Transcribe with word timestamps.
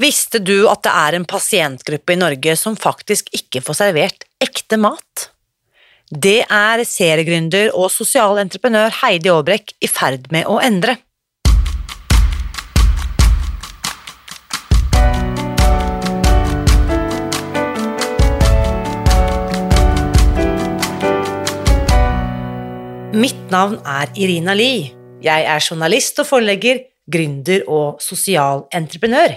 Visste 0.00 0.38
du 0.40 0.64
at 0.70 0.80
det 0.86 0.92
er 0.96 1.14
en 1.18 1.26
pasientgruppe 1.28 2.14
i 2.14 2.16
Norge 2.16 2.54
som 2.56 2.76
faktisk 2.78 3.26
ikke 3.36 3.60
får 3.60 3.76
servert 3.82 4.22
ekte 4.40 4.78
mat? 4.80 5.26
Det 6.08 6.38
er 6.46 6.80
seriegründer 6.88 7.74
og 7.76 7.90
sosial 7.92 8.40
entreprenør 8.40 8.94
Heidi 9.02 9.28
Aabrekk 9.28 9.74
i 9.76 9.90
ferd 9.92 10.30
med 10.32 10.48
å 10.48 10.56
endre. 10.64 10.96
Mitt 23.20 23.52
navn 23.52 23.76
er 23.84 24.08
Irina 24.16 24.56
Lie. 24.56 24.94
Jeg 25.20 25.44
er 25.44 25.60
journalist 25.60 26.24
og 26.24 26.30
forlegger, 26.32 26.86
gründer 27.04 27.68
og 27.68 28.00
sosial 28.00 28.64
entreprenør. 28.72 29.36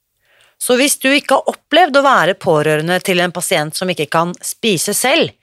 Så 0.61 0.77
hvis 0.77 0.99
du 1.01 1.09
ikke 1.09 1.39
har 1.39 1.49
opplevd 1.49 1.97
å 1.97 2.05
være 2.05 2.37
pårørende 2.37 2.99
til 3.01 3.21
en 3.23 3.33
pasient 3.33 3.77
som 3.77 3.89
ikke 3.89 4.09
kan 4.13 4.35
spise 4.45 4.93
selv, 4.93 5.33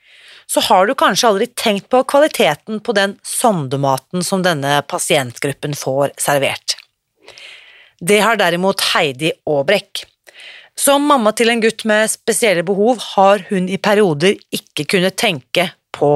så 0.49 0.63
har 0.65 0.87
du 0.87 0.95
kanskje 0.97 1.29
aldri 1.29 1.47
tenkt 1.59 1.89
på 1.91 2.01
kvaliteten 2.09 2.79
på 2.81 2.95
den 2.97 3.17
sondematen 3.25 4.23
som 4.25 4.41
denne 4.45 4.79
pasientgruppen 4.89 5.75
får 5.77 6.15
servert. 6.17 6.77
Det 7.99 8.21
har 8.23 8.39
derimot 8.39 8.81
Heidi 8.93 9.33
Aabrekk. 9.43 10.05
Som 10.79 11.03
mamma 11.11 11.33
til 11.35 11.51
en 11.51 11.61
gutt 11.61 11.83
med 11.89 12.07
spesielle 12.09 12.63
behov 12.65 13.01
har 13.11 13.43
hun 13.49 13.67
i 13.67 13.77
perioder 13.77 14.39
ikke 14.55 14.87
kunnet 14.95 15.19
tenke 15.19 15.67
på, 15.91 16.13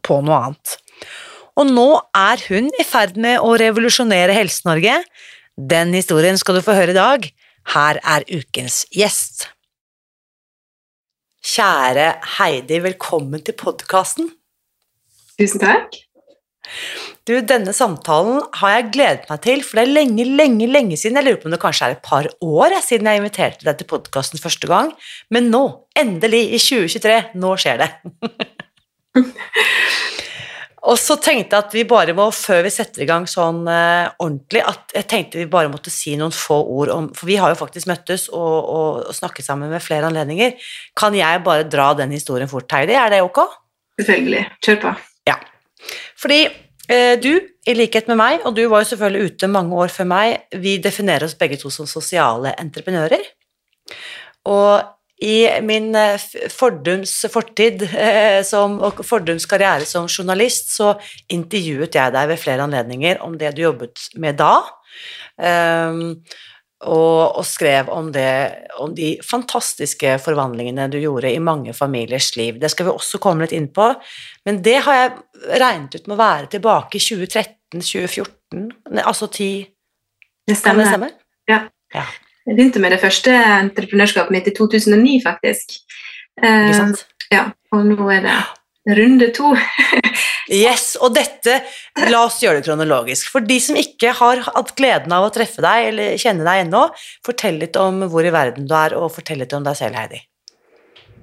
på 0.00 0.20
noe 0.24 0.38
annet. 0.46 0.78
Og 1.60 1.68
nå 1.68 1.90
er 2.16 2.40
hun 2.48 2.70
i 2.80 2.86
ferd 2.88 3.20
med 3.20 3.42
å 3.44 3.52
revolusjonere 3.60 4.32
Helse-Norge. 4.32 4.96
Den 5.60 5.92
historien 5.92 6.40
skal 6.40 6.56
du 6.56 6.64
få 6.64 6.78
høre 6.78 6.94
i 6.94 6.98
dag. 6.98 7.28
Her 7.68 8.00
er 8.02 8.24
ukens 8.32 8.84
gjest. 8.94 9.48
Kjære 11.44 12.12
Heidi, 12.38 12.80
velkommen 12.84 13.42
til 13.44 13.56
podkasten. 13.56 14.30
Tusen 15.40 15.62
takk. 15.62 15.96
Du, 17.28 17.32
denne 17.46 17.72
samtalen 17.74 18.42
har 18.60 18.74
jeg 18.74 18.90
gledet 18.94 19.30
meg 19.30 19.40
til, 19.44 19.62
for 19.64 19.78
det 19.78 19.86
er 19.86 19.92
lenge, 19.92 20.24
lenge 20.24 20.66
lenge 20.70 20.98
siden. 21.00 21.18
Jeg 21.20 21.26
lurer 21.26 21.40
på 21.40 21.48
om 21.48 21.54
det 21.54 21.62
kanskje 21.62 21.88
er 21.88 21.96
et 21.96 22.04
par 22.04 22.28
år 22.44 22.76
siden 22.84 23.08
jeg 23.08 23.22
inviterte 23.22 23.66
deg 23.66 23.78
til 23.78 23.88
podkasten 23.90 24.42
første 24.42 24.70
gang. 24.70 24.92
Men 25.30 25.48
nå, 25.52 25.62
endelig, 25.98 26.42
i 26.56 26.60
2023, 26.60 27.20
nå 27.40 27.54
skjer 27.60 27.84
det. 27.84 27.90
Og 30.88 30.96
så 30.96 31.16
tenkte 31.20 31.56
jeg 31.56 31.66
at 31.66 31.74
vi 31.76 31.82
bare 31.88 32.14
må, 32.16 32.30
før 32.32 32.62
vi 32.64 32.72
setter 32.72 33.04
i 33.04 33.08
gang 33.08 33.26
sånn 33.28 33.66
eh, 33.68 34.08
ordentlig, 34.22 34.62
at 34.64 34.94
jeg 34.96 35.08
tenkte 35.10 35.40
vi 35.40 35.48
bare 35.50 35.68
måtte 35.72 35.92
si 35.92 36.14
noen 36.16 36.32
få 36.32 36.56
ord 36.72 36.92
om 36.94 37.10
For 37.16 37.28
vi 37.28 37.36
har 37.40 37.52
jo 37.52 37.58
faktisk 37.58 37.90
møttes 37.90 38.28
og, 38.32 38.38
og, 38.40 39.02
og 39.10 39.16
snakket 39.16 39.44
sammen 39.44 39.72
med 39.72 39.84
flere 39.84 40.08
anledninger. 40.08 40.56
Kan 40.96 41.16
jeg 41.18 41.42
bare 41.44 41.68
dra 41.68 41.90
den 41.98 42.14
historien 42.16 42.48
fort, 42.48 42.70
Heidi? 42.72 42.96
Er 42.96 43.12
det 43.12 43.20
ok? 43.26 43.42
Selvfølgelig. 44.00 44.46
Kjør 44.64 44.80
på. 44.86 44.94
Ja. 45.28 45.36
Fordi 46.20 46.40
eh, 46.46 47.12
du, 47.20 47.34
i 47.68 47.76
likhet 47.76 48.08
med 48.08 48.20
meg, 48.22 48.46
og 48.48 48.56
du 48.56 48.64
var 48.72 48.84
jo 48.84 48.92
selvfølgelig 48.94 49.34
ute 49.34 49.52
mange 49.52 49.76
år 49.84 49.92
før 49.92 50.08
meg, 50.14 50.48
vi 50.64 50.78
definerer 50.80 51.28
oss 51.28 51.36
begge 51.36 51.60
to 51.60 51.72
som 51.74 51.88
sosiale 51.90 52.54
entreprenører. 52.62 53.28
Og 54.48 54.80
i 55.20 55.60
min 55.62 55.94
eh, 55.94 56.20
fordums 56.48 57.12
fortid 57.32 57.82
eh, 57.92 58.40
som, 58.46 58.78
og 58.80 59.02
fordums 59.04 59.44
karriere 59.48 59.84
som 59.88 60.08
journalist 60.08 60.72
så 60.72 60.94
intervjuet 61.32 61.96
jeg 61.96 62.14
deg 62.14 62.30
ved 62.30 62.40
flere 62.40 62.64
anledninger 62.64 63.20
om 63.24 63.36
det 63.40 63.52
du 63.56 63.66
jobbet 63.66 64.06
med 64.20 64.38
da, 64.40 64.54
um, 65.36 66.00
og, 66.80 67.36
og, 67.36 67.42
skrev 67.44 67.90
om, 67.92 68.08
det, 68.14 68.30
om 68.80 68.94
de 68.96 69.10
fantastiske 69.20 70.14
forvandlingene 70.24 70.86
du 70.88 70.96
gjorde 71.02 71.28
i 71.28 71.42
mange 71.44 71.74
familiers 71.76 72.30
liv. 72.40 72.56
Det 72.56 72.70
skal 72.72 72.88
vi 72.88 72.94
også 72.94 73.20
komme 73.20 73.44
litt 73.44 73.52
inn 73.52 73.68
på, 73.76 73.90
men 74.48 74.62
det 74.64 74.78
har 74.86 74.96
jeg 75.02 75.60
regnet 75.60 75.98
ut 75.98 76.08
med 76.08 76.16
å 76.16 76.22
være 76.22 76.50
tilbake 76.56 76.96
i 76.96 77.04
2013-2014, 77.04 78.72
altså 79.04 79.28
ti 79.28 79.52
Det 80.48 80.56
stemmer. 80.56 80.88
Det 80.88 80.94
stemme? 80.94 81.12
Ja. 81.52 81.62
ja. 81.92 82.08
Jeg 82.50 82.56
begynte 82.58 82.80
med 82.82 82.90
det 82.90 82.98
første 82.98 83.30
entreprenørskapet 83.30 84.34
mitt 84.34 84.48
i 84.50 84.54
2009, 84.56 85.20
faktisk. 85.22 85.76
Ikke 86.40 86.74
sant? 86.74 87.04
Uh, 87.04 87.28
ja, 87.30 87.44
og 87.70 87.84
nå 87.86 88.08
er 88.10 88.24
det 88.24 88.38
runde 88.96 89.28
to. 89.36 89.52
yes, 90.64 90.96
og 90.98 91.14
dette 91.14 91.60
La 92.10 92.24
oss 92.24 92.40
gjøre 92.42 92.58
det 92.58 92.66
kronologisk. 92.66 93.28
For 93.30 93.46
de 93.46 93.60
som 93.62 93.78
ikke 93.78 94.16
har 94.18 94.42
hatt 94.48 94.74
gleden 94.78 95.14
av 95.14 95.28
å 95.28 95.30
treffe 95.34 95.62
deg 95.62 95.92
eller 95.92 96.18
kjenne 96.18 96.46
deg 96.48 96.64
ennå, 96.64 96.88
fortell 97.26 97.60
litt 97.62 97.78
om 97.78 98.02
hvor 98.10 98.26
i 98.26 98.34
verden 98.34 98.66
du 98.66 98.74
er, 98.74 98.98
og 98.98 99.12
fortell 99.14 99.44
litt 99.44 99.54
om 99.54 99.66
deg 99.66 99.78
selv, 99.78 100.00
Heidi. 100.00 100.24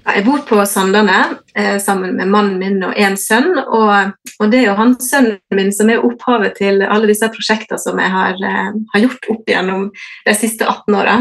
Jeg 0.08 0.24
bor 0.24 0.40
på 0.48 0.58
Sandane 0.70 1.18
eh, 1.58 1.76
sammen 1.84 2.16
med 2.16 2.30
mannen 2.32 2.58
min 2.62 2.80
og 2.88 2.96
en 2.96 3.18
sønn. 3.20 3.58
Og, 3.60 4.14
og, 4.38 4.46
det 4.52 4.62
er 4.62 4.70
jo 4.70 4.78
han 4.80 4.96
sønnen 5.04 5.40
min 5.58 5.74
som 5.76 5.92
er 5.92 6.04
opphavet 6.06 6.56
til 6.62 6.86
alle 6.86 7.10
disse 7.12 7.28
prosjektene 7.34 7.82
som 7.82 8.00
jeg 8.00 8.14
har, 8.14 8.40
eh, 8.40 8.72
har 8.94 9.04
gjort 9.04 9.32
opp 9.34 9.52
gjennom 9.52 9.90
de 10.26 10.36
siste 10.38 10.68
18 10.68 10.96
åra. 10.96 11.20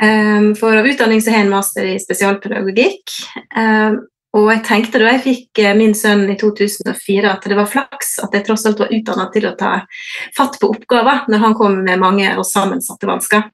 Eh, 0.00 0.50
for 0.60 0.78
av 0.78 0.86
utdanning 0.86 1.22
så 1.22 1.34
har 1.34 1.42
jeg 1.42 1.48
en 1.48 1.54
master 1.56 1.90
i 1.90 1.98
spesialpedagogikk. 2.02 3.16
Eh, 3.58 4.02
og 4.34 4.48
jeg 4.50 4.64
tenkte 4.66 4.98
da 4.98 5.12
jeg 5.12 5.22
fikk 5.24 5.62
eh, 5.62 5.76
min 5.78 5.94
sønn 5.94 6.26
i 6.30 6.38
2004 6.38 7.30
at 7.30 7.46
det 7.50 7.58
var 7.58 7.70
flaks 7.70 8.16
at 8.24 8.34
jeg 8.34 8.46
tross 8.46 8.66
alt 8.66 8.82
var 8.82 8.94
utdanna 8.94 9.28
til 9.34 9.46
å 9.50 9.54
ta 9.58 9.76
fatt 10.36 10.58
på 10.60 10.72
oppgaver 10.74 11.28
når 11.30 11.44
han 11.48 11.54
kom 11.58 11.80
med 11.86 12.02
mange 12.02 12.32
og 12.34 12.46
sammensatte 12.48 13.10
vansker. 13.10 13.46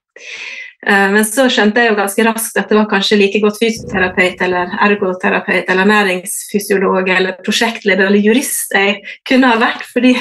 Eh, 0.86 1.08
men 1.12 1.26
så 1.28 1.44
skjønte 1.52 1.82
jeg 1.82 1.92
jo 1.92 1.98
ganske 1.98 2.24
raskt 2.24 2.56
at 2.56 2.70
det 2.70 2.78
var 2.78 2.88
kanskje 2.88 3.18
like 3.20 3.40
godt 3.42 3.58
fysioterapeut 3.60 4.40
eller 4.46 4.72
ergoterapeut 4.86 5.68
eller 5.68 5.88
næringsfysiolog 5.90 7.10
eller 7.12 7.36
prosjektleder 7.44 8.08
eller 8.08 8.24
jurist 8.24 8.72
jeg 8.72 9.02
kunne 9.28 9.50
ha 9.50 9.60
vært, 9.60 9.84
fordi 9.92 10.14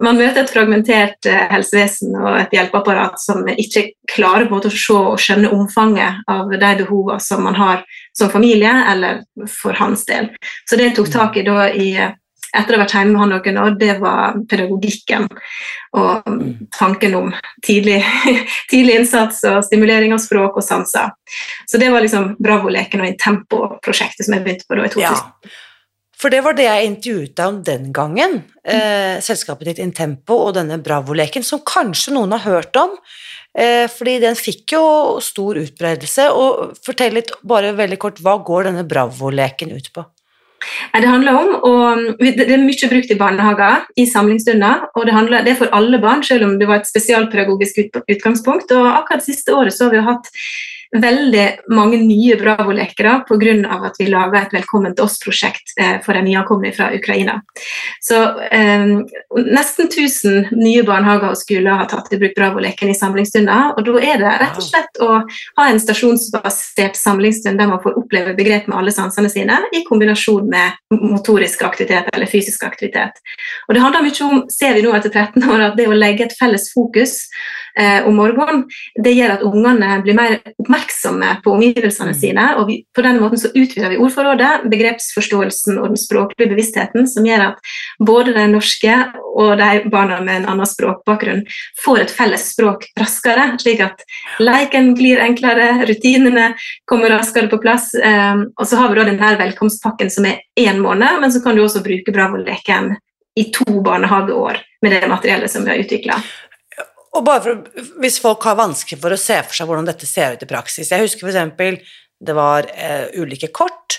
man 0.00 0.16
møter 0.16 0.44
et 0.44 0.52
fragmentert 0.52 1.26
eh, 1.26 1.42
helsevesen 1.50 2.14
og 2.20 2.38
et 2.38 2.54
hjelpeapparat 2.54 3.18
som 3.20 3.42
ikke 3.50 3.88
klarer 4.10 4.46
på 4.46 4.54
en 4.54 4.60
måte 4.60 4.70
å 4.70 4.78
se 4.78 4.96
og 4.96 5.18
skjønne 5.22 5.50
omfanget 5.56 6.22
av 6.30 6.54
de 6.54 6.70
behovene 6.84 7.18
som 7.24 7.42
man 7.44 7.58
har 7.58 7.82
som 8.16 8.30
familie 8.30 8.72
eller 8.92 9.24
for 9.50 9.74
hans 9.78 10.06
del. 10.06 10.30
Så 10.68 10.78
det 10.78 10.90
jeg 10.90 10.96
tok 11.00 11.10
tak 11.12 11.36
i 11.40 11.46
da 11.46 11.66
i 11.70 11.90
etter 12.56 12.74
å 12.74 12.78
ha 12.78 12.82
vært 12.84 12.94
hjemme 12.96 13.14
med 13.14 13.22
han 13.22 13.32
noen 13.34 13.60
år, 13.62 13.78
det 13.78 13.94
var 14.02 14.36
pedagogikken. 14.50 15.26
Og 16.00 16.28
tanken 16.76 17.16
om 17.18 17.32
tidlig, 17.66 18.00
tidlig, 18.72 19.00
innsats 19.00 19.42
og 19.50 19.62
stimulering 19.66 20.14
av 20.16 20.22
språk 20.22 20.58
og 20.60 20.66
sanser. 20.66 21.14
Så 21.70 21.80
det 21.80 21.90
var 21.94 22.04
liksom 22.04 22.34
Bravo-leken 22.42 23.02
og 23.04 23.10
Intempo-prosjektet 23.12 24.26
som 24.26 24.36
jeg 24.36 24.46
begynte 24.46 24.68
på 24.68 24.78
da 24.78 24.86
i 24.86 24.94
2000. 24.94 25.10
Ja. 25.50 25.58
For 26.20 26.32
det 26.32 26.42
var 26.44 26.52
det 26.52 26.66
jeg 26.66 26.88
intervjuet 26.90 27.32
deg 27.38 27.48
om 27.48 27.58
den 27.64 27.90
gangen. 27.96 28.40
Eh, 28.60 29.16
selskapet 29.24 29.70
ditt 29.70 29.80
Intempo 29.80 30.36
og 30.50 30.54
denne 30.58 30.76
Bravo-leken, 30.84 31.46
som 31.46 31.62
kanskje 31.64 32.12
noen 32.12 32.34
har 32.36 32.44
hørt 32.44 32.76
om. 32.76 32.98
Eh, 33.56 33.86
fordi 33.90 34.18
den 34.22 34.36
fikk 34.36 34.76
jo 34.76 34.84
stor 35.24 35.58
utbredelse. 35.62 36.28
Og 36.36 36.76
fortell 36.84 37.16
litt, 37.16 37.32
bare 37.40 37.72
veldig 37.78 37.98
kort, 38.02 38.20
hva 38.20 38.36
går 38.44 38.68
denne 38.68 38.84
Bravo-leken 38.88 39.72
ut 39.72 39.88
på? 39.96 40.04
Det 40.94 41.08
handler 41.08 41.36
om, 41.38 41.52
og 41.64 42.20
det 42.20 42.46
er 42.46 42.62
mye 42.62 42.90
brukt 42.90 43.12
i 43.12 43.18
barnehager 43.18 43.86
i 43.96 44.06
samlingsstunder. 44.06 44.88
og 44.94 45.06
det, 45.06 45.14
handler, 45.14 45.44
det, 45.44 45.54
er 45.54 45.62
for 45.62 45.72
alle 45.76 46.00
barn, 46.02 46.22
selv 46.22 46.44
om 46.44 46.58
det 46.58 46.68
var 46.68 46.80
et 46.80 46.90
spesialpedagogisk 46.90 47.80
utgangspunkt. 48.10 48.72
og 48.72 48.88
Akkurat 48.98 49.24
det 49.24 49.34
siste 49.34 49.54
året 49.54 49.74
så 49.74 49.88
har 49.88 49.96
vi 49.96 50.08
hatt 50.10 50.28
veldig 50.90 51.46
mange 51.70 51.98
nye 52.02 52.36
Bravo-lekere 52.36 53.20
pga. 53.28 53.76
at 53.86 53.98
vi 53.98 54.06
laga 54.10 54.42
et 54.42 54.54
Velkommen 54.54 54.94
til 54.94 55.04
oss-prosjekt 55.04 55.74
eh, 55.78 56.00
for 56.02 56.14
de 56.14 56.22
nyankomne 56.26 56.72
fra 56.74 56.90
Ukraina. 56.94 57.40
Så 58.02 58.18
eh, 58.50 58.86
Nesten 59.50 59.86
1000 59.86 60.50
nye 60.58 60.82
barnehager 60.86 61.30
og 61.30 61.38
skoler 61.38 61.78
har 61.78 61.88
tatt 61.90 62.10
i 62.12 62.18
bruk 62.18 62.34
Bravo-leken 62.36 62.90
i 62.90 62.96
samlingsstunder. 62.98 63.76
og 63.76 63.86
Da 63.86 64.02
er 64.02 64.18
det 64.18 64.34
rett 64.42 64.58
og 64.58 64.66
slett 64.66 65.00
å 65.00 65.10
ha 65.22 65.68
en 65.68 65.80
stasjonsbasert 65.80 66.98
samlingsstund 66.98 67.60
der 67.60 67.70
man 67.70 67.82
får 67.84 67.98
oppleve 68.00 68.34
begrep 68.38 68.66
med 68.66 68.78
alle 68.80 68.94
sansene 68.94 69.30
sine, 69.30 69.60
i 69.72 69.84
kombinasjon 69.86 70.50
med 70.50 70.98
motorisk 70.98 71.62
aktivitet 71.66 72.10
eller 72.12 72.30
fysisk 72.30 72.64
aktivitet. 72.66 73.22
Og 73.68 73.74
Det 73.74 73.84
handler 73.84 74.06
mye 74.08 74.26
om, 74.26 74.44
ser 74.50 74.74
vi 74.74 74.82
nå 74.82 74.94
etter 74.96 75.14
13 75.14 75.46
år, 75.46 75.66
at 75.70 75.78
det 75.78 75.88
å 75.88 75.96
legge 75.96 76.26
et 76.26 76.36
felles 76.38 76.66
fokus 76.74 77.20
eh, 77.80 78.06
om 78.08 78.16
morgenen, 78.20 78.64
det 79.02 79.14
gjør 79.16 79.34
at 79.36 79.44
ungene 79.46 79.90
blir 80.04 80.16
mer 80.18 80.36
oppmerksomme 80.60 81.32
på 81.44 81.54
omgivelsene 81.56 82.14
mm. 82.14 82.18
sine. 82.20 82.46
og 82.60 82.68
vi, 82.68 82.80
På 82.94 83.04
denne 83.06 83.22
måten 83.22 83.40
så 83.40 83.50
utvider 83.50 83.92
vi 83.92 84.00
ordforrådet, 84.00 84.68
begrepsforståelsen 84.70 85.80
og 85.80 85.94
den 85.94 86.00
språklige 86.00 86.52
bevisstheten, 86.52 87.08
som 87.10 87.26
gjør 87.26 87.46
at 87.50 87.72
både 87.98 88.34
de 88.36 88.46
norske 88.52 88.96
og 89.30 89.56
de 89.60 89.84
barna 89.90 90.20
med 90.24 90.42
en 90.42 90.48
annen 90.54 90.68
språkbakgrunn 90.68 91.44
får 91.84 92.04
et 92.04 92.14
felles 92.14 92.46
språk 92.54 92.86
raskere, 93.00 93.52
slik 93.62 93.82
at 93.84 94.04
leken 94.42 94.92
blir 94.98 95.22
enklere, 95.22 95.72
rutinene 95.88 96.50
kommer 96.90 97.14
raskere 97.16 97.50
på 97.50 97.60
plass. 97.62 97.92
Eh, 97.94 98.46
og 98.56 98.66
så 98.66 98.80
har 98.80 98.90
vi 98.90 99.00
da 99.00 99.06
denne 99.08 99.36
velkomstpakken 99.40 100.12
som 100.12 100.28
er 100.28 100.42
én 100.58 100.82
måned, 100.82 101.20
men 101.22 101.32
så 101.32 101.42
kan 101.44 101.56
du 101.56 101.64
også 101.64 101.84
bruke 101.84 102.12
Bravo-leken 102.14 102.94
i 103.38 103.44
to 103.54 103.80
barnehageår 103.84 104.58
med 104.82 104.92
det 104.92 105.08
materiellet 105.08 105.50
som 105.50 105.64
vi 105.64 105.70
har 105.70 105.82
utvikla. 105.82 106.18
Og 107.16 107.24
bare 107.26 107.42
for, 107.42 107.86
Hvis 108.02 108.20
folk 108.22 108.44
har 108.46 108.58
vanskelig 108.58 109.00
for 109.02 109.14
å 109.14 109.20
se 109.20 109.40
for 109.42 109.56
seg 109.56 109.70
hvordan 109.70 109.88
dette 109.88 110.08
ser 110.08 110.36
ut 110.36 110.44
i 110.44 110.50
praksis 110.50 110.92
Jeg 110.92 111.06
husker 111.06 111.26
f.eks. 111.26 111.82
det 112.20 112.36
var 112.36 112.68
eh, 112.74 113.08
ulike 113.16 113.48
kort, 113.48 113.96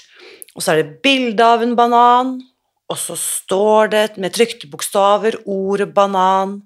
og 0.56 0.62
så 0.62 0.74
er 0.74 0.82
det 0.82 1.00
bilde 1.02 1.42
av 1.42 1.64
en 1.64 1.74
banan, 1.76 2.36
og 2.92 3.00
så 3.00 3.16
står 3.18 3.90
det 3.90 4.04
med 4.22 4.36
trykte 4.36 4.70
bokstaver 4.70 5.40
ordet 5.50 5.88
banan, 5.96 6.60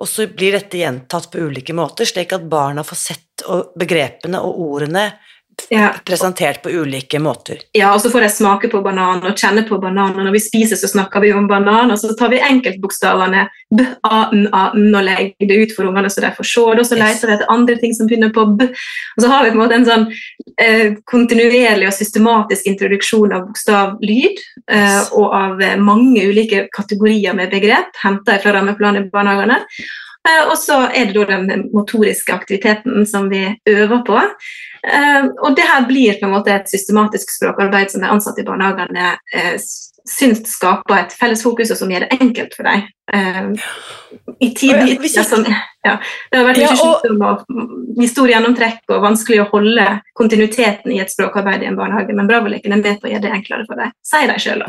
og 0.00 0.08
så 0.08 0.26
blir 0.26 0.56
dette 0.56 0.80
gjentatt 0.80 1.28
på 1.30 1.44
ulike 1.44 1.76
måter, 1.76 2.08
slik 2.08 2.32
at 2.34 2.48
barna 2.50 2.82
får 2.82 2.98
sett 2.98 3.44
begrepene 3.78 4.40
og 4.42 4.58
ordene 4.64 5.04
ja. 5.68 5.94
presentert 6.04 6.62
på 6.62 6.70
ulike 6.70 7.18
måter. 7.18 7.60
Ja, 7.76 7.92
og 7.94 8.00
så 8.02 8.10
får 8.10 8.26
jeg 8.26 8.34
smake 8.36 8.70
på 8.72 8.80
banan 8.84 9.22
og 9.26 9.38
kjenne 9.38 9.62
på 9.68 9.78
banan. 9.82 10.16
Og 10.16 10.26
når 10.26 10.34
vi 10.36 10.42
spiser, 10.44 10.78
så 10.80 10.88
snakker 10.90 11.22
vi 11.24 11.32
om 11.36 11.48
banan, 11.50 11.92
og 11.92 11.98
så 12.00 12.14
tar 12.18 12.32
vi 12.32 12.40
enkeltbokstavene 12.46 13.46
b, 13.76 13.84
a, 14.06 14.22
n, 14.32 14.48
a, 14.52 14.64
n 14.74 14.96
og 14.96 15.06
legger 15.06 15.50
det 15.50 15.58
ut 15.60 15.74
for 15.76 15.90
ungene 15.90 16.10
så 16.10 16.24
de 16.24 16.32
får 16.36 16.48
se 16.50 16.66
det. 16.66 16.84
Og 16.84 16.88
så 16.88 16.98
leter 16.98 17.32
jeg 17.32 17.38
etter 17.38 17.54
andre 17.54 17.78
ting 17.82 17.94
som 17.96 18.10
begynner 18.10 18.34
på 18.34 18.46
b. 18.56 18.68
Og 19.16 19.24
så 19.24 19.30
har 19.32 19.44
vi 19.44 19.52
på 19.52 19.58
en 19.58 19.62
måte 19.62 19.78
en 19.78 19.88
sånn 19.88 20.06
eh, 20.56 20.98
kontinuerlig 21.10 21.88
og 21.90 21.96
systematisk 21.96 22.68
introduksjon 22.70 23.36
av 23.36 23.48
bokstavlyd 23.48 24.44
eh, 24.72 25.00
og 25.18 25.34
av 25.36 25.64
eh, 25.64 25.78
mange 25.80 26.26
ulike 26.30 26.66
kategorier 26.74 27.36
med 27.36 27.52
begrep 27.54 27.98
henta 28.04 28.38
fra 28.42 28.56
rammeplanen 28.56 29.06
i 29.06 29.10
barnehagene. 29.12 29.60
Eh, 30.28 30.48
og 30.50 30.58
så 30.58 30.82
er 30.92 31.08
det 31.08 31.16
da 31.16 31.38
den 31.40 31.68
motoriske 31.72 32.34
aktiviteten 32.34 33.06
som 33.08 33.30
vi 33.32 33.46
øver 33.68 34.02
på. 34.06 34.18
Eh, 34.84 35.28
og 35.40 35.56
det 35.56 35.68
her 35.68 35.86
blir 35.88 36.18
på 36.20 36.28
en 36.28 36.34
måte 36.34 36.52
et 36.52 36.68
systematisk 36.68 37.32
språkarbeid 37.38 37.92
som 37.92 38.04
de 38.04 38.10
ansatte 38.12 38.42
i 38.42 38.48
barnehagene 38.48 39.14
eh, 39.36 39.56
syns 40.10 40.42
skaper 40.48 40.96
et 40.98 41.14
felles 41.16 41.42
fokus, 41.44 41.70
og 41.72 41.78
som 41.78 41.90
gjør 41.92 42.06
det 42.06 42.18
enkelt 42.20 42.56
for 42.56 42.66
dem. 42.66 42.86
I 44.40 44.48
tid, 44.56 44.76
ja, 45.12 45.24
som, 45.26 45.44
ja, 45.84 45.96
det 46.32 46.40
har 46.40 46.46
vært 46.48 46.60
mye 46.62 46.78
sykdom 46.80 48.26
og 48.26 48.32
gjennomtrekk 48.32 48.94
og 48.94 49.04
vanskelig 49.04 49.42
å 49.44 49.48
holde 49.52 49.86
kontinuiteten 50.18 50.96
i 50.96 51.00
et 51.04 51.12
språkarbeid 51.12 51.62
i 51.62 51.70
en 51.70 51.78
barnehage, 51.78 52.16
men 52.16 52.30
Bravoleken 52.30 52.74
er 52.74 52.82
med 52.82 53.00
på 53.00 53.10
å 53.10 53.12
gjøre 53.12 53.28
det 53.28 53.34
enklere 53.38 53.68
for 53.68 53.82
deg, 53.82 53.94
sier 54.06 54.32
de 54.32 54.38
sjøl. 54.40 54.64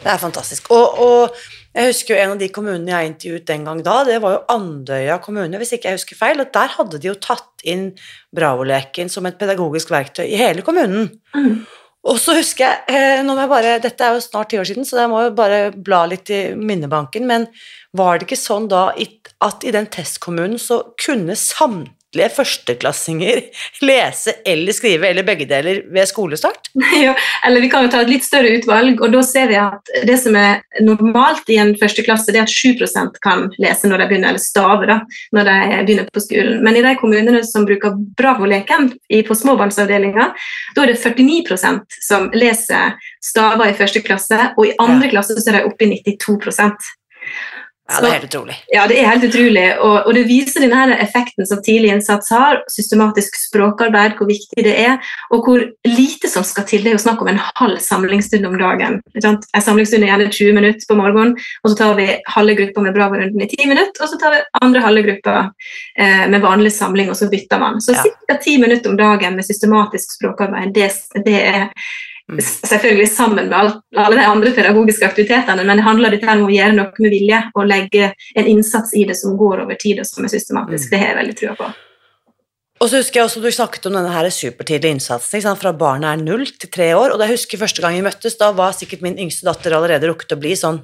Det 0.00 0.08
er 0.08 0.20
fantastisk. 0.20 0.70
Og, 0.72 1.00
og, 1.04 1.40
jeg 1.70 1.92
husker 1.92 2.16
jo 2.16 2.20
en 2.22 2.32
av 2.34 2.40
de 2.40 2.48
kommunene 2.50 2.90
jeg 2.90 3.10
intervjuet 3.12 3.44
den 3.46 3.66
gang 3.68 3.82
da, 3.86 4.00
det 4.08 4.16
var 4.24 4.32
jo 4.34 4.40
Andøya 4.50 5.20
kommune, 5.22 5.60
hvis 5.60 5.76
ikke 5.76 5.92
jeg 5.92 6.00
husker 6.00 6.18
feil. 6.18 6.40
Og 6.42 6.48
der 6.54 6.72
hadde 6.74 6.98
de 6.98 7.10
jo 7.12 7.18
tatt 7.22 7.62
inn 7.68 7.92
Bravo-leken 8.34 9.12
som 9.12 9.28
et 9.28 9.38
pedagogisk 9.38 9.92
verktøy 9.92 10.24
i 10.26 10.40
hele 10.40 10.64
kommunen. 10.66 11.12
Mm. 11.36 11.60
Og 12.10 12.16
så 12.16 12.34
husker 12.38 12.64
jeg, 12.64 12.82
eh, 12.96 13.22
nå 13.22 13.36
må 13.36 13.44
jeg 13.44 13.52
bare, 13.52 13.76
Dette 13.84 14.06
er 14.06 14.16
jo 14.16 14.24
snart 14.24 14.50
ti 14.50 14.58
år 14.58 14.66
siden, 14.66 14.88
så 14.88 15.02
jeg 15.02 15.12
må 15.12 15.20
jo 15.26 15.36
bare 15.36 15.68
bla 15.76 16.06
litt 16.08 16.32
i 16.32 16.40
minnebanken, 16.56 17.28
men 17.28 17.46
var 17.92 18.18
det 18.18 18.26
ikke 18.26 18.40
sånn 18.40 18.70
da 18.72 18.88
at 18.96 19.66
i 19.68 19.74
den 19.74 19.88
testkommunen 19.92 20.58
så 20.58 20.80
kunne 20.98 21.36
samtlige 21.36 21.99
samtlige 22.10 22.30
førsteklassinger 22.34 23.40
lese 23.86 24.34
eller 24.46 24.72
skrive, 24.72 25.08
eller 25.08 25.22
begge 25.22 25.46
deler, 25.46 25.82
ved 25.92 26.08
skolestart? 26.08 26.70
Ja, 27.00 27.14
eller 27.46 27.60
vi 27.60 27.70
kan 27.70 27.84
jo 27.84 27.90
ta 27.90 28.02
et 28.02 28.10
litt 28.10 28.24
større 28.24 28.50
utvalg, 28.58 29.00
og 29.00 29.12
da 29.12 29.22
ser 29.22 29.48
vi 29.48 29.56
at 29.56 29.88
det 30.06 30.18
som 30.20 30.34
er 30.36 30.60
normalt 30.80 31.48
i 31.48 31.56
en 31.56 31.74
førsteklasse, 31.78 32.32
det 32.32 32.40
er 32.40 32.44
at 32.44 32.50
7 32.50 32.76
kan 33.22 33.48
lese 33.58 33.88
når 33.88 34.02
de 34.02 34.08
begynner, 34.08 34.28
eller 34.28 34.42
stave 34.42 34.86
da, 34.86 35.00
når 35.32 35.44
de 35.48 35.84
begynner 35.86 36.10
på 36.12 36.20
skolen. 36.20 36.62
Men 36.64 36.76
i 36.76 36.82
de 36.82 36.96
kommunene 37.00 37.42
som 37.44 37.64
bruker 37.64 37.96
Bravo-leken 38.18 38.92
på 39.26 39.34
småbarnsavdelinga, 39.34 40.30
da 40.76 40.82
er 40.82 40.92
det 40.92 41.00
49% 41.00 42.00
som 42.04 42.30
leser 42.34 42.98
staver 43.22 43.70
i 43.70 43.76
første 43.78 44.02
klasse, 44.04 44.52
og 44.56 44.66
i 44.66 44.76
andre 44.82 45.10
klasse 45.10 45.38
så 45.38 45.52
er 45.52 45.60
de 45.60 45.66
oppe 45.70 45.86
i 45.86 46.16
92 46.18 46.50
ja, 47.90 48.00
det 48.00 48.08
er 48.08 48.14
helt 48.14 48.26
utrolig. 48.28 48.56
Ja, 48.70 48.82
det 48.86 48.96
er 49.00 49.08
helt 49.10 49.24
utrolig. 49.26 49.64
Og, 49.82 49.94
og, 50.06 50.10
det 50.14 50.22
viser 50.28 50.62
denne 50.62 50.96
effekten 51.02 51.46
som 51.48 51.60
tidlig 51.66 51.90
innsats 51.94 52.30
har, 52.34 52.60
systematisk 52.70 53.36
språkarbeid, 53.38 54.14
hvor 54.18 54.28
viktig 54.30 54.64
det 54.66 54.74
er, 54.78 55.10
og 55.34 55.46
hvor 55.46 55.64
lite 55.88 56.30
som 56.30 56.46
skal 56.46 56.66
til. 56.70 56.84
Det 56.84 56.92
er 56.92 56.96
jo 56.98 57.02
snakk 57.02 57.24
om 57.24 57.30
en 57.32 57.40
halv 57.60 57.80
samlingsstund 57.82 58.46
om 58.46 58.58
dagen. 58.60 59.00
En 59.18 59.40
samlingsstund 59.66 60.06
er 60.06 60.12
gjerne 60.12 60.30
20 60.36 60.58
minutter 60.60 60.90
på 60.90 60.98
morgenen, 61.00 61.34
og 61.64 61.72
så 61.72 61.80
tar 61.82 61.96
vi 61.98 62.08
halve 62.36 62.56
gruppa 62.60 62.86
med 62.86 62.94
Bravo-runden 62.98 63.46
i 63.46 63.50
10 63.50 63.70
minutter, 63.72 64.04
og 64.04 64.12
så 64.12 64.20
tar 64.20 64.36
vi 64.36 64.44
andre 64.62 64.84
halve 64.86 65.06
gruppa 65.08 65.38
eh, 65.98 66.28
med 66.30 66.44
vanlig 66.44 66.72
samling, 66.76 67.10
og 67.10 67.18
så 67.18 67.30
bytter 67.32 67.62
man. 67.62 67.82
Så 67.82 67.98
ja. 67.98 68.06
ca. 68.28 68.38
10 68.38 68.60
minutter 68.62 68.92
om 68.92 69.00
dagen 69.00 69.36
med 69.40 69.48
systematisk 69.48 70.14
språkarbeid, 70.20 70.74
det, 70.76 70.92
det 71.26 71.42
er. 71.42 71.68
Selvfølgelig 72.38 73.08
sammen 73.10 73.50
med 73.50 73.56
alle 73.98 74.16
de 74.16 74.24
andre 74.26 74.52
pedagogiske 74.54 75.06
aktivitetene, 75.06 75.64
men 75.64 75.80
det 75.80 75.86
handler 75.86 76.14
dette 76.14 76.30
om 76.30 76.46
å 76.46 76.54
gjøre 76.54 76.76
noe 76.76 76.90
med 77.02 77.14
vilje 77.16 77.42
og 77.54 77.68
legge 77.68 78.12
en 78.36 78.46
innsats 78.46 78.94
i 78.94 79.04
det 79.08 79.16
som 79.18 79.36
går 79.40 79.64
over 79.64 79.78
tid 79.80 80.02
og 80.02 80.08
som 80.08 80.24
er 80.24 80.32
systematisk. 80.32 80.88
Mm. 80.88 80.90
Det 80.90 81.00
har 81.00 81.12
jeg 81.12 81.20
veldig 81.20 81.38
trua 81.42 81.54
på. 81.58 81.70
Og 82.80 82.88
så 82.88 83.02
husker 83.02 83.20
jeg 83.20 83.26
også 83.28 83.42
Du 83.44 83.50
snakket 83.52 83.86
om 83.90 83.96
denne 83.98 84.12
her 84.12 84.28
supertidlige 84.32 84.96
innsatsen 84.96 85.58
fra 85.60 85.72
barnet 85.76 86.08
er 86.14 86.22
null 86.22 86.46
til 86.48 86.70
tre 86.72 86.94
år. 86.96 87.12
og 87.12 87.18
da 87.18 87.28
jeg 87.28 87.36
husker 87.36 87.60
Første 87.60 87.82
gang 87.82 87.94
vi 87.98 88.06
møttes, 88.06 88.38
da 88.40 88.52
var 88.56 88.72
sikkert 88.72 89.02
min 89.04 89.18
yngste 89.18 89.44
datter 89.44 89.76
allerede 89.76 90.08
rukket 90.08 90.32
å 90.32 90.40
bli 90.40 90.54
sånn 90.56 90.80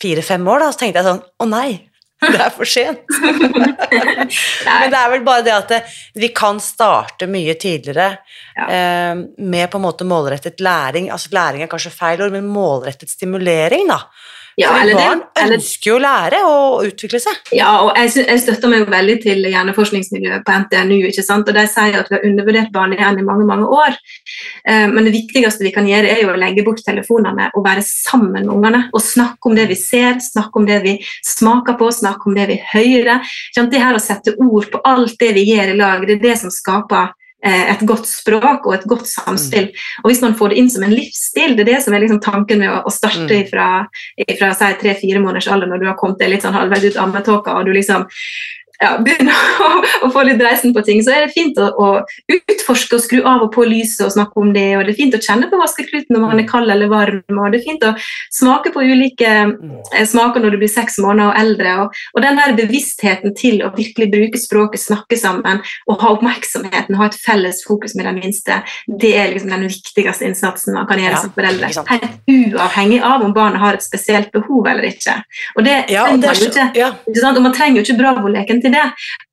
fire-fem 0.00 0.46
år. 0.46 0.58
da, 0.60 0.70
Så 0.70 0.78
tenkte 0.78 1.02
jeg 1.02 1.08
sånn 1.10 1.22
Å 1.42 1.48
nei, 1.50 1.89
det 2.20 2.40
er 2.40 2.52
for 2.54 2.68
sent. 2.68 3.04
Men 4.80 4.92
det 4.92 4.98
er 4.98 5.12
vel 5.14 5.24
bare 5.26 5.44
det 5.46 5.54
at 5.54 5.72
det, 5.72 5.80
vi 6.20 6.30
kan 6.36 6.60
starte 6.62 7.28
mye 7.30 7.54
tidligere 7.60 8.10
ja. 8.56 8.66
eh, 8.66 9.22
med 9.38 9.70
på 9.70 9.80
en 9.80 9.86
måte 9.86 10.08
målrettet 10.08 10.60
læring. 10.60 11.10
Altså 11.10 11.32
læring 11.34 11.64
er 11.64 11.72
kanskje 11.72 11.94
feil 11.94 12.22
ord, 12.22 12.34
men 12.34 12.50
målrettet 12.50 13.12
stimulering, 13.12 13.88
da. 13.90 14.02
Ja, 14.60 14.74
Fordi 14.76 14.94
barn 14.98 15.22
det, 15.22 15.42
eller, 15.42 15.58
ønsker 15.58 15.90
jo 15.90 15.96
å 15.96 16.02
lære 16.04 16.40
og 16.44 16.88
utvikle 16.90 17.20
seg. 17.22 17.38
Ja, 17.56 17.70
og 17.86 17.94
jeg, 17.96 18.26
jeg 18.26 18.42
støtter 18.42 18.72
meg 18.72 18.90
veldig 18.92 19.16
til 19.24 19.46
hjerneforskningsmiljøet 19.48 20.44
på 20.46 20.56
NTNU. 20.64 20.96
ikke 21.08 21.24
sant? 21.24 21.48
og 21.48 21.56
De 21.56 21.64
sier 21.70 21.96
at 21.96 22.10
vi 22.10 22.18
har 22.18 22.26
undervurdert 22.28 22.72
barnehjernen 22.74 23.22
i 23.22 23.26
mange 23.26 23.46
mange 23.48 23.68
år. 23.72 23.96
Eh, 24.68 24.86
men 24.92 25.08
det 25.08 25.14
viktigste 25.16 25.64
vi 25.64 25.72
kan 25.74 25.88
gjøre, 25.88 26.10
er 26.12 26.24
jo 26.24 26.34
å 26.34 26.40
legge 26.40 26.64
bort 26.66 26.82
telefonene 26.86 27.48
og 27.54 27.64
være 27.66 27.84
sammen 27.86 28.34
med 28.36 28.52
ungene. 28.52 28.82
Og 28.92 29.04
snakke 29.04 29.50
om 29.50 29.56
det 29.56 29.68
vi 29.70 29.78
ser, 29.80 30.20
snakke 30.24 30.60
om 30.60 30.68
det 30.68 30.80
vi 30.84 30.98
smaker 31.26 31.78
på, 31.80 31.88
snakke 32.00 32.28
om 32.28 32.36
det 32.36 32.50
vi 32.52 32.60
hører. 32.74 33.24
Det 33.56 33.80
her 33.80 33.96
å 33.96 34.02
sette 34.02 34.36
ord 34.42 34.68
på 34.72 34.82
alt 34.88 35.16
det 35.20 35.32
vi 35.36 35.46
gjør 35.52 35.72
i 35.72 35.80
lag, 35.80 36.04
det 36.06 36.18
er 36.18 36.24
det 36.28 36.36
som 36.42 36.52
skaper 36.52 37.14
et 37.42 37.82
godt 37.88 38.04
språk 38.08 38.66
og 38.68 38.74
et 38.76 38.86
godt 38.90 39.08
samspill. 39.08 39.70
Mm. 39.70 39.82
Og 40.02 40.10
Hvis 40.10 40.22
man 40.24 40.36
får 40.36 40.52
det 40.52 40.60
inn 40.60 40.70
som 40.72 40.84
en 40.84 40.92
livsstil, 40.92 41.56
det 41.56 41.64
er 41.64 41.72
det 41.72 41.80
som 41.84 41.96
er 41.96 42.04
liksom 42.04 42.20
tanken 42.24 42.60
med 42.60 42.72
å, 42.72 42.92
starte 42.92 43.42
mm. 43.42 43.48
fra, 43.48 43.68
tre-fire 44.80 45.22
måneders 45.22 45.48
alder, 45.48 45.70
når 45.70 45.80
du 45.80 45.88
har 45.88 45.98
kommet 46.00 46.20
deg 46.20 46.34
litt 46.34 46.44
sånn 46.44 46.56
halvveis 46.56 46.84
ut 46.90 46.98
av 46.98 47.06
ammetåka 47.06 47.56
og 47.56 47.68
du 47.68 47.72
liksom 47.76 48.04
ja, 48.80 48.94
begynner 49.04 49.36
å, 49.60 49.68
å, 50.06 50.10
få 50.12 50.24
litt 50.24 50.40
dreisen 50.40 50.72
på 50.76 50.82
ting, 50.86 51.02
så 51.04 51.12
er 51.14 51.26
det 51.26 51.34
fint 51.34 51.58
å, 51.60 51.68
å, 51.76 51.88
utforske 52.32 52.96
og 52.96 53.04
skru 53.04 53.20
av 53.28 53.44
og 53.44 53.52
på 53.54 53.66
lyset 53.68 54.06
og 54.06 54.14
snakke 54.14 54.40
om 54.40 54.52
det. 54.54 54.66
og 54.78 54.86
Det 54.86 54.94
er 54.94 54.98
fint 54.98 55.16
å 55.16 55.22
kjenne 55.22 55.50
på 55.50 55.60
vaskekluten 55.60 56.16
når 56.16 56.24
man 56.24 56.40
er 56.40 56.48
kald 56.48 56.72
eller 56.72 56.90
varm. 56.92 57.20
og 57.28 57.52
Det 57.52 57.60
er 57.60 57.66
fint 57.66 57.84
å 57.86 57.92
smake 58.32 58.72
på 58.74 58.84
ulike 58.84 59.30
eh, 59.30 60.06
smaker 60.08 60.42
når 60.42 60.56
du 60.56 60.60
blir 60.62 60.72
seks 60.72 60.98
måneder 61.02 61.30
og 61.30 61.40
eldre. 61.42 61.74
Og, 61.84 62.00
og 62.16 62.24
den 62.24 62.40
der 62.40 62.56
bevisstheten 62.58 63.36
til 63.36 63.60
å 63.66 63.72
virkelig 63.76 64.10
bruke 64.14 64.40
språket, 64.40 64.84
snakke 64.84 65.18
sammen 65.20 65.60
og 65.90 66.00
ha 66.00 66.14
oppmerksomheten, 66.16 66.96
ha 66.96 67.10
et 67.10 67.18
felles 67.20 67.60
fokus 67.66 67.96
med 67.98 68.08
den 68.08 68.20
minste, 68.22 68.62
det 69.00 69.12
er 69.18 69.34
liksom 69.34 69.52
den 69.52 69.68
viktigste 69.68 70.28
innsatsen 70.28 70.76
man 70.76 70.88
kan 70.88 71.02
gjøre 71.02 71.18
ja, 71.18 71.22
som 71.26 71.34
foreldre. 71.36 71.70
Helt 71.90 72.30
uavhengig 72.30 73.02
av 73.04 73.26
om 73.26 73.36
barnet 73.36 73.60
har 73.60 73.76
et 73.76 73.84
spesielt 73.84 74.32
behov 74.32 74.68
eller 74.70 74.88
ikke. 74.88 75.18
Og 75.58 75.66
det, 75.66 75.76
ja, 75.92 76.06
og 76.08 76.22
det 76.22 76.30
er, 76.30 76.40
man 76.40 76.48
ikke, 76.48 76.66
ja. 76.80 76.90
ikke 77.10 77.34
og 77.36 77.44
man 77.44 77.54
trenger 77.56 77.80
jo 77.80 77.84
ikke 77.84 77.98
Bravo-leken 78.00 78.60
til 78.62 78.69
det. 78.74 78.88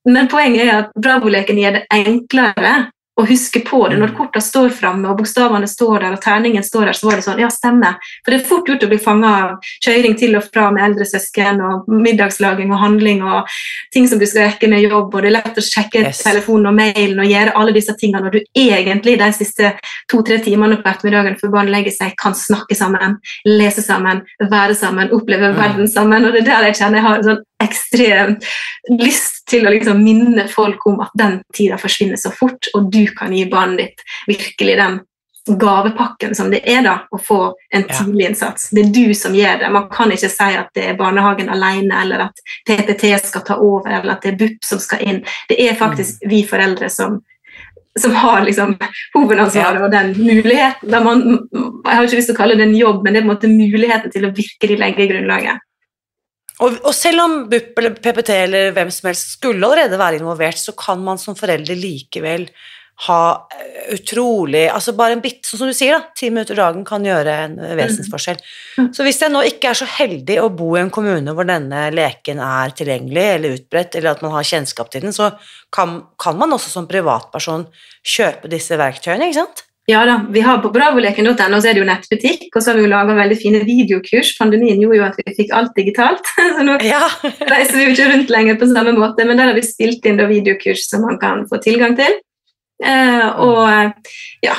Men 0.09 0.29
poenget 0.31 0.67
er 0.67 0.75
at 0.83 0.93
Bravoleken 0.95 1.59
gjør 1.61 1.79
det 1.79 1.87
enklere 1.93 2.75
å 3.17 3.25
huske 3.25 3.63
på 3.65 3.79
det. 3.89 3.97
Når 3.97 4.13
korta 4.17 4.41
står 4.43 4.69
framme 4.77 5.09
og 5.09 5.17
bokstavene 5.17 5.67
står 5.69 6.03
der 6.03 6.15
og 6.15 6.21
terningen 6.21 6.65
står 6.65 6.89
der, 6.89 6.97
så 6.97 7.07
var 7.07 7.17
det 7.17 7.25
sånn 7.25 7.39
Ja, 7.41 7.49
stemmer. 7.53 7.97
For 8.21 8.33
det 8.33 8.39
er 8.39 8.49
fort 8.49 8.69
gjort 8.69 8.85
å 8.85 8.89
bli 8.91 8.99
fanga 9.01 9.31
av 9.41 9.71
kjøring 9.85 10.13
til 10.19 10.37
og 10.37 10.45
fra 10.45 10.67
med 10.73 10.83
eldre 10.85 11.07
søsken 11.09 11.63
og 11.65 11.89
middagslaging 11.89 12.73
og 12.73 12.81
handling 12.83 13.23
og 13.25 13.57
ting 13.93 14.05
som 14.09 14.21
du 14.21 14.27
skal 14.29 14.51
rekke 14.51 14.69
med 14.69 14.85
jobb, 14.85 15.09
og 15.09 15.25
det 15.25 15.31
er 15.31 15.35
lett 15.39 15.57
å 15.57 15.65
sjekke 15.65 16.03
yes. 16.05 16.21
telefonen 16.27 16.69
og 16.69 16.77
mailen 16.77 17.23
og 17.23 17.31
gjøre 17.31 17.55
alle 17.57 17.73
disse 17.77 17.97
tingene 17.97 18.27
når 18.27 18.37
du 18.37 18.39
egentlig 18.67 19.17
de 19.17 19.31
siste 19.33 19.73
to-tre 20.11 20.37
timene 20.45 20.77
på 20.77 20.91
ettermiddagen 20.91 21.39
før 21.41 21.55
barn 21.57 21.73
legger 21.73 21.95
seg, 21.97 22.13
kan 22.21 22.37
snakke 22.37 22.77
sammen, 22.77 23.17
lese 23.49 23.81
sammen, 23.81 24.21
være 24.45 24.77
sammen, 24.77 25.09
oppleve 25.15 25.55
mm. 25.55 25.57
verden 25.57 25.89
sammen. 25.89 26.25
og 26.25 26.37
det 26.37 26.45
er 26.45 26.51
der 26.51 26.69
jeg 26.69 26.81
kjenner 26.83 27.01
jeg 27.01 27.09
har 27.09 27.17
en 27.17 27.29
sånn 27.31 27.45
ekstrem 27.63 28.37
lyst 28.99 29.47
til 29.49 29.67
å 29.67 29.73
liksom 29.73 30.01
minne 30.03 30.47
folk 30.51 30.85
om 30.89 31.01
at 31.03 31.13
den 31.17 31.39
tida 31.55 31.79
forsvinner 31.81 32.19
så 32.21 32.31
fort, 32.33 32.69
og 32.77 32.91
du 32.93 33.05
kan 33.17 33.33
gi 33.33 33.45
barnet 33.49 33.83
ditt 33.83 34.03
virkelig 34.29 34.77
den 34.79 34.99
gavepakken 35.47 36.35
som 36.35 36.49
det 36.51 36.59
er 36.67 36.81
da, 36.83 36.97
å 37.11 37.17
få 37.21 37.39
en 37.71 37.85
tidlig 37.87 38.25
innsats. 38.31 38.67
Det 38.75 38.83
er 38.83 38.91
du 38.91 39.13
som 39.15 39.35
gjør 39.35 39.61
det. 39.61 39.69
Man 39.71 39.87
kan 39.91 40.11
ikke 40.11 40.29
si 40.31 40.49
at 40.59 40.73
det 40.75 40.89
er 40.89 40.99
barnehagen 40.99 41.47
alene, 41.53 42.01
eller 42.01 42.25
at 42.27 42.41
PPT 42.67 43.13
skal 43.23 43.45
ta 43.47 43.55
over, 43.63 43.87
eller 43.87 44.17
at 44.17 44.25
det 44.25 44.33
er 44.33 44.39
BUP 44.41 44.67
som 44.67 44.81
skal 44.83 45.05
inn. 45.07 45.21
Det 45.49 45.59
er 45.63 45.79
faktisk 45.79 46.23
mm. 46.23 46.29
vi 46.33 46.41
foreldre 46.49 46.89
som, 46.91 47.21
som 47.99 48.17
har 48.19 48.43
liksom 48.43 48.75
hovedansvaret 49.15 49.85
og 49.87 49.93
den 49.95 50.11
muligheten. 50.17 50.97
Man, 51.07 51.23
jeg 51.53 51.93
har 51.93 52.03
ikke 52.03 52.19
lyst 52.19 52.33
til 52.33 52.37
å 52.37 52.41
kalle 52.41 52.59
det 52.59 52.67
en 52.67 52.77
jobb, 52.77 53.01
men 53.03 53.15
det 53.15 53.21
er 53.21 53.27
på 53.27 53.31
en 53.31 53.35
måte 53.35 53.53
muligheten 53.53 54.13
til 54.13 54.27
å 54.27 54.35
virkelig 54.35 54.81
legge 54.83 55.09
grunnlaget. 55.13 55.63
Og, 56.57 56.79
og, 56.81 56.93
selv 56.95 57.21
om 57.21 57.35
BUP 57.51 57.77
eller 57.77 57.99
PPT 58.01 58.31
eller 58.47 58.71
hvem 58.73 58.89
som 58.93 59.11
helst 59.11 59.35
skulle 59.35 59.61
allerede 59.61 59.99
være 59.99 60.17
involvert, 60.21 60.57
så 60.57 60.73
kan 60.77 61.03
man 61.05 61.21
som 61.21 61.37
forelder 61.37 61.77
likevel 61.77 62.47
ha 63.05 63.47
eh, 63.53 63.93
utrolig 63.93 64.63
altså 64.73 64.95
Bare 64.97 65.13
en 65.13 65.21
bit, 65.21 65.43
sånn 65.45 65.61
som 65.61 65.69
du 65.69 65.75
sier, 65.77 65.93
da, 65.93 66.15
ti 66.17 66.31
minutter 66.33 66.57
dagen 66.57 66.81
kan 66.87 67.05
gjøre 67.05 67.35
en 67.43 67.59
vesensforskjell. 67.77 68.39
Mm. 68.79 68.89
Så 68.97 69.05
hvis 69.05 69.21
jeg 69.21 69.33
nå 69.33 69.43
ikke 69.51 69.69
er 69.69 69.77
så 69.77 69.89
heldig 69.99 70.39
å 70.41 70.49
bo 70.49 70.71
i 70.73 70.81
en 70.81 70.89
kommune 70.93 71.35
hvor 71.37 71.45
denne 71.45 71.87
leken 71.93 72.41
er 72.41 72.73
tilgjengelig 72.77 73.27
eller 73.35 73.59
utbredt, 73.59 73.99
eller 73.99 74.15
at 74.15 74.25
man 74.25 74.33
har 74.33 74.49
kjennskap 74.49 74.89
til 74.93 75.05
den, 75.05 75.13
så 75.13 75.29
kan, 75.73 75.99
kan 76.17 76.41
man 76.41 76.57
også 76.57 76.73
som 76.73 76.89
privatperson 76.89 77.67
kjøpe 78.01 78.49
disse 78.49 78.79
verktøyene, 78.81 79.29
ikke 79.29 79.43
sant? 79.43 79.66
Ja 79.87 80.01
da, 80.05 80.17
vi 80.29 80.41
har 80.43 80.57
På 80.59 80.69
bravoleken.no 80.75 81.61
så 81.61 81.69
er 81.69 81.77
det 81.77 81.79
jo 81.79 81.87
nettbutikk, 81.87 82.49
og 82.51 82.59
så 82.59 82.73
har 82.73 82.79
vi 82.79 82.83
jo 82.83 82.91
laga 82.91 83.15
veldig 83.15 83.37
fine 83.39 83.61
videokurs. 83.63 84.33
Pandemien 84.35 84.81
gjorde 84.83 84.99
jo 84.99 85.05
at 85.07 85.19
vi 85.21 85.35
fikk 85.37 85.53
alt 85.55 85.71
digitalt, 85.79 86.27
så 86.57 86.65
nå 86.67 86.75
ja. 86.83 87.05
reiser 87.47 87.77
vi 87.77 87.85
jo 87.85 87.93
ikke 87.95 88.09
rundt 88.11 88.33
lenger 88.33 88.59
på 88.59 88.67
samme 88.73 88.97
måte. 88.97 89.23
Men 89.23 89.39
der 89.39 89.51
har 89.51 89.55
vi 89.55 89.63
spilt 89.63 90.03
inn 90.09 90.19
videokurs 90.19 90.89
som 90.89 91.07
man 91.07 91.19
kan 91.21 91.45
få 91.47 91.61
tilgang 91.63 91.95
til. 91.99 92.19
Eh, 92.83 93.27
og 93.41 93.71
ja, 94.43 94.57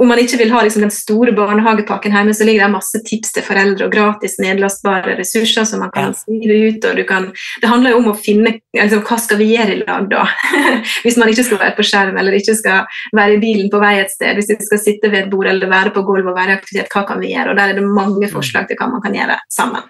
om 0.00 0.08
man 0.08 0.20
ikke 0.20 0.38
vil 0.40 0.52
ha 0.52 0.62
liksom, 0.64 0.84
den 0.84 0.92
store 0.94 1.32
barnehagepakken 1.36 2.14
hjemme, 2.14 2.32
så 2.36 2.46
ligger 2.46 2.64
det 2.64 2.72
masse 2.72 3.00
tips 3.04 3.34
til 3.36 3.44
foreldre 3.44 3.86
og 3.86 3.92
gratis 3.92 4.38
nedlastbare 4.40 5.16
ressurser 5.18 5.66
som 5.68 5.82
man 5.84 5.92
kan 5.94 6.14
skrive 6.16 6.56
ut. 6.70 6.86
og 6.88 7.00
kan, 7.08 7.28
Det 7.60 7.68
handler 7.68 7.94
jo 7.94 8.00
om 8.00 8.10
å 8.12 8.16
finne 8.16 8.54
altså, 8.72 9.02
hva 9.04 9.18
skal 9.20 9.40
vi 9.42 9.50
gjøre 9.52 9.76
i 9.76 9.82
lag 9.82 10.08
da, 10.12 10.24
hvis 11.04 11.20
man 11.20 11.32
ikke 11.32 11.46
skal 11.50 11.62
være 11.64 11.76
på 11.76 11.86
skjerm 11.90 12.20
eller 12.20 12.38
ikke 12.38 12.56
skal 12.58 13.00
være 13.16 13.36
i 13.36 13.42
bilen 13.44 13.70
på 13.72 13.82
vei 13.82 13.94
et 14.00 14.12
sted. 14.14 14.36
Hvis 14.38 14.52
vi 14.54 14.58
skal 14.70 14.82
sitte 14.82 15.12
ved 15.12 15.26
et 15.26 15.32
bord 15.32 15.50
eller 15.50 15.72
være 15.72 15.94
på 15.96 16.04
gulvet 16.08 16.32
og 16.32 16.38
være 16.38 16.56
i 16.56 16.60
aktivitet, 16.60 16.92
hva 16.94 17.04
kan 17.08 17.20
vi 17.20 17.34
gjøre? 17.34 17.52
og 17.52 17.60
Der 17.60 17.72
er 17.72 17.80
det 17.80 17.86
mange 17.86 18.26
mm. 18.26 18.32
forslag 18.32 18.68
til 18.68 18.80
hva 18.80 18.88
man 18.92 19.04
kan 19.04 19.16
gjøre 19.16 19.40
sammen. 19.52 19.84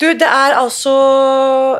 Du, 0.00 0.08
det 0.18 0.26
er 0.26 0.56
altså, 0.58 0.92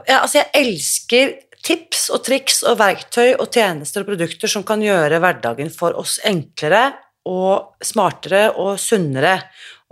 ja, 0.06 0.20
altså 0.22 0.42
Jeg 0.42 0.50
elsker 0.54 1.32
tips 1.62 2.08
og 2.12 2.24
triks 2.26 2.62
og 2.66 2.78
verktøy 2.80 3.36
og 3.36 3.48
tjenester 3.54 4.02
og 4.02 4.12
produkter 4.12 4.50
som 4.50 4.64
kan 4.66 4.82
gjøre 4.82 5.20
hverdagen 5.22 5.70
for 5.74 5.96
oss 5.98 6.18
enklere 6.26 6.90
og 7.28 7.84
smartere 7.84 8.48
og 8.58 8.74
sunnere. 8.82 9.36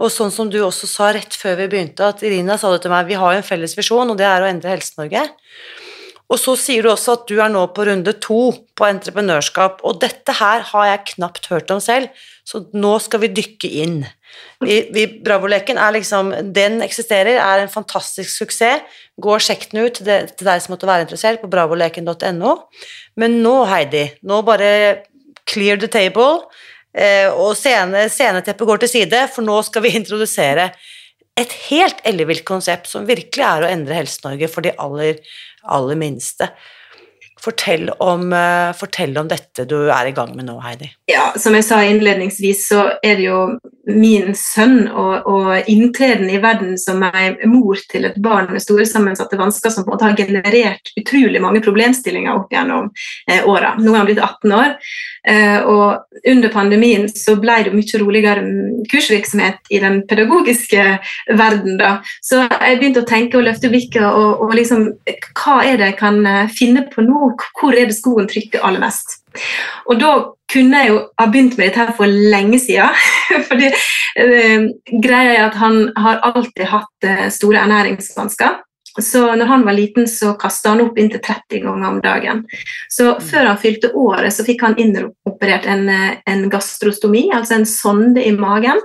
Og 0.01 0.11
sånn 0.13 0.33
som 0.35 0.49
du 0.51 0.59
også 0.65 0.89
sa 0.89 1.11
rett 1.15 1.37
før 1.37 1.59
vi 1.61 1.69
begynte, 1.75 2.09
at 2.09 2.25
Irina 2.25 2.57
sa 2.59 2.73
det 2.73 2.83
til 2.85 2.93
meg, 2.93 3.07
vi 3.07 3.19
har 3.21 3.35
jo 3.35 3.43
en 3.43 3.47
felles 3.47 3.77
visjon, 3.77 4.09
og 4.09 4.19
det 4.19 4.27
er 4.27 4.43
å 4.43 4.49
endre 4.49 4.73
Helse-Norge. 4.73 5.27
Og 6.31 6.39
så 6.39 6.55
sier 6.59 6.87
du 6.87 6.93
også 6.93 7.19
at 7.19 7.27
du 7.29 7.41
er 7.43 7.51
nå 7.53 7.65
på 7.75 7.85
runde 7.89 8.15
to 8.23 8.41
på 8.79 8.87
entreprenørskap, 8.87 9.83
og 9.87 10.01
dette 10.03 10.35
her 10.39 10.65
har 10.71 10.87
jeg 10.89 11.07
knapt 11.17 11.51
hørt 11.53 11.75
om 11.75 11.83
selv, 11.85 12.09
så 12.47 12.63
nå 12.73 12.95
skal 13.03 13.25
vi 13.27 13.33
dykke 13.35 13.71
inn. 13.83 13.99
Vi, 14.61 14.77
vi, 14.93 15.07
Bravoleken 15.25 15.79
er 15.81 15.95
liksom 15.97 16.35
Den 16.53 16.83
eksisterer, 16.85 17.39
er 17.41 17.63
en 17.63 17.73
fantastisk 17.73 18.31
suksess. 18.35 18.85
Gå 19.21 19.35
og 19.37 19.45
sjekk 19.45 19.71
den 19.71 19.87
ut 19.87 20.01
til, 20.01 20.09
deg 20.47 20.63
som 20.63 20.75
måtte 20.75 20.89
være 20.89 21.07
interessert, 21.07 21.41
på 21.43 21.51
bravoleken.no. 21.53 22.57
Men 23.21 23.41
nå, 23.45 23.55
Heidi, 23.69 24.07
nå 24.25 24.41
bare 24.47 24.71
clear 25.51 25.81
the 25.81 25.89
table, 25.91 26.47
eh, 26.95 27.29
og 27.29 27.57
scene, 27.59 28.07
sceneteppet 28.13 28.69
går 28.69 28.83
til 28.85 28.93
side, 28.95 29.27
for 29.35 29.45
nå 29.45 29.59
skal 29.67 29.85
vi 29.85 29.95
introdusere 29.99 30.71
et 31.41 31.55
helt 31.69 32.01
ellevilt 32.09 32.45
konsept 32.49 32.89
som 32.91 33.09
virkelig 33.09 33.45
er 33.47 33.65
å 33.65 33.71
endre 33.71 33.97
Helse-Norge 33.97 34.49
for 34.53 34.67
de 34.67 34.75
aller, 34.83 35.21
aller 35.65 35.99
minste. 36.01 36.51
Fortell 37.41 37.89
om, 38.05 38.33
uh, 38.33 38.71
fortell 38.77 39.17
om, 39.19 39.29
dette 39.31 39.65
du 39.69 39.77
er 39.89 40.11
i 40.11 40.15
gang 40.17 40.35
med 40.37 40.49
nå, 40.51 40.59
Heidi. 40.61 40.91
Ja, 41.11 41.31
Som 41.41 41.57
jeg 41.57 41.65
sa 41.65 41.83
innledningsvis, 41.85 42.67
så 42.69 42.87
er 43.03 43.17
det 43.17 43.29
jo 43.29 43.43
min 43.91 44.35
sønn 44.37 44.85
og, 44.89 45.27
og 45.29 45.71
inntreden 45.71 46.31
i 46.31 46.41
verden 46.43 46.77
som 46.79 47.03
ei 47.07 47.33
mor 47.49 47.81
til 47.91 48.07
et 48.09 48.19
barn 48.23 48.51
med 48.53 48.63
store 48.63 48.87
sammensatte 48.89 49.39
vansker, 49.41 49.73
som 49.73 49.87
på 49.87 49.91
en 49.91 49.97
måte 49.97 50.09
har 50.09 50.19
generert 50.19 50.93
utrolig 51.01 51.41
mange 51.43 51.63
problemstillinger 51.65 52.37
opp 52.37 52.53
gjennom 52.53 52.91
eh, 53.31 53.47
åra. 53.49 53.75
Nå 53.81 53.93
er 53.93 53.99
han 53.99 54.09
blitt 54.09 54.23
18 54.23 54.55
år, 54.57 54.77
eh, 55.33 55.59
og 55.65 56.21
under 56.35 56.55
pandemien 56.55 57.09
så 57.11 57.37
ble 57.41 57.57
det 57.67 57.75
mye 57.75 58.03
roligere 58.03 58.45
kursvirksomhet 58.91 59.73
i 59.73 59.81
den 59.83 60.03
pedagogiske 60.11 60.87
verden. 61.39 61.79
da. 61.81 61.97
Så 62.25 62.45
jeg 62.45 62.81
begynte 62.81 63.05
å 63.05 63.09
tenke 63.09 63.41
og 63.41 63.47
løfte 63.49 63.73
blikket 63.73 64.07
og, 64.07 64.45
og 64.45 64.55
liksom 64.57 64.89
Hva 65.41 65.61
er 65.65 65.79
det 65.81 65.93
jeg 65.93 65.99
kan 66.01 66.21
eh, 66.27 66.53
finne 66.53 66.85
på 66.93 67.05
nå? 67.07 67.30
Hvor 67.39 67.77
er 67.77 67.91
det 67.91 67.97
skoen 67.99 68.29
trykker 68.31 68.65
aller 68.67 68.83
mest. 68.83 69.21
Og 69.87 70.01
da 70.01 70.15
kunne 70.51 70.83
jeg 70.83 70.91
jo 70.91 71.03
ha 71.21 71.27
begynt 71.31 71.59
med 71.59 71.69
dette 71.69 71.85
her 71.85 71.93
for 71.99 72.11
lenge 72.35 72.59
siden. 72.63 72.97
fordi 73.51 73.71
eh, 73.71 74.67
greia 75.03 75.37
er 75.37 75.45
at 75.49 75.61
han 75.61 75.87
har 75.99 76.25
alltid 76.31 76.67
hatt 76.71 77.07
eh, 77.07 77.29
store 77.35 77.63
ernæringsvansker. 77.63 78.59
Så 78.99 79.23
når 79.37 79.47
han 79.47 79.65
var 79.65 79.73
liten, 79.73 80.09
så 80.09 80.33
kasta 80.39 80.73
han 80.73 80.83
opp 80.83 80.99
inntil 80.99 81.23
30 81.23 81.63
ganger 81.63 81.89
om 81.89 82.01
dagen. 82.03 82.43
Så 82.91 83.13
mm. 83.15 83.27
før 83.31 83.49
han 83.53 83.61
fylte 83.63 83.93
året, 83.95 84.35
så 84.35 84.45
fikk 84.47 84.65
han 84.67 84.79
innoperert 84.83 85.69
en, 85.71 85.87
eh, 85.89 86.17
en 86.31 86.49
gastrostomi, 86.51 87.29
altså 87.35 87.61
en 87.61 87.69
sonde 87.71 88.25
i 88.27 88.35
magen, 88.35 88.83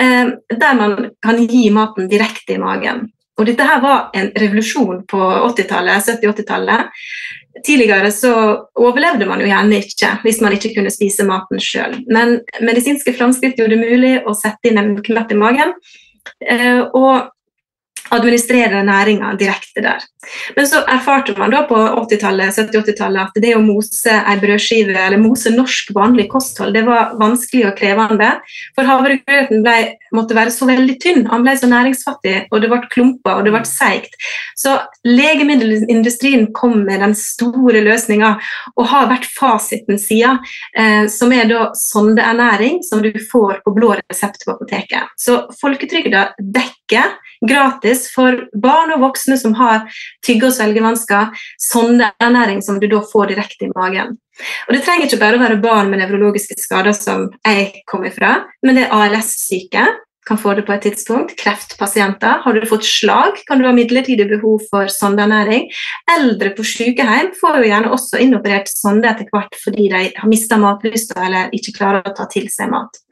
eh, 0.00 0.34
der 0.50 0.80
man 0.80 1.10
kan 1.22 1.38
gi 1.46 1.68
maten 1.74 2.10
direkte 2.10 2.56
i 2.56 2.62
magen. 2.62 3.06
Og 3.38 3.48
dette 3.48 3.66
her 3.66 3.80
var 3.82 4.10
en 4.14 4.30
revolusjon 4.38 5.02
på 5.10 5.18
80-tallet, 5.18 6.06
70-80-tallet. 6.06 7.04
Tidligere 7.66 8.10
så 8.14 8.32
overlevde 8.78 9.26
man 9.26 9.42
jo 9.42 9.48
gjerne 9.50 9.80
ikke 9.82 10.10
hvis 10.24 10.40
man 10.42 10.54
ikke 10.56 10.72
kunne 10.76 10.92
spise 10.94 11.26
maten 11.26 11.62
sjøl. 11.62 12.00
Men 12.06 12.40
medisinske 12.62 13.14
framskritt 13.18 13.58
gjorde 13.58 13.76
det 13.76 13.90
mulig 13.90 14.14
å 14.26 14.34
sette 14.38 14.70
inn 14.70 14.80
en 14.80 14.94
knapp 15.06 15.34
i 15.34 15.38
magen. 15.38 15.74
Eh, 16.46 16.82
og 16.94 17.33
administrere 18.10 18.82
næringa 18.84 19.32
direkte 19.38 19.82
der. 19.82 20.02
Men 20.56 20.66
så 20.68 20.82
erfarte 20.88 21.34
man 21.38 21.52
da 21.52 21.62
på 21.68 21.76
80-tallet 21.76 22.56
70-80-tallet 22.56 23.28
at 23.28 23.42
det 23.42 23.54
å 23.56 23.62
mose 23.64 24.12
ei 24.12 24.36
brødskive 24.40 24.96
eller 24.96 25.20
mose 25.20 25.52
norsk 25.54 25.92
vanlig 25.96 26.26
kosthold 26.32 26.74
det 26.76 26.84
var 26.86 27.14
vanskelig 27.20 27.66
og 27.70 27.78
krevende. 27.78 28.30
For 28.76 28.88
havregrøten 28.88 29.64
måtte 30.14 30.36
være 30.36 30.52
så 30.54 30.68
veldig 30.68 30.96
tynn, 31.02 31.24
han 31.30 31.44
ble 31.44 31.56
så 31.58 31.68
næringsfattig, 31.70 32.36
og 32.50 32.62
det 32.62 32.70
ble 32.72 32.80
klumper 32.92 33.40
og 33.40 33.48
det 33.48 33.54
ble 33.54 33.64
seigt. 33.68 34.16
Så 34.56 34.76
legemiddelindustrien 35.06 36.48
kom 36.56 36.82
med 36.86 37.02
den 37.04 37.16
store 37.18 37.82
løsninga 37.84 38.34
og 38.76 38.88
har 38.92 39.10
vært 39.10 39.28
fasiten 39.32 40.00
siden, 40.00 40.40
eh, 40.76 41.06
som 41.12 41.32
er 41.34 41.48
da 41.50 41.68
sondeernæring 41.78 42.82
som 42.86 43.02
du 43.04 43.12
får 43.30 43.62
på 43.64 43.74
blå 43.76 43.94
resept 43.98 44.44
på 44.44 44.54
apoteket. 44.54 45.12
Så 45.20 45.44
folketrygda 45.60 46.30
dekker 46.38 47.16
gratis 47.48 48.06
for 48.14 48.44
barn 48.60 48.94
og 48.96 49.04
voksne 49.04 49.38
som 49.40 49.54
har 49.58 49.84
tygge- 50.26 50.50
og 50.50 50.56
svelgevansker, 50.56 51.32
sondeernæring 51.70 52.62
som 52.64 52.80
du 52.80 52.88
da 52.90 53.02
får 53.12 53.34
direkte 53.34 53.68
i 53.68 53.74
magen. 53.74 54.16
Og 54.68 54.74
Det 54.74 54.82
trenger 54.82 55.06
ikke 55.06 55.20
bare 55.20 55.38
å 55.38 55.44
være 55.44 55.62
barn 55.62 55.90
med 55.90 56.02
nevrologiske 56.02 56.58
skader, 56.58 56.92
som 56.92 57.30
jeg 57.46 57.84
kommer 57.86 58.10
fra, 58.10 58.44
men 58.62 58.74
det 58.74 58.88
er 58.88 58.96
ALS-syke 58.96 59.86
kan 60.26 60.38
få 60.38 60.54
det 60.54 60.64
på 60.66 60.72
et 60.72 60.82
tidspunkt. 60.86 61.34
Kreftpasienter. 61.40 62.40
Har 62.44 62.54
du 62.54 62.66
fått 62.66 62.86
slag, 62.88 63.40
kan 63.46 63.60
du 63.60 63.66
ha 63.68 63.72
midlertidig 63.76 64.26
behov 64.30 64.62
for 64.70 64.88
sondeernæring. 64.92 65.68
Eldre 66.16 66.54
på 66.56 66.64
sykehjem 66.64 67.34
får 67.40 67.60
jo 67.60 67.68
gjerne 67.68 67.92
også 67.94 68.20
innoperert 68.24 68.70
sonde 68.72 69.10
etter 69.10 69.28
hvert 69.32 69.58
fordi 69.60 69.90
de 69.92 70.04
har 70.16 70.30
mista 70.30 70.58
matlysta 70.60 71.26
eller 71.26 71.52
ikke 71.56 71.76
klarer 71.76 72.08
å 72.08 72.14
ta 72.16 72.28
til 72.32 72.48
seg 72.52 72.72
mat. 72.72 73.02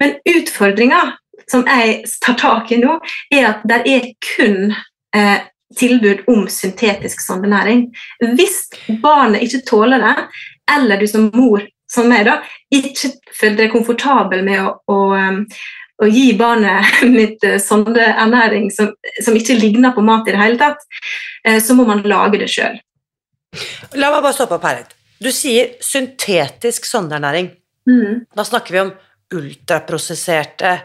Men 0.00 0.16
utfordringa 0.28 1.02
som 1.50 1.66
jeg 1.66 2.04
tar 2.22 2.38
tak 2.40 2.70
i 2.72 2.80
nå, 2.80 2.98
er 3.34 3.48
at 3.52 3.66
det 3.68 3.80
er 3.90 4.06
kun 4.34 4.70
eh, 5.16 5.48
tilbud 5.76 6.24
om 6.30 6.46
syntetisk 6.50 7.20
sondenæring. 7.20 7.88
Hvis 8.36 8.62
barnet 9.02 9.42
ikke 9.46 9.64
tåler 9.66 10.02
det, 10.02 10.16
eller 10.70 11.00
du 11.00 11.06
som 11.10 11.30
mor 11.34 11.64
som 11.90 12.08
meg 12.10 12.26
da, 12.28 12.38
ikke 12.74 13.12
føler 13.34 13.64
deg 13.64 13.72
komfortabel 13.72 14.44
med 14.46 14.62
å, 14.62 14.74
å, 14.90 14.98
um, 15.18 15.40
å 16.02 16.10
gi 16.10 16.28
barnet 16.38 17.02
mitt 17.18 17.42
eh, 17.46 17.58
sondeernæring 17.62 18.70
som, 18.74 18.92
som, 19.18 19.36
ikke 19.36 19.58
ligner 19.58 19.94
på 19.96 20.04
mat 20.06 20.28
i 20.28 20.34
det 20.34 20.42
hele 20.42 20.60
tatt, 20.60 20.86
eh, 21.44 21.58
så 21.62 21.74
må 21.78 21.86
man 21.88 22.04
lage 22.06 22.42
det 22.42 22.50
sjøl. 22.52 22.78
La 23.98 24.12
meg 24.12 24.22
bare 24.22 24.36
stoppe 24.36 24.58
opp 24.58 24.66
her 24.68 24.82
litt. 24.82 24.94
Du 25.20 25.28
sier 25.34 25.74
syntetisk 25.84 26.86
sondeernæring. 26.88 27.50
Mm. 27.90 28.26
Da 28.36 28.46
snakker 28.46 28.76
vi 28.76 28.84
om 28.84 28.92
ultraprosesserte 29.34 30.78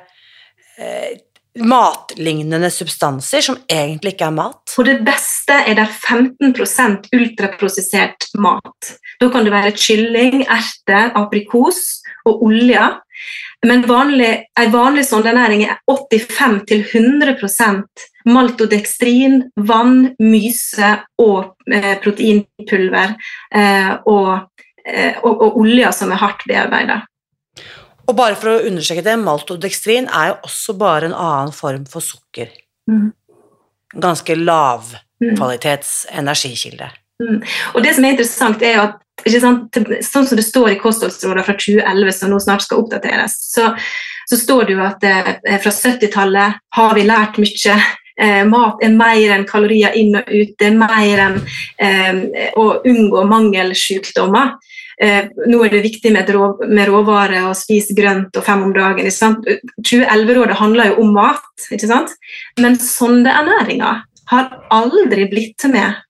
eh, 0.77 1.15
matlignende 1.55 2.69
substanser 2.71 3.41
som 3.41 3.57
egentlig 3.71 4.15
ikke 4.15 4.27
er 4.27 4.35
mat? 4.35 4.61
På 4.75 4.83
det 4.87 4.97
beste 5.07 5.55
er 5.63 5.77
det 5.79 5.87
15% 5.93 7.07
ultraprosessert 7.15 8.29
mat. 8.39 8.91
Da 9.21 9.29
kan 9.31 9.47
det 9.47 9.53
være 9.55 9.75
kylling, 9.77 10.43
erter, 10.43 11.13
aprikos 11.15 12.01
og 12.27 12.43
olje. 12.49 12.89
Men 13.65 13.85
vanlig, 13.87 14.45
en 14.59 14.71
vanlig 14.73 15.05
sondenæring 15.07 15.63
er 15.63 15.79
85-100 15.89 17.37
maltodekstrin, 18.25 19.43
vann, 19.55 20.11
myse 20.19 20.91
og 21.21 21.55
eh, 21.71 21.95
proteinpulver 22.03 23.15
eh, 23.55 23.91
og, 24.09 24.31
eh, 24.85 25.17
og, 25.23 25.33
og 25.33 25.59
oljer 25.63 25.93
som 25.95 26.13
er 26.13 26.21
hardt 26.21 26.45
bearbeida. 26.49 27.03
Og 28.05 28.13
bare 28.17 28.37
for 28.37 28.53
å 28.53 28.65
understreke 28.69 29.05
det, 29.05 29.15
maltodekstrin 29.21 30.09
er 30.13 30.33
jo 30.33 30.35
også 30.47 30.75
bare 30.77 31.09
en 31.09 31.17
annen 31.17 31.53
form 31.55 31.87
for 31.89 32.05
sukker. 32.05 32.51
Mm. 32.89 33.09
Ganske 34.01 34.37
lavkvalitets 34.37 35.95
mm. 36.09 36.19
energikilde. 36.21 36.91
Mm. 37.23 37.39
Og 37.73 37.83
det 37.83 37.95
som 37.95 38.05
er 38.05 38.15
interessant, 38.15 38.63
er 38.65 38.81
at 38.83 39.01
sant, 39.39 39.79
sånn 40.03 40.27
som 40.27 40.37
det 40.37 40.45
står 40.45 40.73
i 40.73 40.79
kostholdsrådene 40.81 41.45
fra 41.47 41.55
2011, 41.57 42.17
som 42.17 42.33
nå 42.33 42.39
snart 42.43 42.65
skal 42.65 42.83
oppdateres, 42.83 43.37
så, 43.53 43.71
så 44.29 44.39
står 44.39 44.67
det 44.67 44.75
jo 44.75 44.83
at 44.85 45.05
eh, 45.07 45.31
fra 45.63 45.71
70-tallet 45.71 46.59
har 46.77 46.97
vi 46.97 47.07
lært 47.07 47.39
mye. 47.41 47.77
Eh, 48.15 48.43
mat 48.47 48.83
er 48.85 48.93
mer 48.95 49.33
enn 49.35 49.47
kalorier 49.47 49.95
inn 49.99 50.15
og 50.19 50.29
ut, 50.29 50.53
det 50.59 50.69
er 50.69 50.77
mer 50.77 51.23
enn 51.25 51.41
eh, 51.83 52.51
å 52.59 52.67
unngå 52.85 53.25
mangelsykdommer. 53.31 54.55
Eh, 55.01 55.27
nå 55.51 55.59
er 55.65 55.73
det 55.73 55.83
viktig 55.83 56.11
med, 56.15 56.29
rå, 56.31 56.49
med 56.69 56.87
råvarer 56.89 57.49
og 57.49 57.57
spise 57.59 57.95
grønt 57.97 58.35
og 58.37 58.45
fem 58.47 58.63
om 58.63 58.73
dagen. 58.75 59.09
2011-rådet 59.09 60.59
handler 60.61 60.93
jo 60.93 61.03
om 61.03 61.13
mat, 61.17 61.67
ikke 61.69 61.89
sant? 61.91 62.15
men 62.61 62.79
sondeernæringa 62.79 63.93
har 64.31 64.51
aldri 64.73 65.27
blitt 65.29 65.67
med 65.69 66.01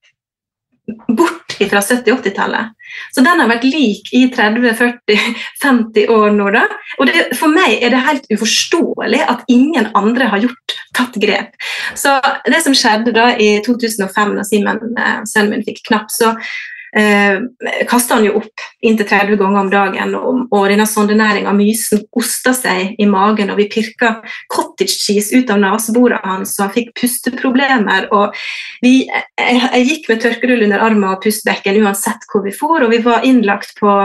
bort 1.18 1.56
fra 1.58 1.82
70-80-tallet. 1.82 2.74
Så 3.12 3.24
den 3.26 3.42
har 3.42 3.50
vært 3.50 3.66
lik 3.68 4.12
i 4.16 4.26
30-40-50 4.32 6.12
år 6.14 6.30
nå. 6.36 6.50
da. 6.54 6.64
Og 7.00 7.10
det, 7.10 7.26
For 7.40 7.52
meg 7.52 7.82
er 7.82 7.92
det 7.94 8.04
helt 8.06 8.30
uforståelig 8.32 9.24
at 9.26 9.44
ingen 9.52 9.90
andre 9.98 10.30
har 10.32 10.46
gjort, 10.46 10.78
tatt 10.96 11.18
grep. 11.22 11.58
Så 11.98 12.14
det 12.46 12.62
som 12.64 12.78
skjedde 12.78 13.16
da 13.16 13.32
i 13.34 13.58
2005, 13.66 14.38
da 14.38 14.46
Simen, 14.48 14.82
eh, 14.94 15.20
sønnen 15.32 15.58
min, 15.58 15.66
fikk 15.66 15.84
knapp, 15.90 16.14
så 16.14 16.36
eh, 16.98 17.38
kasta 17.90 18.18
han 18.18 18.28
jo 18.28 18.38
opp 18.40 18.64
inntil 18.86 19.08
30 19.10 19.40
ganger 19.40 19.62
om 19.62 19.72
dagen. 19.72 20.16
Og, 20.18 20.42
og 20.56 20.68
denne 20.72 20.88
sondenæringa, 20.90 21.54
mysen, 21.58 22.04
osta 22.16 22.56
seg 22.58 22.96
i 23.02 23.08
magen, 23.10 23.52
og 23.54 23.60
vi 23.60 23.70
pirka 23.72 24.16
cottage 24.54 24.96
cheese 24.96 25.36
ut 25.36 25.52
av 25.54 25.62
neseborene 25.64 26.22
hans, 26.26 26.58
og 26.60 26.68
han 26.68 26.76
fikk 26.78 26.94
pusteproblemer. 27.00 28.10
og 28.16 28.36
vi, 28.84 29.08
jeg, 29.08 29.64
jeg 29.64 29.88
gikk 29.90 30.12
med 30.12 30.22
tørkerull 30.24 30.68
under 30.68 30.86
armen 30.88 31.10
og 31.12 31.24
pustbekken 31.26 31.82
uansett 31.84 32.30
hvor 32.32 32.46
vi 32.46 32.56
for, 32.56 32.84
og 32.84 32.94
vi 32.94 33.02
var 33.06 33.26
innlagt 33.28 33.76
på 33.80 33.96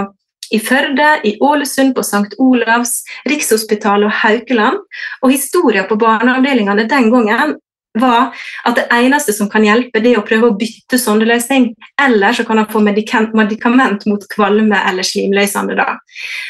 i 0.51 0.59
Førde, 0.59 1.21
i 1.25 1.37
Ålesund, 1.41 1.95
på 1.95 2.03
St. 2.03 2.35
Olavs, 2.43 3.05
Rikshospitalet 3.31 4.09
og 4.09 4.17
Haukeland. 4.25 4.81
Og 5.23 5.31
historien 5.31 5.87
på 5.87 5.99
barneavdelingene 6.01 6.89
den 6.91 7.11
gangen 7.13 7.55
var 7.99 8.37
at 8.65 8.77
det 8.77 8.87
eneste 8.95 9.33
som 9.35 9.49
kan 9.51 9.65
hjelpe, 9.67 10.01
det 10.03 10.13
er 10.13 10.21
å 10.21 10.27
prøve 10.27 10.51
å 10.51 10.57
bytte 10.59 10.99
sondeløsning. 11.01 11.71
Eller 12.01 12.37
så 12.37 12.45
kan 12.47 12.61
han 12.61 12.69
få 12.71 12.83
medikament 12.85 14.07
mot 14.07 14.27
kvalme 14.31 14.83
eller 14.91 15.07
slimløsende. 15.07 15.77
da. 15.79 15.99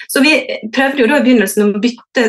Så 0.08 0.20
vi 0.24 0.34
prøvde 0.74 1.04
jo 1.04 1.08
da 1.10 1.20
i 1.20 1.24
begynnelsen 1.24 1.70
å 1.70 1.80
bytte, 1.82 2.26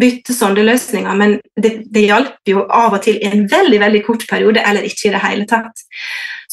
bytte 0.00 0.36
sondeløsninger, 0.36 1.20
men 1.20 1.36
det, 1.60 1.76
det 1.92 2.06
hjalp 2.06 2.48
jo 2.48 2.64
av 2.64 2.96
og 2.96 3.04
til 3.04 3.20
i 3.20 3.28
en 3.28 3.44
veldig 3.50 3.82
veldig 3.84 4.04
kort 4.06 4.24
periode, 4.30 4.62
eller 4.64 4.86
ikke 4.86 5.10
i 5.10 5.14
det 5.14 5.24
hele 5.24 5.48
tatt. 5.50 5.84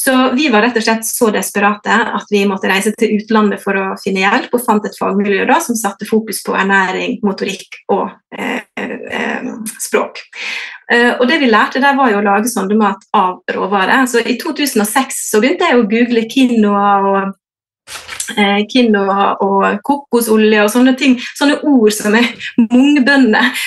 Så 0.02 0.14
vi 0.34 0.48
var 0.50 0.64
rett 0.66 0.78
og 0.80 0.84
slett 0.84 1.06
så 1.06 1.30
desperate 1.34 1.94
at 2.18 2.32
vi 2.34 2.42
måtte 2.50 2.70
reise 2.72 2.94
til 2.98 3.20
utlandet 3.20 3.62
for 3.62 3.78
å 3.78 3.86
finne 4.02 4.24
hjelp, 4.24 4.50
og 4.56 4.64
fant 4.66 4.88
et 4.88 4.98
fagmiljø 4.98 5.46
da 5.50 5.60
som 5.62 5.78
satte 5.78 6.08
fokus 6.10 6.42
på 6.46 6.56
ernæring, 6.58 7.20
motorikk 7.26 7.84
og 7.94 8.08
eh, 8.34 8.64
eh, 8.82 9.52
språk. 9.78 10.24
Uh, 10.92 11.14
og 11.22 11.28
det 11.30 11.40
vi 11.40 11.48
lærte 11.52 11.80
der 11.84 11.96
var 11.96 12.12
jo 12.12 12.20
å 12.20 12.26
lage 12.26 12.52
sondemat 12.52 13.06
av 13.16 13.40
råvarer. 13.56 14.08
Så 14.12 14.24
I 14.24 14.36
2006 14.42 15.22
så 15.32 15.40
begynte 15.40 15.70
jeg 15.70 15.80
å 15.80 15.86
google 15.88 16.26
quinoa 16.32 16.90
og, 17.12 17.30
uh, 18.36 18.60
quinoa 18.72 19.28
og 19.46 19.80
kokosolje 19.88 20.66
og 20.66 20.74
sånne 20.74 20.96
ting. 21.00 21.16
Sånne 21.40 21.62
ord 21.64 21.96
som 21.96 22.18
er 22.20 22.28
mungbønner. 22.60 23.64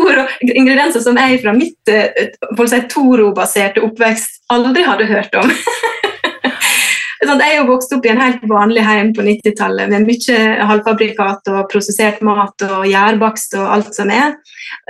ord 0.00 0.24
og 0.24 0.48
ingredienser 0.48 1.04
som 1.04 1.20
jeg 1.20 1.42
fra 1.44 1.56
mitt 1.56 1.92
uh, 1.92 2.64
si, 2.64 2.82
Toro-baserte 2.94 3.84
oppvekst 3.84 4.44
aldri 4.54 4.86
hadde 4.88 5.10
hørt 5.12 5.40
om. 5.42 5.52
Sånn, 7.22 7.40
jeg 7.40 7.52
er 7.52 7.60
jo 7.60 7.68
vokst 7.68 7.92
opp 7.94 8.06
i 8.06 8.10
en 8.12 8.20
helt 8.20 8.42
vanlig 8.50 8.82
heim 8.84 9.12
på 9.14 9.24
90-tallet 9.24 9.90
med 9.92 10.08
mye 10.08 10.38
halvfabrikat 10.70 11.50
og 11.52 11.60
prosessert 11.70 12.22
mat 12.26 12.64
og 12.66 12.86
gjærbakst 12.90 13.54
og 13.60 13.70
alt 13.76 13.92
som 13.96 14.10
er. 14.12 14.34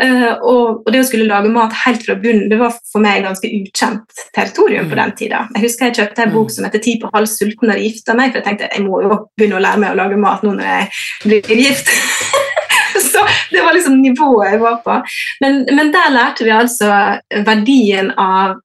Uh, 0.01 0.33
og, 0.41 0.89
det 0.91 1.03
å 1.03 1.07
skulle 1.09 1.29
lage 1.29 1.53
mat 1.53 1.75
helt 1.85 2.05
fra 2.07 2.17
bunnen 2.19 2.49
det 2.51 2.59
var 2.61 2.75
for 2.91 3.05
meg 3.05 3.25
ganske 3.27 3.51
ukjent 3.51 4.25
territorium 4.37 4.89
på 4.89 4.97
mm. 4.97 5.01
den 5.03 5.15
tida. 5.21 5.45
Jeg 5.57 5.67
husker 5.67 5.91
jeg 5.91 5.99
kjøpte 6.01 6.27
en 6.27 6.35
bok 6.35 6.51
mm. 6.51 6.55
som 6.57 6.69
heter 6.69 6.85
'Ti 6.85 6.97
på 7.03 7.13
halv 7.15 7.31
sulten' 7.31 7.75
og 7.75 7.85
gifta 7.85 8.17
meg, 8.19 8.33
for 8.33 8.41
jeg 8.41 8.49
tenkte 8.49 8.71
jeg 8.73 8.87
må 8.87 9.03
jo 9.05 9.21
begynne 9.37 9.61
å 9.61 9.65
lære 9.65 9.83
meg 9.85 9.95
å 9.95 10.01
lage 10.01 10.21
mat 10.21 10.45
nå 10.47 10.57
når 10.57 10.71
jeg 10.71 10.91
blir 11.27 11.65
gift. 11.67 11.93
Så 13.11 13.23
det 13.51 13.63
var 13.63 13.75
liksom 13.75 14.01
nivået 14.03 14.55
jeg 14.55 14.61
var 14.63 14.79
på. 14.85 14.99
Men, 15.43 15.65
men 15.75 15.91
der 15.95 16.15
lærte 16.15 16.47
vi 16.47 16.55
altså 16.55 16.91
verdien 17.47 18.13
av 18.19 18.61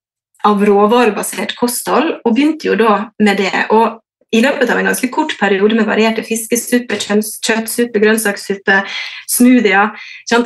av 0.47 0.61
råvarebasert 0.65 1.55
kosthold, 1.59 2.19
og 2.23 2.35
begynte 2.35 2.69
jo 2.69 2.77
da 2.79 3.01
med 3.19 3.41
det. 3.41 3.65
Og 3.75 3.99
i 4.35 4.43
løpet 4.45 4.69
av 4.69 4.79
en 4.79 4.91
ganske 4.91 5.09
kort 5.13 5.33
periode 5.39 5.75
med 5.77 5.87
varierte 5.89 6.23
fiskesuppe, 6.25 6.99
kjøttsuppe, 7.01 8.01
grønnsakssuppe, 8.01 8.83
smoothier, 9.31 9.95
så 10.29 10.43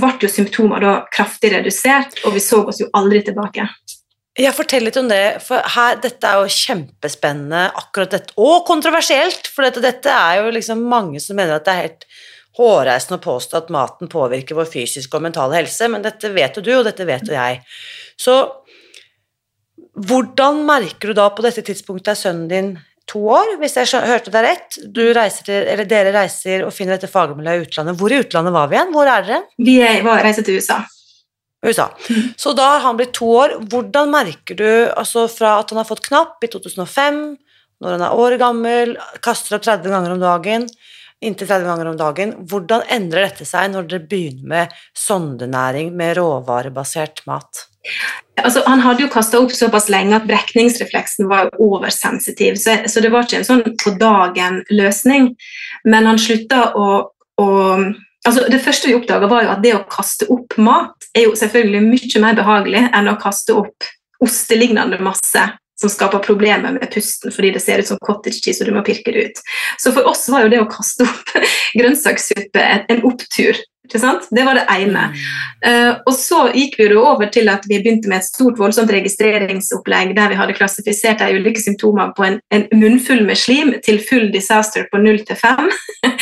ble 0.00 0.14
jo 0.24 0.30
symptomer 0.32 0.82
da 0.82 0.94
kraftig 1.14 1.52
redusert, 1.54 2.18
og 2.24 2.34
vi 2.36 2.42
så 2.42 2.64
oss 2.64 2.80
jo 2.82 2.88
aldri 2.96 3.22
tilbake. 3.26 3.68
Ja, 4.40 4.50
Fortell 4.50 4.82
litt 4.88 4.96
om 4.98 5.06
det, 5.06 5.38
for 5.46 5.62
her, 5.76 6.00
dette 6.02 6.26
er 6.26 6.42
jo 6.42 6.50
kjempespennende, 6.50 7.68
akkurat 7.78 8.16
dette, 8.16 8.34
og 8.40 8.64
kontroversielt. 8.66 9.46
For 9.46 9.62
dette, 9.62 9.82
dette 9.84 10.10
er 10.10 10.40
jo 10.40 10.54
liksom 10.56 10.82
mange 10.90 11.22
som 11.22 11.38
mener 11.38 11.60
at 11.60 11.68
det 11.68 11.74
er 11.74 11.84
helt 11.84 12.08
hårreisende 12.58 13.20
å 13.20 13.22
påstå 13.22 13.60
at 13.60 13.70
maten 13.74 14.10
påvirker 14.10 14.58
vår 14.58 14.66
fysiske 14.70 15.14
og 15.14 15.22
mentale 15.26 15.60
helse, 15.60 15.86
men 15.90 16.02
dette 16.02 16.32
vet 16.34 16.58
jo 16.58 16.64
du, 16.66 16.72
og 16.80 16.84
dette 16.88 17.06
vet 17.06 17.30
jo 17.30 17.36
jeg. 17.36 17.62
Så 18.18 18.34
hvordan 19.94 20.64
merker 20.66 21.10
du 21.10 21.18
da 21.18 21.28
på 21.30 21.44
dette 21.44 21.62
tidspunktet 21.66 22.14
er 22.14 22.18
sønnen 22.18 22.48
din 22.50 22.72
to 23.10 23.20
år, 23.36 23.54
hvis 23.60 23.76
jeg 23.78 24.02
hørte 24.08 24.32
deg 24.32 24.46
rett? 24.46 24.78
Reiser 25.16 25.46
til, 25.46 25.68
eller 25.70 25.86
dere 25.88 26.14
reiser 26.14 26.64
og 26.66 26.72
finner 26.74 26.96
dette 26.96 27.10
fagmiljøet 27.12 27.60
i 27.60 27.68
utlandet. 27.68 27.98
Hvor 28.00 28.12
i 28.12 28.20
utlandet 28.24 28.54
var 28.56 28.70
vi 28.70 28.78
igjen? 28.78 28.92
Hvor 28.94 29.10
er 29.10 29.28
dere? 29.28 29.40
Vi 29.60 29.76
reiser 30.24 30.46
til 30.46 30.58
USA. 30.58 30.80
USA. 31.64 31.86
Så 32.36 32.52
da 32.56 32.74
har 32.74 32.82
han 32.84 32.98
blitt 32.98 33.14
to 33.16 33.28
år. 33.38 33.58
Hvordan 33.72 34.10
merker 34.12 34.58
du 34.58 34.68
altså 34.92 35.28
fra 35.32 35.58
at 35.60 35.70
han 35.72 35.80
har 35.80 35.88
fått 35.88 36.04
knapp 36.08 36.42
i 36.44 36.50
2005, 36.52 37.22
når 37.84 37.96
han 37.96 38.04
er 38.06 38.18
år 38.24 38.36
gammel, 38.40 38.96
kaster 39.24 39.58
opp 39.58 39.64
30 39.66 39.92
ganger 39.92 40.14
om 40.14 40.22
dagen, 40.22 40.66
inntil 41.24 41.48
30 41.48 41.68
ganger 41.70 41.90
om 41.92 42.00
dagen, 42.00 42.34
hvordan 42.50 42.84
endrer 42.92 43.28
dette 43.28 43.46
seg 43.48 43.70
når 43.72 43.88
dere 43.90 44.08
begynner 44.10 44.50
med 44.54 44.74
sondenæring 44.98 45.94
med 45.96 46.18
råvarebasert 46.18 47.24
mat? 47.30 47.66
Altså, 48.40 48.62
han 48.66 48.82
hadde 48.82 49.04
jo 49.04 49.10
kasta 49.12 49.38
opp 49.40 49.52
såpass 49.54 49.90
lenge 49.92 50.16
at 50.16 50.26
brekningsrefleksen 50.28 51.28
var 51.30 51.52
oversensitiv, 51.62 52.56
så, 52.60 52.78
så, 52.90 53.02
det 53.04 53.12
var 53.14 53.26
ikke 53.26 53.42
en 53.42 53.46
sånn 53.46 53.64
på 53.80 53.94
dagen-løsning. 54.00 55.30
Men 55.86 56.08
han 56.10 56.20
slutta 56.20 56.70
å, 56.74 56.88
å 57.40 57.48
altså 58.24 58.46
Det 58.50 58.62
første 58.64 58.88
vi 58.88 58.96
oppdaga, 58.96 59.28
var 59.30 59.44
jo 59.44 59.52
at 59.52 59.62
det 59.64 59.74
å 59.76 59.84
kaste 59.90 60.28
opp 60.32 60.56
mat 60.56 61.10
er 61.14 61.28
jo 61.28 61.36
selvfølgelig 61.38 61.84
mye 61.86 62.24
mer 62.24 62.38
behagelig 62.40 62.86
enn 62.90 63.12
å 63.12 63.18
kaste 63.20 63.56
opp 63.60 63.92
ostelignende 64.24 64.98
masse 65.04 65.44
som 65.80 65.90
skaper 65.90 66.22
problemer 66.24 66.76
med 66.76 66.90
pusten 66.94 67.34
fordi 67.34 67.54
det 67.54 67.62
ser 67.64 67.82
ut 67.82 67.88
som 67.88 68.00
cottage 68.04 68.42
cheese 68.44 68.62
og 68.62 68.70
du 68.70 68.76
må 68.76 68.84
pirke 68.86 69.14
det 69.14 69.28
ut. 69.28 69.44
Så 69.82 69.92
for 69.94 70.06
oss 70.10 70.26
var 70.32 70.46
jo 70.46 70.54
det 70.54 70.62
å 70.62 70.70
kaste 70.70 71.06
opp 71.06 71.36
grønnsakssuppe 71.78 72.66
en 72.88 73.06
opptur. 73.08 73.58
Det 73.84 74.44
var 74.44 74.56
det 74.56 74.64
ene. 74.72 75.02
Uh, 75.66 75.98
og 76.08 76.14
så 76.16 76.38
gikk 76.56 76.78
vi 76.78 76.86
jo 76.88 77.02
over 77.04 77.28
til 77.32 77.50
at 77.52 77.66
vi 77.68 77.82
begynte 77.82 78.08
med 78.08 78.22
et 78.22 78.26
stort 78.26 78.56
voldsomt 78.56 78.88
registreringsopplegg 78.94 80.14
der 80.16 80.32
vi 80.32 80.38
hadde 80.38 80.56
klassifisert 80.56 81.20
de 81.20 81.36
ulike 81.36 81.60
symptomer 81.60 82.14
på 82.16 82.24
en, 82.24 82.38
en 82.54 82.64
munnfull 82.72 83.20
med 83.28 83.36
slim 83.36 83.74
til 83.84 84.00
full 84.00 84.30
disaster 84.32 84.88
på 84.92 85.02
0 85.04 85.20
til 85.28 85.36
5. 85.36 85.68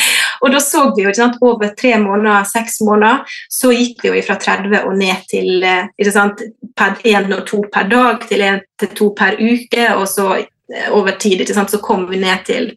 og 0.43 0.53
da 0.53 0.61
så 0.63 0.85
vi 0.91 1.05
jo 1.05 1.11
ikke 1.11 1.21
sant, 1.21 1.41
over 1.41 1.73
tre 1.79 1.95
måneder, 2.01 2.47
seks 2.49 2.81
måneder, 2.85 3.23
så 3.51 3.71
gikk 3.73 4.03
vi 4.03 4.13
jo 4.13 4.25
fra 4.27 4.37
30 4.41 4.79
og 4.83 4.97
ned 4.99 5.27
til 5.31 5.63
eh, 5.63 5.91
ikke 5.97 6.15
sant, 6.15 6.43
per 6.77 6.99
én 7.07 7.31
og 7.31 7.45
to 7.49 7.63
per 7.73 7.87
dag 7.91 8.27
til 8.29 8.43
én 8.45 8.63
til 8.79 8.91
to 8.97 9.13
per 9.17 9.39
uke, 9.39 9.87
og 9.95 10.07
så 10.09 10.43
Eh, 10.75 10.93
over 10.93 11.11
tid 11.11 11.55
så 11.69 11.77
kom 11.77 12.09
vi 12.09 12.17
ned 12.17 12.45
til 12.45 12.69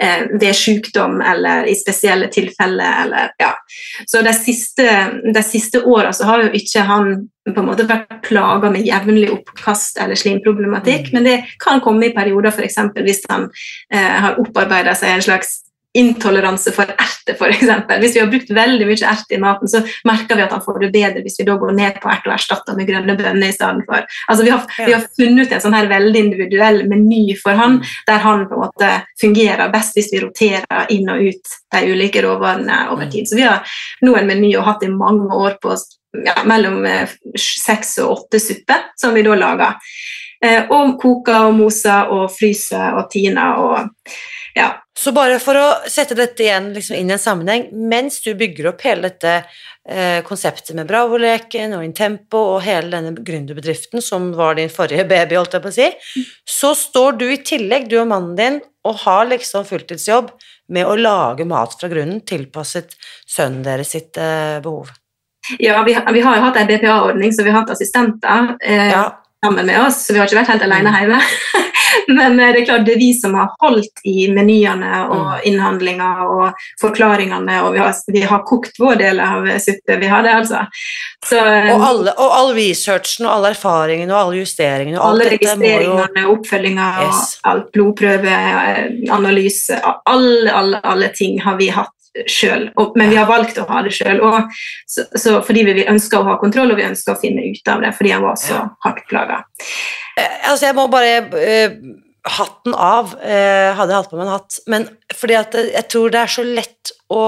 eh, 0.00 0.20
ved 0.40 0.54
sykdom 0.54 1.20
eller 1.20 1.66
i 1.66 1.74
spesielle 1.74 2.28
tilfeller. 2.32 3.04
Eller, 3.04 3.32
ja. 3.38 3.52
Så 4.06 4.22
de 4.22 4.32
siste, 4.34 4.86
de 5.34 5.42
siste 5.42 5.82
åra 5.82 6.12
har 6.24 6.44
jo 6.44 6.52
ikke 6.54 6.86
han 6.86 7.12
på 7.48 7.58
en 7.58 7.66
måte 7.66 7.88
vært 7.88 8.20
plaga 8.22 8.70
med 8.70 8.86
jevnlig 8.86 9.32
oppkast 9.34 9.98
eller 9.98 10.18
slimproblematikk, 10.18 11.10
mm. 11.10 11.16
men 11.16 11.26
det 11.26 11.36
kan 11.62 11.82
komme 11.82 12.06
i 12.06 12.14
perioder 12.14 12.54
f.eks. 12.54 12.78
hvis 13.02 13.24
han 13.30 13.48
eh, 13.92 14.16
har 14.22 14.38
opparbeida 14.38 14.94
seg 14.94 15.16
en 15.16 15.26
slags 15.26 15.58
intoleranse 15.94 16.72
for 16.72 16.88
erter, 16.88 17.36
f.eks. 17.36 17.68
Hvis 18.00 18.14
vi 18.16 18.20
har 18.22 18.30
brukt 18.32 18.50
veldig 18.56 18.86
mye 18.88 19.08
erte 19.10 19.36
i 19.36 19.40
maten, 19.40 19.68
så 19.68 19.82
merker 20.08 20.38
vi 20.38 20.44
at 20.46 20.54
han 20.54 20.64
får 20.64 20.78
det 20.86 20.90
bedre 20.94 21.24
hvis 21.24 21.36
vi 21.40 21.46
da 21.48 21.56
går 21.60 21.74
ned 21.76 21.98
på 22.00 22.10
ert 22.12 22.28
og 22.28 22.34
erstatter 22.36 22.78
med 22.78 22.88
grønne 22.88 23.16
bønner 23.18 23.48
i 23.50 23.54
stedet 23.54 23.84
for. 23.88 24.06
Altså, 24.26 24.46
vi, 24.46 24.52
har, 24.54 24.64
ja. 24.78 24.86
vi 24.88 24.96
har 24.96 25.06
funnet 25.20 25.46
ut 25.46 25.56
en 25.56 25.64
sånn 25.66 25.76
her 25.76 25.90
veldig 25.92 26.24
individuell 26.26 26.82
meny 26.88 27.36
for 27.40 27.60
han, 27.60 27.80
der 28.08 28.24
han 28.24 28.46
på 28.48 28.56
en 28.56 28.64
måte 28.64 28.92
fungerer 29.20 29.72
best 29.74 29.98
hvis 29.98 30.12
vi 30.14 30.22
roterer 30.24 30.94
inn 30.94 31.12
og 31.12 31.26
ut 31.28 31.56
de 31.76 31.84
ulike 31.92 32.24
råvarene 32.24 32.86
over 32.94 33.12
tid. 33.12 33.28
Så 33.28 33.36
vi 33.36 33.44
har 33.46 33.60
nå 34.06 34.16
en 34.16 34.32
meny 34.32 34.54
og 34.56 34.68
hatt 34.70 34.88
i 34.88 34.92
mange 34.92 35.28
år 35.36 35.60
på 35.60 35.76
ja, 36.24 36.40
mellom 36.48 36.84
eh, 36.88 37.08
seks 37.38 37.98
og 38.02 38.16
åtte 38.16 38.40
supper, 38.40 38.88
som 38.96 39.12
vi 39.16 39.24
da 39.26 39.36
lager. 39.36 39.76
Eh, 40.42 40.64
og 40.74 40.96
koker 41.00 41.48
og 41.48 41.56
moser 41.60 42.10
og 42.10 42.30
fryser 42.34 42.98
og 42.98 43.10
tiner 43.12 43.60
og 43.62 44.14
ja, 44.54 44.82
så 44.98 45.12
bare 45.16 45.38
for 45.40 45.56
å 45.56 45.68
sette 45.88 46.16
dette 46.16 46.44
igjen 46.44 46.72
liksom 46.74 46.96
inn 46.98 47.10
i 47.10 47.14
en 47.16 47.20
sammenheng, 47.20 47.68
mens 47.72 48.20
du 48.24 48.34
bygger 48.38 48.68
opp 48.72 48.82
hele 48.84 49.08
dette 49.08 49.32
eh, 49.88 50.20
konseptet 50.26 50.74
med 50.76 50.90
Bravo-leken 50.90 51.72
og 51.78 51.84
Intempo 51.86 52.42
og 52.56 52.64
hele 52.66 52.92
denne 52.92 53.14
gründerbedriften 53.16 54.04
som 54.04 54.30
var 54.36 54.58
din 54.60 54.72
forrige 54.72 55.06
baby, 55.08 55.38
holdt 55.40 55.56
jeg 55.56 55.64
på 55.64 55.72
å 55.72 55.76
si, 55.78 55.88
så 56.44 56.74
står 56.76 57.16
du 57.22 57.26
i 57.30 57.40
tillegg, 57.40 57.88
du 57.88 57.96
og 58.02 58.10
mannen 58.12 58.36
din, 58.36 58.60
og 58.84 59.00
har 59.06 59.30
liksom 59.30 59.64
fulltidsjobb 59.68 60.34
med 60.74 60.88
å 60.88 60.98
lage 60.98 61.46
mat 61.48 61.72
fra 61.78 61.88
grunnen 61.88 62.20
tilpasset 62.28 62.92
sønnen 63.24 63.64
deres 63.64 63.94
sitt 63.96 64.20
eh, 64.20 64.60
behov. 64.64 64.92
Ja, 65.58 65.80
vi, 65.82 65.96
vi, 65.96 66.20
har 66.22 66.36
jo 66.36 66.44
hatt 66.44 66.60
en 66.60 66.68
BPA-ordning, 66.68 67.32
så 67.34 67.42
vi 67.42 67.50
har 67.50 67.64
hatt 67.64 67.72
assistenter. 67.74 68.54
Eh, 68.60 68.92
ja 68.92 69.06
sammen 69.46 69.66
med 69.66 69.86
oss, 69.86 70.06
så 70.06 70.12
vi 70.12 70.18
har 70.18 70.26
ikke 70.28 70.38
vært 70.38 70.52
helt 70.54 70.66
alene 70.68 70.90
mm. 70.90 70.96
hjemme. 71.00 71.20
Men 72.08 72.40
eh, 72.40 72.52
det 72.52 72.60
er 72.62 72.66
klart 72.66 72.86
det 72.86 72.92
er 72.94 72.98
vi 73.00 73.14
som 73.16 73.34
har 73.36 73.48
holdt 73.62 74.00
i 74.08 74.28
menyene 74.32 75.06
og 75.08 75.26
mm. 75.26 75.32
innhandlinga 75.50 76.10
og 76.26 76.52
forklaringene, 76.80 77.62
og 77.66 77.72
vi 77.74 77.78
har, 77.82 77.92
vi 78.12 78.22
har, 78.22 78.40
kokt 78.46 78.78
vår 78.80 78.94
del 79.00 79.20
av 79.22 79.58
suppe. 79.62 79.96
Vi 80.00 80.06
har 80.10 80.22
det, 80.26 80.32
altså. 80.42 80.60
Så, 81.26 81.36
og, 81.38 81.46
eh, 81.46 81.86
alle, 81.88 82.10
og, 82.16 82.30
all 82.38 82.50
researchen 82.56 83.26
og 83.26 83.32
alle 83.36 83.48
erfaringene 83.56 84.12
og 84.14 84.20
alle 84.20 84.36
justeringene 84.42 84.98
og 84.98 85.04
Alle 85.12 85.24
registreringene, 85.34 86.20
jo... 86.24 86.28
oppfølginga, 86.36 86.86
yes. 87.06 87.20
alt 87.50 87.66
blodprøveanalyse, 87.74 89.74
alle, 90.10 90.52
alle, 90.52 90.76
alle 90.82 91.08
ting 91.18 91.32
har 91.42 91.54
vi 91.60 91.68
hatt 91.74 92.01
sjøl, 92.28 92.68
men 92.98 93.10
vi 93.10 93.16
har 93.16 93.28
valgt 93.28 93.58
å 93.60 93.66
ha 93.68 93.82
det 93.84 93.94
sjøl. 93.96 94.20
Fordi 95.46 95.64
vi 95.68 95.86
ønsker 95.88 96.20
å 96.20 96.28
ha 96.28 96.38
kontroll 96.40 96.74
og 96.74 96.80
vi 96.80 96.86
ønsker 96.86 97.14
å 97.14 97.20
finne 97.20 97.44
ut 97.48 97.72
av 97.72 97.84
det 97.84 97.92
fordi 97.96 98.14
han 98.14 98.24
var 98.24 98.40
så 98.40 98.64
hardt 98.84 99.06
plaga. 99.10 99.42
Eh, 100.18 100.50
altså, 100.50 100.66
jeg 100.68 100.78
må 100.78 100.88
bare 100.92 101.20
uh, 101.32 101.76
Hatten 102.22 102.76
av. 102.78 103.16
Uh, 103.18 103.72
hadde 103.74 103.90
jeg 103.90 103.96
hatt 103.96 104.10
på 104.12 104.18
meg 104.18 104.28
en 104.28 104.36
hatt. 104.36 104.58
Men 104.70 104.84
fordi 105.10 105.38
at 105.40 105.56
jeg 105.58 105.88
tror 105.90 106.12
det 106.12 106.20
er 106.20 106.30
så 106.36 106.44
lett 106.46 106.92
å 107.10 107.22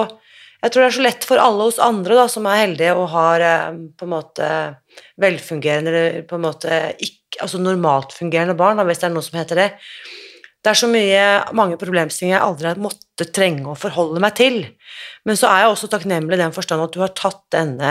jeg 0.65 0.73
tror 0.73 0.81
det 0.81 0.87
er 0.87 0.95
så 0.97 1.03
lett 1.05 1.25
for 1.29 1.41
alle 1.43 1.65
oss 1.69 1.79
andre 1.83 2.15
da, 2.17 2.23
som 2.33 2.47
er 2.49 2.63
heldige 2.63 2.95
og 2.97 3.11
har 3.13 3.43
på 4.01 4.07
en 4.07 4.13
måte 4.15 4.47
velfungerende 5.21 5.91
eller 5.91 6.23
på 6.25 6.39
en 6.39 6.45
måte 6.47 6.79
ikke, 7.05 7.43
altså 7.45 7.61
normalt 7.61 8.15
fungerende 8.17 8.57
barn, 8.57 8.81
hvis 8.89 9.03
det 9.03 9.11
er 9.11 9.13
noe 9.13 9.27
som 9.27 9.37
heter 9.37 9.61
det, 9.61 9.67
det 10.65 10.73
er 10.73 10.79
så 10.81 10.89
mye, 10.89 11.25
mange 11.57 11.77
problemstillinger 11.81 12.39
jeg 12.39 12.47
aldri 12.47 12.69
har 12.71 12.81
måttet 12.81 13.35
trenge 13.37 13.69
å 13.69 13.77
forholde 13.77 14.23
meg 14.25 14.37
til. 14.39 14.63
Men 15.29 15.37
så 15.37 15.51
er 15.51 15.65
jeg 15.65 15.75
også 15.75 15.91
takknemlig 15.93 16.39
i 16.39 16.41
den 16.41 16.55
forstand 16.57 16.87
at 16.87 16.95
du 16.95 17.03
har 17.03 17.13
tatt 17.13 17.43
denne, 17.53 17.91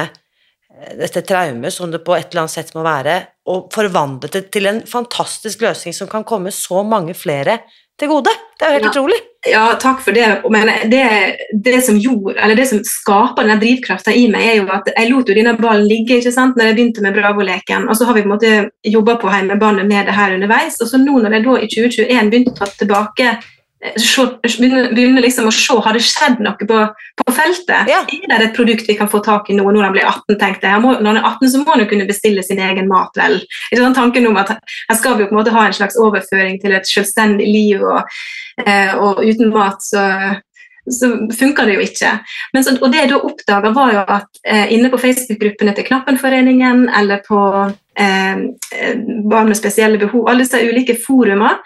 eh, 0.74 0.96
dette 0.98 1.22
traumet, 1.30 1.76
som 1.76 1.94
det 1.94 2.02
på 2.02 2.16
et 2.18 2.32
eller 2.32 2.48
annet 2.48 2.56
sett 2.56 2.74
må 2.74 2.82
være, 2.86 3.20
og 3.54 3.70
forvandlet 3.76 4.34
det 4.40 4.48
til 4.56 4.72
en 4.72 4.82
fantastisk 4.90 5.62
løsning 5.62 5.94
som 5.94 6.10
kan 6.10 6.26
komme 6.26 6.50
så 6.56 6.82
mange 6.82 7.14
flere 7.14 7.60
til 8.00 8.10
gode. 8.10 8.34
Det 8.58 8.66
er 8.66 8.74
jo 8.74 8.80
helt 8.80 8.90
ja. 8.90 8.96
utrolig. 8.96 9.22
Ja, 9.46 9.74
takk 9.80 10.00
for 10.02 10.16
det. 10.16 10.42
Men 10.50 10.70
det, 10.92 11.36
det, 11.64 11.82
som 11.82 11.98
gjorde, 11.98 12.38
eller 12.40 12.56
det 12.56 12.66
som 12.70 12.80
skaper 12.88 13.44
denne 13.44 13.60
drivkrafta 13.60 14.14
i 14.16 14.30
meg, 14.32 14.46
er 14.48 14.62
jo 14.62 14.70
at 14.72 14.88
jeg 14.94 15.10
lot 15.12 15.28
jo 15.28 15.36
denne 15.36 15.56
ballen 15.60 15.84
ligge 15.90 16.22
ikke 16.22 16.32
sant, 16.32 16.56
når 16.56 16.70
jeg 16.70 16.78
begynte 16.78 17.04
med 17.04 17.18
Bravo-leken. 17.18 17.90
Og 17.92 18.00
så 18.00 18.08
har 18.08 18.16
vi 18.16 18.24
på 18.24 18.30
en 18.30 18.36
måte 18.38 18.54
jobba 18.88 19.18
på 19.20 19.34
hjemmebane 19.34 19.84
med 19.90 20.08
det 20.08 20.16
her 20.16 20.38
underveis. 20.38 20.80
Og 20.80 20.88
så 20.88 21.02
nå 21.02 21.18
når 21.20 21.36
jeg 21.36 21.46
da 21.48 21.58
i 21.58 21.70
2021 21.76 22.32
begynte 22.32 22.56
å 22.56 22.62
ta 22.62 22.70
tilbake 22.80 23.36
begynner 23.84 25.24
liksom 25.24 25.50
å 25.50 25.54
se 25.54 25.76
har 25.84 25.96
det 25.96 26.04
skjedd 26.06 26.40
noe 26.44 26.68
på, 26.68 26.80
på 27.20 27.34
feltet. 27.36 27.90
Ja. 27.92 28.04
Er 28.08 28.38
det 28.38 28.46
et 28.50 28.56
produkt 28.56 28.88
vi 28.88 28.96
kan 29.00 29.10
få 29.12 29.20
tak 29.26 29.50
i 29.50 29.58
nå 29.58 29.66
når 29.68 29.88
han 29.88 29.96
blir 29.96 30.08
18? 30.08 30.38
tenkte 30.40 30.72
jeg. 30.72 30.84
Må, 30.84 30.96
når 31.00 31.10
han 31.10 31.20
er 31.20 31.28
18, 31.34 31.52
så 31.52 31.62
må 31.62 31.74
han 31.74 31.84
jo 31.84 31.90
kunne 31.92 32.08
bestille 32.08 32.46
sin 32.46 32.62
egen 32.64 32.88
mat, 32.92 33.12
vel. 33.20 33.42
Ikke 33.72 33.82
sånn 33.82 33.98
tanken 33.98 34.30
om 34.30 34.40
at 34.40 34.56
Her 34.56 34.98
skal 35.00 35.18
vi 35.18 35.26
jo 35.26 35.30
på 35.32 35.36
en 35.36 35.42
måte 35.42 35.54
ha 35.56 35.68
en 35.68 35.76
slags 35.76 36.00
overføring 36.00 36.60
til 36.62 36.76
et 36.76 36.88
selvstendig 36.88 37.46
liv, 37.50 37.84
og, 37.84 38.18
eh, 38.64 38.96
og 38.96 39.22
uten 39.24 39.52
mat 39.54 39.84
så, 39.84 40.04
så 40.88 41.10
funka 41.40 41.66
det 41.68 41.78
jo 41.78 41.86
ikke. 41.86 42.14
Så, 42.58 42.76
og 42.80 42.92
det 42.94 43.02
jeg 43.02 43.12
da 43.14 43.20
oppdaga, 43.20 43.74
var 43.76 43.96
jo 43.96 44.04
at 44.04 44.44
eh, 44.48 44.76
inne 44.76 44.92
på 44.94 45.02
Facebook-gruppene 45.02 45.76
til 45.76 45.88
Knappenforeningen 45.90 46.88
eller 47.02 47.24
på 47.28 47.42
eh, 48.00 48.46
eh, 48.80 48.96
Barn 49.30 49.52
med 49.52 49.60
spesielle 49.60 50.00
behov, 50.02 50.30
alle 50.30 50.46
disse 50.46 50.64
ulike 50.64 50.98
forumer, 51.04 51.60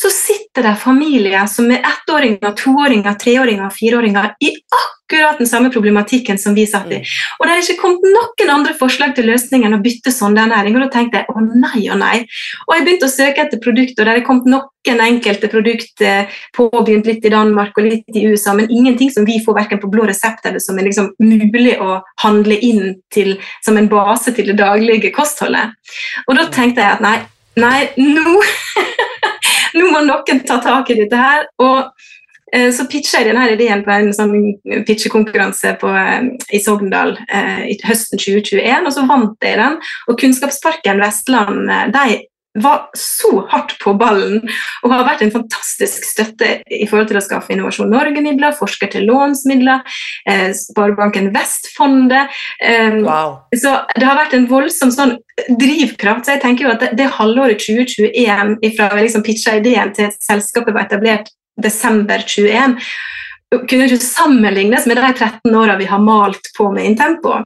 så 0.00 0.10
sitter 0.14 0.62
det 0.62 0.76
familier 0.78 1.46
som 1.50 1.66
er 1.74 1.82
ettåringer, 1.82 2.52
toåringer, 2.54 3.16
treåringer 3.18 3.70
fireåringer 3.74 4.28
i 4.46 4.52
akkurat 4.78 5.40
den 5.40 5.48
samme 5.50 5.72
problematikken 5.74 6.38
som 6.38 6.54
vi 6.54 6.66
satt 6.70 6.86
i. 6.92 7.00
Mm. 7.00 7.08
Og 7.38 7.46
det 7.46 7.54
er 7.54 7.62
ikke 7.64 7.80
kommet 7.80 8.04
noen 8.14 8.52
andre 8.54 8.76
forslag 8.78 9.16
til 9.16 9.26
løsning 9.26 9.64
enn 9.66 9.74
å 9.74 9.80
bytte 9.82 10.12
sondeernæring. 10.14 10.76
Og 10.76 10.84
da 10.84 10.88
tenkte 10.92 11.22
jeg 11.22 11.34
å 11.34 11.42
nei 11.42 11.88
og 11.90 11.98
nei. 11.98 12.20
Og 12.68 12.74
jeg 12.76 12.84
begynte 12.86 13.08
å 13.08 13.14
søke 13.16 13.42
etter 13.42 13.62
produkter, 13.64 14.04
og 14.04 14.06
det 14.06 14.14
er 14.20 14.26
kommet 14.28 14.46
noen 14.52 15.02
enkelte 15.08 15.50
produkter 15.50 16.06
eh, 16.28 16.38
påbegynt 16.54 17.10
litt 17.10 17.26
i 17.26 17.34
Danmark 17.34 17.74
og 17.80 17.88
litt 17.88 18.14
i 18.14 18.22
USA, 18.30 18.54
men 18.54 18.70
ingenting 18.70 19.10
som 19.10 19.26
vi 19.26 19.40
får 19.44 19.58
verken 19.58 19.82
på 19.82 19.90
blå 19.90 20.06
resept 20.06 20.46
eller 20.46 20.62
som 20.62 20.78
er 20.78 20.86
liksom 20.86 21.10
mulig 21.18 21.74
å 21.82 21.98
handle 22.22 22.54
inn 22.54 22.94
til 23.12 23.34
som 23.66 23.76
en 23.76 23.90
base 23.90 24.30
til 24.36 24.52
det 24.52 24.60
daglige 24.62 25.10
kostholdet. 25.16 25.74
Og 26.28 26.38
da 26.38 26.46
tenkte 26.54 26.86
jeg 26.86 27.00
at 27.00 27.04
nei, 27.04 27.18
nei, 27.58 27.82
nå 27.98 28.38
nå 29.74 29.90
må 29.92 30.04
noen 30.06 30.44
ta 30.46 30.60
tak 30.64 30.90
i 30.92 30.98
dette 31.02 31.18
her. 31.18 31.46
og 31.64 31.90
eh, 32.52 32.70
så 32.74 32.86
pitcha 32.90 33.20
jeg 33.20 33.30
denne 33.30 33.48
ideen 33.52 33.84
på 33.84 33.92
en 33.92 34.10
sånn 34.16 34.34
pitchekonkurranse 34.88 35.76
eh, 35.76 36.30
i 36.56 36.62
Sogndal 36.64 37.16
eh, 37.28 37.68
høsten 37.84 38.20
2021, 38.20 38.88
og 38.88 38.94
så 38.94 39.06
vant 39.08 39.44
jeg 39.44 39.60
den. 39.60 39.78
Og 40.08 40.20
Kunnskapsparken 40.20 41.04
Vestland 41.04 41.68
eh, 41.68 41.86
de 41.94 42.20
var 42.54 42.88
så 42.96 43.46
hardt 43.50 43.74
på 43.82 43.92
ballen 43.98 44.40
og 44.82 44.92
har 44.92 45.04
vært 45.06 45.22
en 45.24 45.32
fantastisk 45.34 46.06
støtte 46.06 46.48
i 46.64 46.86
forhold 46.88 47.10
til 47.10 47.20
å 47.20 47.22
skaffe 47.22 47.52
Innovasjon 47.54 47.90
Norge-midler, 47.92 48.56
Forsker 48.56 48.90
til 48.92 49.06
lånsmidler, 49.08 49.84
eh, 50.26 50.50
Sparebanken 50.56 51.30
Vestfondet. 51.34 52.32
Eh, 52.60 52.98
wow. 53.04 53.38
Så 53.54 53.74
det 53.94 54.06
har 54.06 54.18
vært 54.18 54.34
en 54.34 54.48
voldsom 54.50 54.90
sånn 54.94 55.16
drivkraft. 55.48 56.26
Så 56.26 56.36
jeg 56.36 56.42
tenker 56.42 56.66
jo 56.66 56.72
at 56.74 56.80
det, 56.80 56.92
det 56.98 57.12
halvåret 57.18 57.60
2021 57.62 58.56
fra 58.76 58.90
jeg 58.96 59.08
liksom 59.08 59.26
pitcha 59.26 59.58
ideen 59.60 59.92
til 59.94 60.10
selskapet 60.24 60.74
var 60.74 60.88
etablert 60.88 61.30
desember 61.58 62.22
2021, 62.22 62.76
kunne 63.68 63.86
ikke 63.88 64.04
sammenlignes 64.04 64.86
med 64.86 64.98
de 65.00 65.12
13 65.14 65.54
åra 65.56 65.78
vi 65.78 65.88
har 65.88 66.02
malt 66.02 66.52
på 66.56 66.68
med 66.72 66.84
Intempo. 66.84 67.38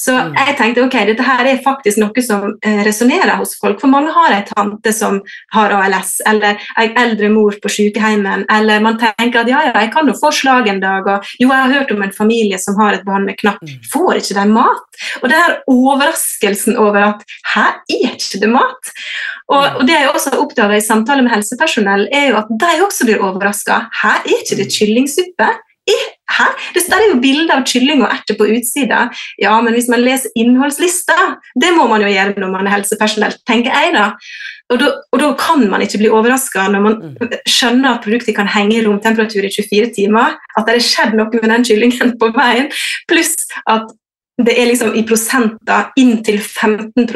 Så 0.00 0.14
mm. 0.14 0.34
jeg 0.38 0.56
tenkte 0.58 0.84
ok, 0.84 0.96
dette 1.10 1.26
her 1.26 1.48
er 1.48 1.62
faktisk 1.64 2.00
noe 2.02 2.24
som 2.24 2.54
eh, 2.64 2.82
resonnerer 2.86 3.36
hos 3.40 3.54
folk. 3.60 3.80
For 3.82 3.90
mange 3.90 4.12
har 4.14 4.34
ei 4.36 4.42
tante 4.48 4.92
som 4.94 5.20
har 5.54 5.74
ALS, 5.76 6.16
eller 6.28 6.60
ei 6.80 6.88
eldre 7.04 7.30
mor 7.32 7.56
på 7.62 7.72
sykehjemmet. 7.72 8.46
Eller 8.52 8.82
man 8.84 8.98
tenker 9.00 9.42
at 9.42 9.50
ja, 9.50 9.62
ja, 9.68 9.74
jeg 9.84 9.92
kan 9.94 10.10
jo 10.10 10.16
få 10.18 10.32
slag 10.34 10.70
en 10.70 10.82
dag. 10.82 11.06
Og 11.08 11.34
jo, 11.38 11.48
jeg 11.48 11.54
har 11.54 11.76
hørt 11.78 11.94
om 11.94 12.04
en 12.06 12.14
familie 12.14 12.58
som 12.62 12.78
har 12.80 12.96
et 12.96 13.06
barn 13.06 13.28
med 13.28 13.38
knapp. 13.40 13.62
Mm. 13.62 13.84
Får 13.92 14.22
ikke 14.22 14.38
de 14.40 14.46
mat? 14.52 15.02
Og 15.22 15.28
det 15.30 15.38
her 15.38 15.56
overraskelsen 15.70 16.78
over 16.80 17.10
at 17.10 17.24
her 17.54 17.78
er 17.90 18.14
ikke 18.14 18.40
det 18.42 18.50
mat. 18.50 18.94
Og, 19.52 19.62
mm. 19.62 19.84
det 19.88 19.98
jeg 19.98 20.10
også 20.10 20.34
har 20.34 20.42
oppdaga 20.42 20.78
i 20.78 20.84
samtale 20.84 21.24
med 21.24 21.34
helsepersonell, 21.34 22.08
er 22.12 22.30
jo 22.32 22.40
at 22.40 22.50
de 22.64 22.74
også 22.84 23.08
blir 23.08 23.22
overraska. 23.22 23.84
Her 24.02 24.24
er 24.24 24.42
ikke 24.42 24.58
det 24.60 24.70
kyllingsuppe. 24.72 25.50
Hæ? 26.34 26.46
Det 26.74 26.82
er 26.90 27.04
jo 27.12 27.20
bilder 27.22 27.60
av 27.60 27.66
kylling 27.68 28.02
og 28.02 28.10
erter 28.10 28.36
på 28.38 28.46
utsida. 28.56 29.04
Ja, 29.38 29.60
men 29.60 29.76
hvis 29.76 29.88
man 29.92 30.02
leser 30.02 30.32
innholdslista, 30.36 31.14
det 31.60 31.70
må 31.76 31.86
man 31.90 32.02
jo 32.02 32.08
gjøre 32.10 32.40
når 32.40 32.50
man 32.50 32.66
er 32.66 32.78
helsepersonell, 32.78 33.36
tenker 33.46 33.70
jeg 33.70 33.92
da. 33.94 34.12
Og 34.72 34.80
da, 34.80 34.86
og 35.12 35.20
da 35.20 35.32
kan 35.38 35.66
man 35.70 35.84
ikke 35.84 36.00
bli 36.00 36.08
overraska 36.10 36.68
når 36.72 36.80
man 36.80 36.94
Mm. 37.04 37.34
skjønner 37.46 37.94
at 37.94 38.02
produktet 38.02 38.34
kan 38.34 38.48
henge 38.48 38.78
i 38.78 38.84
romtemperatur 38.86 39.44
i 39.44 39.52
24 39.52 39.92
timer, 39.94 40.38
at 40.56 40.64
det 40.66 40.74
har 40.74 40.80
skjedd 40.80 41.14
noe 41.14 41.28
med 41.30 41.50
den 41.52 41.64
kyllingen 41.64 42.16
på 42.18 42.32
veien, 42.34 42.70
pluss 43.06 43.36
at 43.68 43.84
det 44.42 44.54
er 44.58 44.66
liksom 44.66 44.96
i 44.98 45.04
prosenter 45.06 45.92
inntil 46.00 46.40
15 46.42 47.06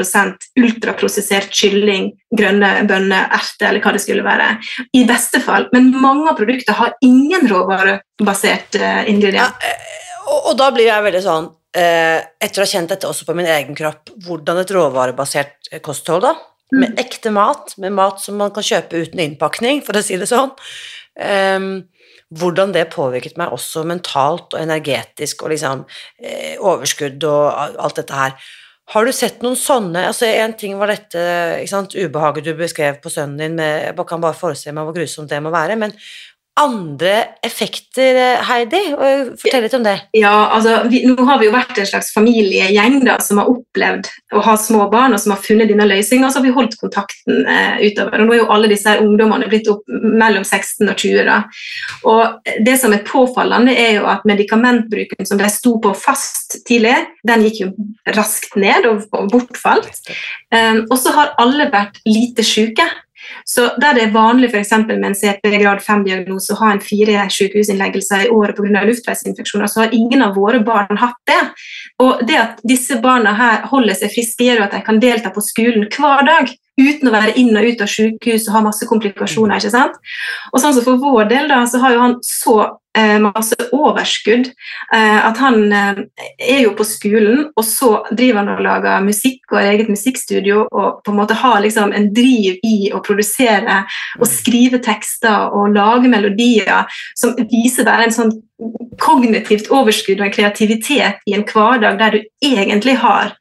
ultraprosessert 0.60 1.50
kylling, 1.50 2.12
grønne 2.30 2.84
bønner, 2.86 3.26
erter 3.34 3.72
eller 3.72 3.82
hva 3.82 3.92
det 3.96 4.02
skulle 4.04 4.26
være. 4.26 4.52
I 4.94 5.02
beste 5.08 5.40
fall. 5.42 5.66
Men 5.74 5.90
mange 5.98 6.30
av 6.30 6.38
produktene 6.38 6.78
har 6.78 6.94
ingen 7.02 7.48
råvarebasert 7.50 8.78
ingrediens. 9.10 9.50
Ja, 9.50 9.72
eh, 9.72 10.04
og, 10.28 10.52
og 10.52 10.60
da 10.60 10.70
blir 10.74 10.86
jeg 10.86 11.06
veldig 11.08 11.24
sånn 11.24 11.48
eh, 11.76 12.20
Etter 12.44 12.60
å 12.60 12.66
ha 12.66 12.70
kjent 12.70 12.92
dette 12.92 13.08
også 13.08 13.26
på 13.28 13.36
min 13.38 13.48
egen 13.50 13.76
kropp, 13.78 14.12
hvordan 14.26 14.62
et 14.62 14.72
råvarebasert 14.74 15.72
eh, 15.72 15.82
kosthold, 15.84 16.26
da, 16.28 16.34
med 16.78 17.00
ekte 17.00 17.32
mat, 17.34 17.74
med 17.80 17.96
mat 17.96 18.22
som 18.22 18.38
man 18.40 18.52
kan 18.54 18.66
kjøpe 18.66 19.04
uten 19.04 19.22
innpakning, 19.24 19.82
for 19.86 19.98
å 19.98 20.04
si 20.04 20.18
det 20.20 20.28
sånn, 20.28 20.52
ehm, 21.18 21.70
hvordan 22.36 22.72
det 22.76 22.90
påvirket 22.92 23.38
meg 23.40 23.52
også 23.54 23.84
mentalt 23.88 24.52
og 24.52 24.60
energetisk 24.60 25.44
og 25.44 25.54
liksom 25.54 25.84
eh, 26.20 26.56
overskudd 26.60 27.24
og 27.24 27.76
alt 27.80 28.00
dette 28.02 28.16
her. 28.16 28.34
Har 28.92 29.04
du 29.04 29.12
sett 29.12 29.42
noen 29.44 29.56
sånne 29.60 30.06
altså 30.08 30.28
En 30.30 30.54
ting 30.56 30.78
var 30.80 30.88
dette 30.88 31.20
ikke 31.60 31.72
sant, 31.72 31.96
ubehaget 31.96 32.46
du 32.46 32.54
beskrev 32.56 33.00
på 33.02 33.12
sønnen 33.12 33.40
din, 33.40 33.56
med, 33.60 33.90
jeg 33.90 34.08
kan 34.08 34.22
bare 34.24 34.36
forestille 34.36 34.76
meg 34.76 34.88
hvor 34.88 34.96
grusomt 34.96 35.28
det 35.32 35.42
må 35.44 35.52
være, 35.52 35.76
men 35.80 35.92
andre 36.58 37.14
effekter, 37.46 38.14
eh, 38.14 38.44
Heidi? 38.48 38.80
Fortell 39.40 39.64
litt 39.64 39.76
om 39.78 39.84
det. 39.86 39.94
Ja, 40.16 40.32
altså, 40.54 40.82
vi, 40.90 41.04
Nå 41.06 41.24
har 41.28 41.38
vi 41.40 41.48
jo 41.48 41.54
vært 41.54 41.78
en 41.78 41.88
slags 41.88 42.10
familiegjeng 42.14 43.00
da, 43.06 43.18
som 43.22 43.40
har 43.40 43.50
opplevd 43.52 44.10
å 44.34 44.42
ha 44.44 44.56
små 44.60 44.88
barn, 44.92 45.14
og 45.14 45.22
som 45.22 45.34
har 45.34 45.42
funnet 45.44 45.70
denne 45.70 45.86
løsninga, 45.88 46.26
og 46.26 46.34
så 46.34 46.40
har 46.40 46.46
vi 46.48 46.54
holdt 46.56 46.78
kontakten 46.80 47.46
eh, 47.46 47.80
utover. 47.86 48.20
Og 48.20 48.28
Nå 48.28 48.36
er 48.36 48.42
jo 48.42 48.50
alle 48.54 48.70
disse 48.72 48.90
her 48.90 49.04
ungdommene 49.04 49.50
blitt 49.50 49.70
opp 49.72 49.84
mellom 49.88 50.44
16 50.46 50.88
og 50.88 50.94
20. 50.96 51.24
da. 51.28 51.38
Og 52.10 52.52
Det 52.66 52.76
som 52.80 52.94
er 52.94 53.06
påfallende, 53.06 53.74
er 53.78 53.98
jo 54.00 54.08
at 54.10 54.26
medikamentbruken 54.28 55.28
som 55.28 55.40
de 55.40 55.50
sto 55.52 55.76
på 55.82 55.94
fast 55.96 56.60
tidligere, 56.68 57.06
den 57.26 57.44
gikk 57.46 57.62
jo 57.62 57.70
raskt 58.16 58.56
ned 58.58 58.86
og, 58.88 59.04
og 59.14 59.28
bortfalt. 59.32 60.00
Um, 60.54 60.84
og 60.88 60.96
så 61.00 61.12
har 61.16 61.34
alle 61.40 61.68
vært 61.72 62.00
lite 62.08 62.44
syke. 62.46 62.86
Så 63.44 63.70
Der 63.80 63.94
det 63.94 64.02
er 64.02 64.12
vanlig 64.14 64.50
for 64.50 64.58
med 65.00 65.08
en 65.10 65.14
CP 65.14 65.50
grad 65.58 65.80
5-diagnose 65.80 66.52
å 66.52 66.58
ha 66.62 66.72
en 66.72 66.80
fire 66.80 67.26
sykehusinnleggelser 67.30 68.26
i 68.26 68.30
året 68.30 68.56
pga. 68.56 68.84
luftveisinfeksjoner, 68.84 69.66
så 69.66 69.80
har 69.80 69.94
ingen 69.94 70.22
av 70.22 70.36
våre 70.36 70.60
barn 70.60 70.96
hatt 70.96 71.18
det. 71.26 71.40
Og 71.98 72.26
det 72.26 72.36
at 72.36 72.60
disse 72.62 73.00
barna 73.00 73.34
her 73.34 73.66
holder 73.70 73.94
seg 73.94 74.12
friske, 74.12 74.44
gjør 74.44 74.66
at 74.66 74.76
de 74.76 74.82
kan 74.86 75.00
delta 75.00 75.30
på 75.30 75.44
skolen 75.44 75.88
hver 75.88 76.26
dag 76.26 76.52
uten 76.78 77.10
å 77.10 77.14
være 77.14 77.36
inn 77.40 77.56
og 77.56 77.68
ut 77.68 77.84
av 77.84 77.90
sykehus 77.90 78.48
og 78.48 78.56
ha 78.56 78.66
masse 78.68 78.88
komplikasjoner. 78.88 79.58
ikke 79.58 79.74
sant? 79.74 79.96
Og 80.52 80.62
sånn 80.62 80.76
som 80.76 80.86
For 80.88 81.00
vår 81.02 81.28
del 81.30 81.48
da, 81.50 81.64
så 81.66 81.80
har 81.82 81.94
jo 81.94 82.04
han 82.04 82.14
så 82.24 82.54
eh, 82.96 83.18
masse 83.22 83.56
overskudd 83.74 84.48
eh, 84.48 85.18
at 85.26 85.40
han 85.42 85.72
eh, 85.72 86.00
er 86.38 86.62
jo 86.64 86.74
på 86.78 86.86
skolen, 86.86 87.48
og 87.52 87.66
så 87.66 87.90
driver 88.10 88.40
han 88.40 88.52
og 88.54 88.64
lager 88.64 89.04
musikk 89.04 89.52
og 89.52 89.58
har 89.60 89.72
eget 89.72 89.90
musikkstudio 89.92 90.64
og 90.66 91.02
på 91.04 91.12
en 91.12 91.20
måte 91.20 91.36
har 91.38 91.60
liksom 91.64 91.92
en 91.96 92.10
driv 92.14 92.60
i 92.66 92.90
å 92.94 93.02
produsere 93.04 93.82
og 94.18 94.30
skrive 94.30 94.80
tekster 94.84 95.54
og 95.54 95.74
lage 95.76 96.10
melodier 96.10 96.86
som 97.18 97.36
viser 97.50 97.88
bare 97.88 98.08
en 98.08 98.14
sånn 98.14 98.34
kognitivt 98.98 99.70
overskudd 99.70 100.18
og 100.18 100.28
en 100.28 100.34
kreativitet 100.34 101.28
i 101.28 101.36
en 101.36 101.46
hverdag 101.46 102.00
der 102.00 102.16
du 102.16 102.24
egentlig 102.44 102.98
har 103.02 103.36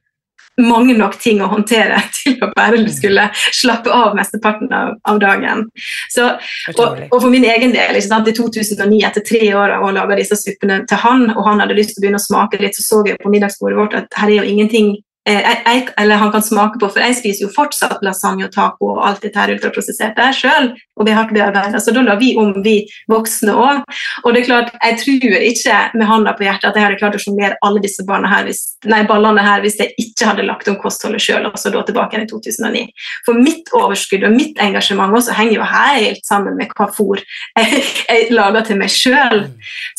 mange 0.62 0.96
nok 0.98 1.18
ting 1.22 1.42
å 1.44 1.50
håndtere 1.52 2.00
til 2.18 2.38
å 2.44 2.50
bare 2.56 2.80
skulle 2.94 3.28
slappe 3.36 3.94
av 3.94 4.16
mesteparten 4.18 4.72
av, 4.74 4.96
av 5.10 5.20
dagen. 5.22 5.66
Så, 6.14 6.30
og, 6.76 7.02
og 7.10 7.18
for 7.20 7.32
min 7.34 7.46
egen 7.48 7.76
del, 7.76 7.98
i 7.98 8.36
2009, 8.38 9.02
etter 9.08 9.26
tre 9.26 9.44
år 9.56 9.78
av 9.78 9.86
å 9.88 9.94
lage 9.96 10.20
disse 10.22 10.38
suppene 10.40 10.82
til 10.90 11.02
han, 11.04 11.30
og 11.36 11.44
han 11.48 11.64
hadde 11.64 11.78
lyst 11.78 11.96
til 11.96 12.02
å 12.02 12.06
begynne 12.06 12.22
å 12.22 12.28
smake 12.28 12.62
litt, 12.62 12.78
så 12.78 12.86
så 12.88 13.04
jeg 13.08 13.20
på 13.22 13.32
middagsbordet 13.32 13.78
vårt 13.78 13.98
at 14.00 14.18
her 14.18 14.32
er 14.32 14.42
jo 14.42 14.50
ingenting 14.50 14.96
eh, 15.28 15.40
jeg, 15.40 15.62
jeg, 15.66 15.88
eller 16.02 16.22
han 16.22 16.34
kan 16.34 16.46
smake 16.46 16.82
på, 16.82 16.90
for 16.90 17.04
jeg 17.04 17.20
spiser 17.20 17.46
jo 17.46 17.54
fortsatt 17.54 18.04
lasagne 18.06 18.48
og 18.48 18.54
taco 18.56 18.96
og 18.96 19.04
alt 19.06 19.26
dette 19.26 19.40
her 19.40 19.54
ultraprosesserte 19.56 20.32
sjøl, 20.38 20.72
og 20.98 21.08
vi 21.08 21.14
har 21.16 21.28
ikke 21.28 21.38
bearbeidet, 21.38 21.82
så 21.84 21.94
da 21.94 22.04
la 22.06 22.18
vi 22.20 22.34
om, 22.40 22.54
vi 22.66 22.80
voksne 23.12 23.54
òg. 23.54 23.84
Og 24.24 24.34
det 24.34 24.42
er 24.42 24.48
klart, 24.48 24.74
jeg 24.82 25.00
tror 25.02 25.38
ikke 25.50 25.80
med 25.98 26.10
handa 26.10 26.34
på 26.38 26.48
hjertet 26.48 26.70
at 26.72 26.80
jeg 26.80 26.88
hadde 26.88 27.00
klart 27.02 27.18
å 27.18 27.22
sjonglere 27.22 27.60
alle 27.66 27.84
disse 27.84 28.06
her 28.08 28.48
hvis, 28.48 28.62
nei, 28.90 29.04
ballene 29.08 29.44
her 29.46 29.62
hvis 29.64 29.78
jeg 29.82 29.94
ikke 30.02 30.32
hadde 30.32 30.48
lagt 30.48 30.70
om 30.72 30.80
kostholdet 30.82 31.24
sjøl, 31.24 31.46
altså 31.50 31.72
da 31.74 31.84
tilbake 31.88 32.22
i 32.22 32.28
2009. 32.30 32.84
For 33.28 33.38
mitt 33.38 33.72
overskudd 33.78 34.26
og 34.28 34.36
mitt 34.36 34.60
engasjement 34.64 35.14
også 35.18 35.36
henger 35.38 35.60
jo 35.60 35.70
helt 35.70 36.26
sammen 36.26 36.58
med 36.58 36.74
hva 36.78 36.90
fôr 36.94 37.22
jeg, 37.22 37.84
jeg 38.08 38.30
lager 38.34 38.68
til 38.68 38.82
meg 38.82 38.94
sjøl. 38.94 39.46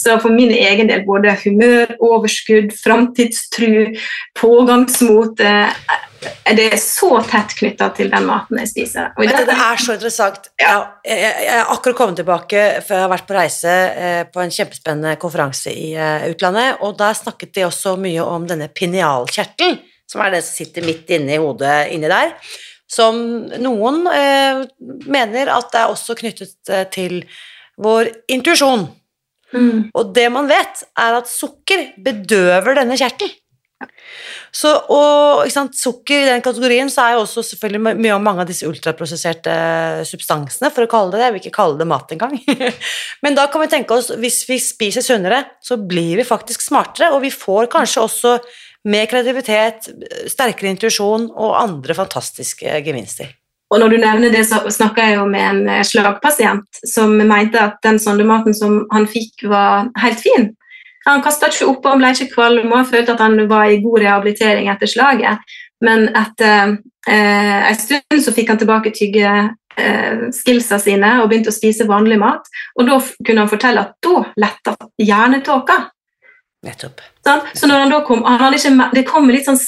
Så 0.00 0.18
for 0.22 0.34
min 0.34 0.52
egen 0.54 0.90
del 0.90 1.04
både 1.06 1.37
humør, 1.44 1.94
overskudd, 2.02 2.74
framtidstru, 2.82 3.94
pågangsmot 4.38 5.42
eh, 5.44 5.88
Det 6.18 6.64
er 6.72 6.81
så 6.83 7.11
tett 7.28 7.52
knytta 7.59 7.90
til 7.96 8.09
den 8.11 8.24
maten 8.26 8.59
jeg 8.62 8.70
spiser. 8.70 9.12
Men 9.18 9.31
det, 9.31 9.44
det 9.50 9.54
er 9.54 9.83
så 9.83 9.94
interessant. 9.94 10.48
Ja, 10.61 10.74
jeg, 11.07 11.20
jeg 11.22 11.44
jeg 11.44 11.61
har 11.61 11.72
akkurat 11.74 11.98
kommet 12.00 12.18
tilbake, 12.20 12.62
før 12.87 12.98
jeg 12.98 13.04
har 13.04 13.12
vært 13.12 13.28
på 13.28 13.37
reise 13.37 13.74
eh, 13.74 14.22
på 14.33 14.42
en 14.42 14.54
kjempespennende 14.54 15.18
konferanse 15.22 15.74
i 15.74 15.92
eh, 15.94 16.26
utlandet, 16.33 16.81
og 16.83 16.96
der 16.98 17.18
snakket 17.18 17.54
de 17.54 17.66
også 17.68 17.94
mye 18.00 18.24
om 18.24 18.48
denne 18.50 18.70
pinealkjertelen, 18.72 19.78
som 20.09 20.24
er 20.24 20.35
det 20.35 20.42
som 20.46 20.57
sitter 20.62 20.87
midt 20.87 21.11
inne 21.14 21.37
i 21.37 21.42
hodet 21.42 21.76
inni 21.94 22.11
der, 22.11 22.33
som 22.88 23.18
noen 23.61 24.07
eh, 24.11 24.62
mener 25.07 25.52
at 25.52 25.72
det 25.74 25.83
er 25.83 25.92
også 25.92 26.16
knyttet 26.18 26.72
eh, 26.72 26.87
til 26.92 27.20
vår 27.78 28.11
intuisjon. 28.33 28.88
Mm. 29.52 29.90
Og 29.96 30.14
det 30.16 30.26
man 30.33 30.48
vet, 30.50 30.83
er 30.98 31.20
at 31.20 31.28
sukker 31.31 31.92
bedøver 32.04 32.81
denne 32.81 32.96
kjertelen. 33.00 33.37
Så, 34.50 34.72
og 34.90 35.44
sant, 35.52 35.76
Sukker 35.78 36.24
i 36.24 36.28
den 36.28 36.42
kategorien 36.42 36.90
så 36.90 37.04
er 37.04 37.16
jo 37.16 37.22
også 37.22 37.44
selvfølgelig 37.46 37.94
mye 38.00 38.14
av 38.16 38.22
mange 38.24 38.42
av 38.42 38.50
disse 38.50 38.66
ultraprosesserte 38.66 39.54
substansene, 40.08 40.72
for 40.74 40.86
å 40.86 40.90
kalle 40.90 41.14
det 41.14 41.20
det. 41.20 41.26
Jeg 41.26 41.36
vil 41.36 41.44
ikke 41.44 41.58
kalle 41.60 41.78
det 41.78 41.88
mat 41.90 42.14
engang. 42.14 42.34
Men 43.24 43.38
da 43.38 43.46
kan 43.52 43.62
vi 43.62 43.70
tenke 43.70 43.98
oss, 43.98 44.10
hvis 44.18 44.40
vi 44.50 44.58
spiser 44.62 45.04
sunnere, 45.04 45.44
så 45.62 45.78
blir 45.78 46.18
vi 46.18 46.26
faktisk 46.26 46.64
smartere, 46.64 47.12
og 47.14 47.22
vi 47.26 47.34
får 47.34 47.70
kanskje 47.74 48.06
også 48.06 48.38
mer 48.88 49.08
kreativitet, 49.10 49.90
sterkere 50.30 50.72
intuisjon 50.72 51.28
og 51.34 51.58
andre 51.60 51.96
fantastiske 51.98 52.80
gevinster. 52.86 53.30
Og 53.68 53.82
når 53.82 53.92
du 53.92 53.98
nevner 54.00 54.32
det, 54.32 54.46
så 54.48 54.62
snakka 54.72 55.04
jeg 55.04 55.18
jo 55.18 55.26
med 55.28 55.44
en 55.44 55.66
eh, 55.68 55.84
slagpasient 55.84 56.80
som 56.88 57.12
mente 57.18 57.60
at 57.60 57.76
den 57.84 57.98
sondematen 58.00 58.56
som 58.56 58.80
han 58.94 59.04
fikk, 59.10 59.44
var 59.50 59.90
helt 60.00 60.22
fin. 60.24 60.48
Han 61.09 61.25
kasta 61.25 61.49
ikke 61.49 61.71
opp, 61.71 61.87
han 61.88 62.03
ble 62.03 62.12
ikke 62.12 62.33
kvalm 62.35 62.68
og 62.68 62.77
han 62.83 62.88
følte 62.90 63.14
at 63.14 63.25
han 63.25 63.40
var 63.51 63.71
i 63.73 63.81
god 63.85 64.03
rehabilitering 64.05 64.68
etter 64.73 64.90
slaget. 64.90 65.57
Men 65.85 66.09
etter 66.11 66.77
eh, 67.09 67.68
en 67.71 67.79
stund 67.79 68.25
så 68.25 68.35
fikk 68.35 68.53
han 68.53 68.61
tilbake 68.61 68.92
tygge 68.97 69.29
eh, 69.79 70.25
skillsa 70.35 70.81
sine 70.83 71.18
og 71.23 71.31
begynte 71.31 71.53
å 71.53 71.57
spise 71.57 71.88
vanlig 71.88 72.18
mat. 72.21 72.51
Og 72.77 72.88
da 72.90 72.99
kunne 73.23 73.44
han 73.44 73.53
fortelle 73.53 73.87
at 73.87 73.94
da 74.05 74.25
letta 74.42 74.75
hjernetåka. 75.01 75.79
Nettopp. 76.66 77.01
Sånn? 77.23 77.44
Så 77.55 77.68
når 77.71 77.85
han 77.85 77.92
da 77.92 77.99
kom, 78.07 78.25
han 78.27 78.55
ikke, 78.57 78.88
Det 78.97 79.05
kommer 79.07 79.37
litt 79.37 79.47
sånn 79.47 79.61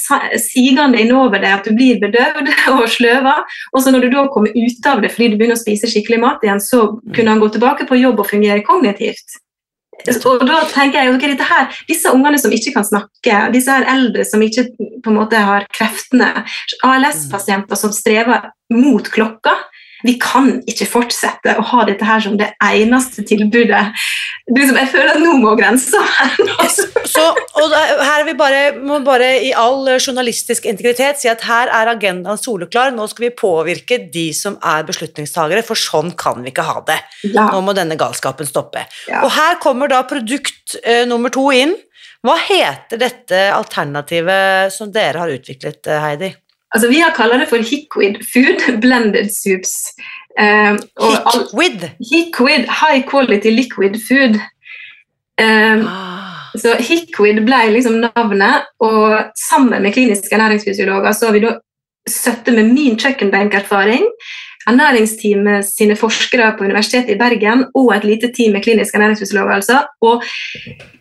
sigende 0.43 0.99
innover 0.99 1.39
deg 1.39 1.53
at 1.55 1.69
du 1.69 1.71
blir 1.77 2.01
bedøvd 2.01 2.51
og 2.75 2.83
sløva. 2.91 3.37
Og 3.71 3.83
så 3.83 3.93
når 3.93 4.05
du 4.05 4.17
da 4.17 4.25
kommer 4.33 4.51
ut 4.51 4.89
av 4.91 5.03
det 5.03 5.13
fordi 5.13 5.31
du 5.31 5.39
begynner 5.39 5.59
å 5.59 5.63
spise 5.63 5.89
skikkelig 5.89 6.19
mat 6.21 6.43
igjen, 6.43 6.59
så 6.59 6.89
kunne 7.15 7.31
han 7.31 7.41
gå 7.41 7.49
tilbake 7.55 7.87
på 7.87 8.01
jobb 8.01 8.19
og 8.19 8.29
fungere 8.33 8.65
kognitivt. 8.67 9.39
Og 10.29 10.45
da 10.47 10.61
tenker 10.71 11.03
jeg, 11.03 11.15
okay, 11.15 11.35
her, 11.51 11.81
Disse 11.89 12.11
ungene 12.13 12.39
som 12.41 12.53
ikke 12.55 12.73
kan 12.75 12.87
snakke, 12.87 13.37
disse 13.53 13.73
her 13.73 13.87
eldre 13.91 14.25
som 14.27 14.41
ikke 14.43 14.67
på 14.77 15.11
en 15.11 15.19
måte 15.19 15.41
har 15.41 15.67
kreftene, 15.75 16.45
ALS-pasienter 16.87 17.79
som 17.79 17.93
strever 17.95 18.49
mot 18.71 19.07
klokka 19.11 19.55
Vi 20.05 20.15
kan 20.21 20.53
ikke 20.69 20.87
fortsette 20.89 21.55
å 21.57 21.65
ha 21.71 21.85
dette 21.87 22.05
her 22.07 22.23
som 22.23 22.37
det 22.39 22.51
eneste 22.63 23.25
tilbudet. 23.27 23.81
Du, 24.49 24.61
som 24.67 24.77
jeg 24.79 24.89
føler 24.91 25.13
at 25.13 25.21
nå 25.21 25.35
må 25.39 25.53
grensa 25.59 26.01
da, 27.71 27.81
her 28.01 28.21
er 28.21 28.25
vi 28.27 28.33
bare, 28.37 28.61
må 28.79 28.99
bare 29.05 29.29
i 29.45 29.51
all 29.57 29.85
eh, 29.91 29.99
journalistisk 30.01 30.65
integritet 30.69 31.21
si 31.21 31.29
at 31.31 31.45
her 31.47 31.71
er 31.71 31.91
agendaen 31.91 32.39
soleklar. 32.39 32.93
Nå 32.95 33.07
skal 33.11 33.27
vi 33.27 33.33
påvirke 33.41 33.99
de 34.13 34.29
som 34.35 34.57
er 34.65 34.87
beslutningstagere, 34.87 35.63
for 35.65 35.79
sånn 35.79 36.13
kan 36.19 36.41
vi 36.41 36.51
ikke 36.53 36.65
ha 36.67 36.79
det. 36.87 36.99
Ja. 37.27 37.49
Nå 37.53 37.61
må 37.65 37.75
denne 37.77 37.99
galskapen 37.99 38.49
stoppe. 38.49 38.85
Ja. 39.11 39.23
Og 39.25 39.33
her 39.35 39.59
kommer 39.63 39.91
da 39.91 40.03
produkt 40.09 40.77
eh, 40.83 41.05
nummer 41.09 41.33
to 41.33 41.49
inn. 41.55 41.75
Hva 42.21 42.35
heter 42.37 42.99
dette 43.01 43.37
alternativet 43.49 44.73
som 44.73 44.91
dere 44.93 45.23
har 45.23 45.31
utviklet, 45.33 45.87
eh, 45.89 46.03
Heidi? 46.03 46.33
Altså, 46.73 46.87
vi 46.89 46.99
har 47.03 47.11
kaller 47.15 47.37
det 47.41 47.49
for 47.49 47.57
Hickwid 47.57 48.21
Food 48.33 48.79
Blended 48.81 49.29
Soups. 49.35 49.73
Eh, 50.39 50.71
all- 51.01 51.19
Hickwid 52.11 52.65
High 52.81 53.03
Quality 53.09 53.49
Liquid 53.51 53.97
Food. 54.07 54.37
Eh, 55.39 55.81
Ah. 55.83 56.51
så 56.57 56.75
Hickwid 56.79 57.41
ble 57.45 57.59
liksom 57.73 57.99
navnet, 58.03 58.63
og 58.79 59.31
sammen 59.49 59.81
med 59.83 59.93
kliniske 59.93 60.35
ernæringsfysiologer 60.35 61.11
så 61.13 61.25
har 61.25 61.33
vi 61.33 61.39
da 61.45 61.57
støtte 62.07 62.51
med 62.51 62.71
min 62.73 62.97
kjøkkenbenkerfaring, 62.97 64.03
ernæringsteamet 64.67 65.65
sine 65.65 65.95
forskere 65.97 66.51
på 66.57 66.63
Universitetet 66.63 67.09
i 67.15 67.17
Bergen 67.19 67.65
og 67.75 67.95
et 67.95 68.03
lite 68.05 68.31
team 68.35 68.53
med 68.53 68.63
kliniske 68.63 68.97
ernæringsfysiologer, 68.97 69.53
altså, 69.55 69.83
og, 70.01 70.23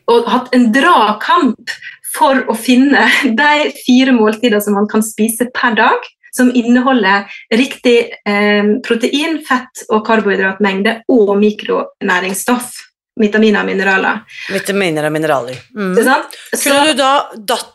og 0.09 0.31
hatt 0.31 0.55
en 0.57 0.71
dragkamp 0.73 1.71
for 2.17 2.45
å 2.51 2.57
finne 2.59 3.07
de 3.41 3.71
fire 3.85 4.15
måltider 4.17 4.63
som 4.65 4.77
man 4.79 4.89
kan 4.91 5.05
spise 5.05 5.49
per 5.55 5.77
dag, 5.79 6.07
som 6.35 6.53
inneholder 6.55 7.27
riktig 7.55 8.13
eh, 8.29 8.71
protein, 8.87 9.41
fett 9.47 9.85
og 9.91 10.05
karbohydratmengde 10.07 11.01
og 11.11 11.35
mikronæringsstoff, 11.41 12.71
vitaminer 13.21 13.65
og 13.65 13.71
mineraler. 13.73 14.23
Vitaminer 14.55 15.11
og 15.11 15.15
mineraler. 15.17 15.61
Mm. 15.75 15.99
Kunne 16.55 16.87
du 16.87 16.95
da 16.99 17.13
datt, 17.35 17.75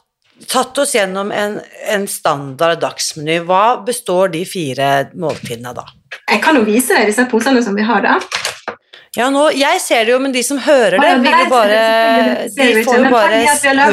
tatt 0.52 0.80
oss 0.84 0.96
gjennom 0.96 1.32
en, 1.36 1.60
en 1.92 2.08
standard 2.12 2.80
dagsmeny? 2.84 3.42
Hva 3.44 3.82
består 3.86 4.32
de 4.36 4.46
fire 4.48 5.10
måltidene 5.20 5.76
av 5.76 5.84
da? 5.84 5.88
jeg 6.26 6.42
kan 6.44 6.58
jo 6.58 6.66
vise 6.66 6.96
deg 6.96 7.10
disse 7.10 7.26
posene 7.30 7.62
som 7.66 7.76
vi 7.78 7.86
har 7.86 8.04
da. 8.06 8.18
Ja, 9.16 9.30
nå, 9.32 9.46
jeg 9.56 9.80
ser 9.80 10.08
det 10.08 10.12
jo, 10.12 10.22
men 10.24 10.34
de 10.36 10.42
som 10.44 10.58
hører 10.60 11.00
det, 11.00 11.12
vil 11.24 11.38
jo 11.40 11.52
bare 11.52 11.84
De 12.52 12.72
får 12.84 12.98
jo 13.00 13.14
bare 13.14 13.46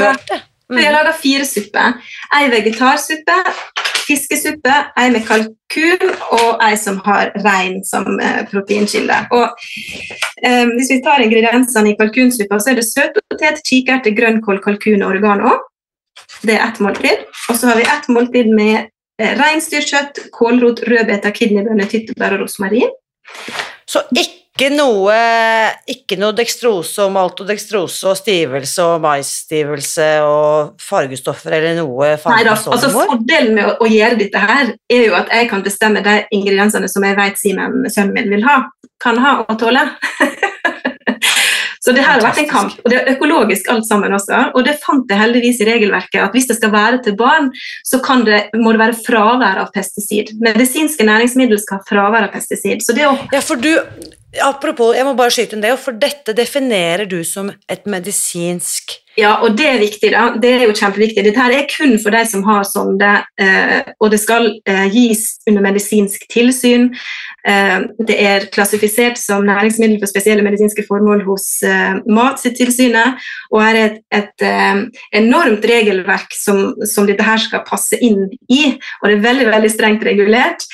hørt 0.03 0.27
det. 0.31 0.41
Vi 0.73 0.85
har 0.85 0.93
laga 0.93 1.13
fire 1.13 1.45
supper. 1.45 1.99
Ei 2.33 2.47
vegetarsuppe, 2.53 3.35
fiskesuppe, 4.07 4.77
ei 4.99 5.11
med 5.13 5.27
kalkun 5.29 6.15
og 6.39 6.63
ei 6.65 6.79
som 6.81 7.01
har 7.07 7.33
rein 7.45 7.83
som 7.85 8.17
eh, 8.21 8.41
proteinkilde. 8.49 9.19
Og, 9.37 9.67
eh, 10.43 10.65
hvis 10.73 10.95
vi 10.95 11.01
tar 11.05 11.25
ingrediensene 11.25 11.93
i 11.93 11.99
kalkunsuppa, 11.99 12.61
så 12.61 12.73
er 12.73 12.81
det 12.81 12.89
søtpotet, 12.89 13.61
kikerte, 13.69 14.15
grønnkål, 14.17 14.63
kalkun 14.65 15.05
og 15.05 15.13
oregano. 15.13 15.59
Det 16.43 16.57
er 16.57 16.65
ett 16.67 16.81
måltid. 16.83 17.27
Og 17.51 17.59
så 17.59 17.71
har 17.71 17.81
vi 17.83 17.89
ett 17.93 18.09
måltid 18.09 18.53
med 18.57 18.77
eh, 19.21 19.35
reinsdyrkjøtt, 19.39 20.27
kålrot, 20.35 20.87
rødbeter, 20.89 21.37
kidneybønner, 21.37 21.91
tyttebær 21.91 22.39
og 22.39 22.47
rosmarin. 22.47 22.97
Så 23.87 24.07
ikke 24.17 24.42
noe, 24.77 25.15
ikke 25.89 26.19
noe 26.21 26.37
dekstrose 26.37 27.07
og 27.07 27.15
maltodekstrose 27.15 28.11
og 28.11 28.19
stivelse 28.21 28.85
og 28.85 29.01
maisstivelse 29.03 30.09
og 30.27 30.83
fargestoffer 30.83 31.57
eller 31.57 31.79
noe 31.81 32.13
da, 32.21 32.53
altså? 32.53 32.93
Fordelen 32.93 33.57
med 33.57 33.71
å, 33.71 33.75
å 33.81 33.89
gjøre 33.89 34.21
dette 34.21 34.43
her, 34.43 34.75
er 34.93 35.05
jo 35.09 35.17
at 35.17 35.33
jeg 35.33 35.49
kan 35.51 35.65
bestemme 35.65 36.05
de 36.05 36.21
ingrediensene 36.37 36.91
som 36.93 37.09
jeg 37.09 37.17
vet 37.19 37.41
Simen, 37.41 37.81
sønnen 37.89 38.15
min, 38.19 38.31
vil 38.37 38.45
ha. 38.47 38.61
Kan 39.03 39.19
ha 39.25 39.41
og 39.49 39.57
tåle. 39.59 39.89
Så 41.83 41.91
det 41.91 42.05
her 42.05 42.21
har 42.21 42.23
vært 42.23 42.39
en 42.39 42.47
kamp, 42.47 42.77
og 42.79 42.93
det 42.93 43.01
er 43.01 43.09
økologisk 43.17 43.67
alt 43.73 43.89
sammen 43.89 44.13
også. 44.15 44.53
Og 44.55 44.63
det 44.69 44.77
fant 44.85 45.09
jeg 45.11 45.19
heldigvis 45.19 45.65
i 45.65 45.67
regelverket, 45.67 46.21
at 46.23 46.37
hvis 46.37 46.47
det 46.47 46.61
skal 46.61 46.71
være 46.71 47.01
til 47.03 47.17
barn, 47.19 47.49
så 47.83 47.99
kan 48.05 48.23
det, 48.29 48.45
må 48.55 48.71
det 48.71 48.83
være 48.85 49.01
fravær 49.03 49.59
av 49.65 49.73
pesticid. 49.75 50.31
Medisinske 50.45 51.03
næringsmidler 51.09 51.59
skal 51.59 51.81
ha 51.81 51.89
fravær 51.89 52.29
av 52.29 52.37
pesticid. 52.37 52.85
Så 52.87 52.95
det 52.95 53.09
å 53.09 53.17
Ja, 53.35 53.43
for 53.43 53.59
du 53.59 53.73
Apropos, 54.41 54.95
jeg 54.97 55.05
må 55.05 55.13
bare 55.13 55.33
skyte 55.35 55.59
inn 55.59 55.63
det, 55.65 55.75
for 55.77 55.97
dette 56.01 56.33
definerer 56.33 57.05
du 57.05 57.19
som 57.27 57.51
et 57.69 57.89
medisinsk 57.91 58.95
Ja, 59.19 59.35
og 59.45 59.59
det 59.59 59.67
er 59.69 59.77
viktig. 59.77 60.09
da. 60.15 60.31
Det 60.41 60.49
er 60.49 60.63
jo 60.65 60.73
kjempeviktig. 60.73 61.21
Dette 61.27 61.45
er 61.53 61.67
kun 61.69 61.99
for 62.01 62.15
de 62.15 62.23
som 62.25 62.41
har 62.47 62.63
sonde, 62.65 63.11
eh, 63.37 63.91
og 64.01 64.09
det 64.11 64.23
skal 64.23 64.49
eh, 64.65 64.87
gis 64.89 65.37
under 65.45 65.61
medisinsk 65.61 66.25
tilsyn. 66.33 66.87
Eh, 67.45 67.85
det 68.09 68.17
er 68.17 68.47
klassifisert 68.55 69.21
som 69.21 69.45
næringsmiddel 69.45 70.01
for 70.01 70.09
spesielle 70.09 70.47
medisinske 70.47 70.87
formål 70.89 71.27
hos 71.29 71.61
eh, 71.61 72.01
Mattilsynet. 72.09 73.21
Og 73.53 73.61
her 73.61 73.83
er 73.83 73.91
et, 73.91 74.01
et 74.17 74.49
enormt 75.21 75.69
regelverk 75.69 76.33
som, 76.33 76.73
som 76.89 77.05
dette 77.05 77.29
her 77.29 77.37
skal 77.37 77.67
passe 77.69 78.01
inn 78.01 78.31
i, 78.49 78.79
og 79.03 79.11
det 79.11 79.19
er 79.19 79.29
veldig, 79.29 79.47
veldig 79.53 79.75
strengt 79.77 80.09
regulert. 80.09 80.65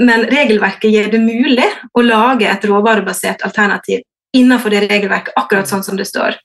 Men 0.00 0.24
regelverket 0.30 0.92
gjør 0.94 1.10
det 1.12 1.20
mulig 1.22 1.68
å 1.92 2.00
lage 2.04 2.48
et 2.48 2.64
råvarebasert 2.64 3.42
alternativ 3.44 4.00
innenfor 4.36 4.72
det 4.72 4.80
regelverket, 4.86 5.34
akkurat 5.36 5.68
sånn 5.68 5.84
som 5.84 5.96
det 5.98 6.06
står. 6.08 6.38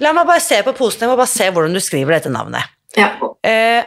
La 0.00 0.14
meg 0.16 0.26
bare 0.28 0.40
se 0.40 0.62
på 0.64 0.72
posen, 0.76 1.02
jeg 1.04 1.10
må 1.10 1.16
bare 1.18 1.30
se 1.30 1.50
hvordan 1.50 1.74
du 1.76 1.80
skriver 1.84 2.12
dette 2.16 2.30
navnet. 2.32 2.64
Ja, 2.96 3.08
Eh, 3.44 3.84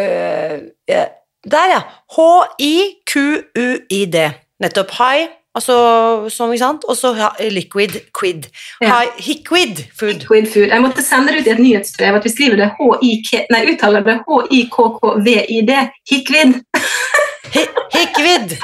eh, 0.00 0.56
ja, 0.88 1.04
der, 1.44 1.68
ja. 1.74 1.80
H-i-q-u-i-d. 2.16 4.16
Nettopp. 4.62 4.90
High, 4.98 5.24
altså 5.54 5.74
sånn, 6.32 6.52
ikke 6.54 6.62
sant? 6.64 6.84
Og 6.88 6.96
så 6.96 7.12
liquid, 7.52 7.98
quid. 8.16 8.46
Ja. 8.80 9.02
Hiquid 9.18 9.82
food. 9.98 10.22
Hiquid 10.24 10.48
food. 10.52 10.68
Jeg 10.72 10.80
måtte 10.84 11.02
sende 11.04 11.32
det 11.32 11.40
ut 11.42 11.46
i 11.50 11.54
et 11.54 11.60
nyhetsbrev 11.62 12.14
at 12.20 12.24
vi 12.24 12.30
skriver 12.34 12.56
det 12.62 12.68
H-I-K 12.78 13.30
Nei, 13.52 13.62
uttaler 13.74 14.02
det 14.06 14.16
H-I-K-K-V-I-D. 14.26 15.72
Hiquid. 16.10 16.52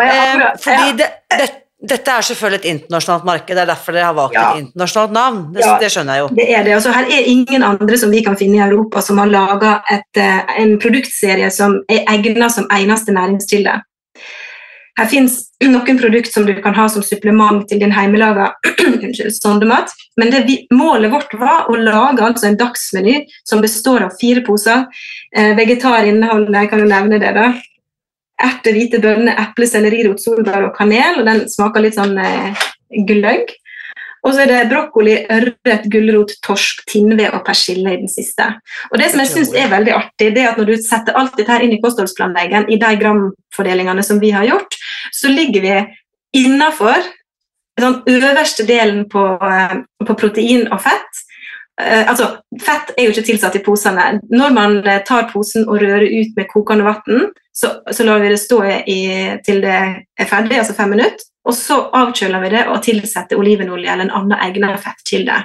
Eh, 0.00 0.06
akkurat- 0.06 0.62
fordi 0.64 0.92
det, 0.96 1.06
det, 1.38 1.48
dette 1.90 2.10
er 2.14 2.20
selvfølgelig 2.24 2.58
et 2.60 2.64
internasjonalt 2.70 3.24
marked, 3.26 3.56
det 3.56 3.62
er 3.62 3.66
derfor 3.68 3.92
dere 3.92 4.04
har 4.08 4.14
valgt 4.16 4.34
Ja. 4.38 4.44
et 4.54 4.60
internasjonalt 4.62 5.12
navn. 5.12 5.40
Det, 5.52 5.60
Ja. 5.66 5.74
det 5.80 5.90
skjønner 5.92 6.14
jeg 6.14 6.20
jo. 6.22 6.28
Det 6.38 6.46
er 6.56 6.62
det. 6.64 6.72
Altså, 6.78 6.92
her 6.94 7.04
er 7.04 7.26
ingen 7.26 7.62
andre 7.66 7.98
som 7.98 8.10
vi 8.10 8.22
kan 8.24 8.36
finne 8.38 8.56
i 8.56 8.62
Europa 8.70 9.00
som 9.02 9.18
har 9.18 9.26
laga 9.26 9.82
en 10.56 10.78
produktserie 10.78 11.50
som 11.50 11.82
er 11.90 12.04
egna 12.08 12.48
som 12.48 12.66
eneste 12.72 13.12
næringskilde. 13.12 13.82
Her 15.00 15.08
fins 15.08 15.36
noen 15.64 15.96
produkter 15.96 16.28
som 16.28 16.44
du 16.44 16.52
kan 16.60 16.74
ha 16.76 16.84
som 16.92 17.04
supplement 17.04 17.62
til 17.68 17.80
din 17.80 17.94
hjemmelaga 17.94 18.50
sondemat, 19.38 19.94
men 20.20 20.32
det 20.34 20.58
målet 20.76 21.12
vårt 21.14 21.32
var 21.40 21.70
å 21.72 21.76
lage 21.80 22.26
altså 22.26 22.50
en 22.50 22.58
dagsmeny 22.60 23.22
som 23.48 23.62
består 23.64 24.04
av 24.04 24.18
fire 24.20 24.44
poser. 24.44 24.84
Eh, 25.32 25.54
vegetar 25.56 26.04
jeg 26.04 26.68
kan 26.68 26.84
jo 26.84 26.90
nevne 26.90 27.20
det, 27.22 27.32
da. 27.32 27.48
Erter, 28.40 28.76
hvite 28.76 29.00
bønner, 29.00 29.40
eple, 29.40 29.68
sellerirot, 29.68 30.20
solbær 30.20 30.68
og 30.68 30.76
kanel, 30.76 31.22
og 31.22 31.28
den 31.28 31.42
smaker 31.48 31.84
litt 31.84 31.96
sånn 31.96 32.20
eh, 32.20 32.68
gløgg. 33.08 33.56
Og 34.20 34.34
så 34.34 34.44
er 34.44 34.50
det 34.50 34.68
brokkoli, 34.68 35.14
ørret, 35.32 35.86
gulrot, 35.92 36.34
torsk, 36.44 36.82
tinnved 36.90 37.32
og 37.32 37.44
persille 37.46 37.94
i 37.94 38.00
den 38.02 38.10
siste. 38.10 38.50
Og 38.90 39.00
det 39.00 39.08
som 39.12 39.22
jeg 39.22 39.32
synes 39.32 39.52
er 39.56 39.72
veldig 39.72 39.94
artig, 39.96 40.32
det 40.36 40.44
er 40.44 40.50
at 40.52 40.60
når 40.60 40.74
du 40.74 40.76
setter 40.84 41.16
alt 41.16 41.38
dette 41.38 41.52
her 41.52 41.64
inn 41.64 41.72
i 41.76 41.80
kostholdsplanleggen, 41.80 42.68
i 42.68 42.76
de 42.80 42.90
gramfordelingene 43.00 44.04
som 44.04 44.20
vi 44.20 44.34
har 44.36 44.44
gjort, 44.48 44.76
så 45.12 45.32
ligger 45.32 45.64
vi 45.64 45.74
innafor 46.40 47.08
den 47.80 48.02
øverste 48.06 48.66
delen 48.66 49.08
på, 49.08 49.24
eh, 49.42 49.76
på 50.06 50.14
protein 50.14 50.72
og 50.72 50.82
fett. 50.82 51.22
Eh, 51.80 52.08
altså, 52.08 52.36
Fett 52.60 52.92
er 52.98 53.06
jo 53.06 53.14
ikke 53.14 53.26
tilsatt 53.30 53.56
i 53.56 53.64
posene. 53.64 54.20
Når 54.30 54.52
man 54.52 54.76
eh, 54.86 55.02
tar 55.06 55.30
posen 55.32 55.68
og 55.68 55.80
rører 55.80 56.04
ut 56.04 56.36
med 56.36 56.48
kokende 56.52 56.84
vann, 56.84 57.30
så, 57.52 57.80
så 57.92 58.04
lar 58.04 58.20
vi 58.20 58.32
det 58.32 58.40
stå 58.40 58.60
i, 58.86 59.00
til 59.46 59.62
det 59.64 59.78
er 60.18 60.28
ferdig, 60.28 60.58
altså 60.58 60.76
fem 60.76 60.92
minutter. 60.96 61.24
Og 61.48 61.56
så 61.56 61.78
avkjøler 61.96 62.42
vi 62.44 62.52
det 62.52 62.66
og 62.68 62.82
tilsetter 62.84 63.40
olivenolje 63.40 63.88
eller 63.88 64.08
en 64.08 64.16
annen 64.18 64.44
egnet 64.44 64.82
fettkilde. 64.84 65.38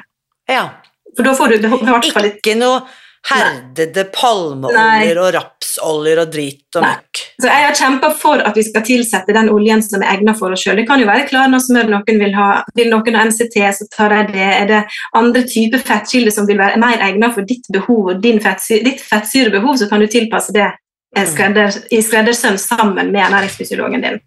Ja. 0.52 0.68
For 1.15 1.24
da 1.24 1.32
får 1.38 1.54
du 1.54 1.58
det, 1.63 1.72
i 1.72 1.88
hvert 1.88 2.12
fall 2.12 2.26
litt 2.28 2.41
Ikke 2.41 2.58
noe 2.60 2.82
herdede 3.26 4.04
palmeoljer 4.14 5.18
og 5.18 5.32
rapsoljer 5.34 6.20
og 6.22 6.32
drit 6.34 6.78
og 6.78 6.86
møkk. 6.86 7.22
Så 7.42 7.50
jeg 7.50 7.66
har 7.66 7.78
kjempa 7.80 8.12
for 8.20 8.44
at 8.46 8.58
vi 8.58 8.64
skal 8.68 8.86
tilsette 8.86 9.34
den 9.36 9.50
oljen 9.54 9.82
som 9.86 10.04
er 10.04 10.14
egnet 10.14 10.38
for 10.40 10.54
oss 10.54 10.62
sjøl. 10.66 10.78
Det 10.78 10.86
kan 10.90 11.02
jo 11.02 11.10
være 11.10 11.26
klarna 11.30 11.60
smør 11.62 11.90
noen 11.90 12.22
vil 12.22 12.36
ha. 12.38 12.50
Vil 12.78 12.92
noen 12.94 13.18
ha 13.18 13.26
MCT, 13.32 13.58
så 13.80 13.90
tar 13.96 14.14
de 14.14 14.22
det. 14.36 14.50
Er 14.60 14.70
det 14.70 14.82
andre 15.18 15.42
typer 15.50 15.82
fettkilder 15.86 16.36
som 16.36 16.50
vil 16.50 16.62
være 16.62 16.82
mer 16.82 17.02
egnet 17.08 17.34
for 17.34 17.48
ditt 17.50 17.66
behov 17.74 18.14
og 18.14 18.22
din 18.24 18.42
fettsyre, 18.44 18.84
ditt 18.86 19.02
fettsyrebehov, 19.04 19.80
så 19.82 19.90
kan 19.90 20.04
du 20.04 20.10
tilpasse 20.12 20.54
det 20.56 20.68
eh, 20.70 21.28
skredder, 21.32 21.82
i 21.90 22.04
skreddersøm 22.06 22.60
sammen 22.62 23.10
med 23.10 23.24
ernæringsfysiologen 23.26 24.06
din. 24.06 24.22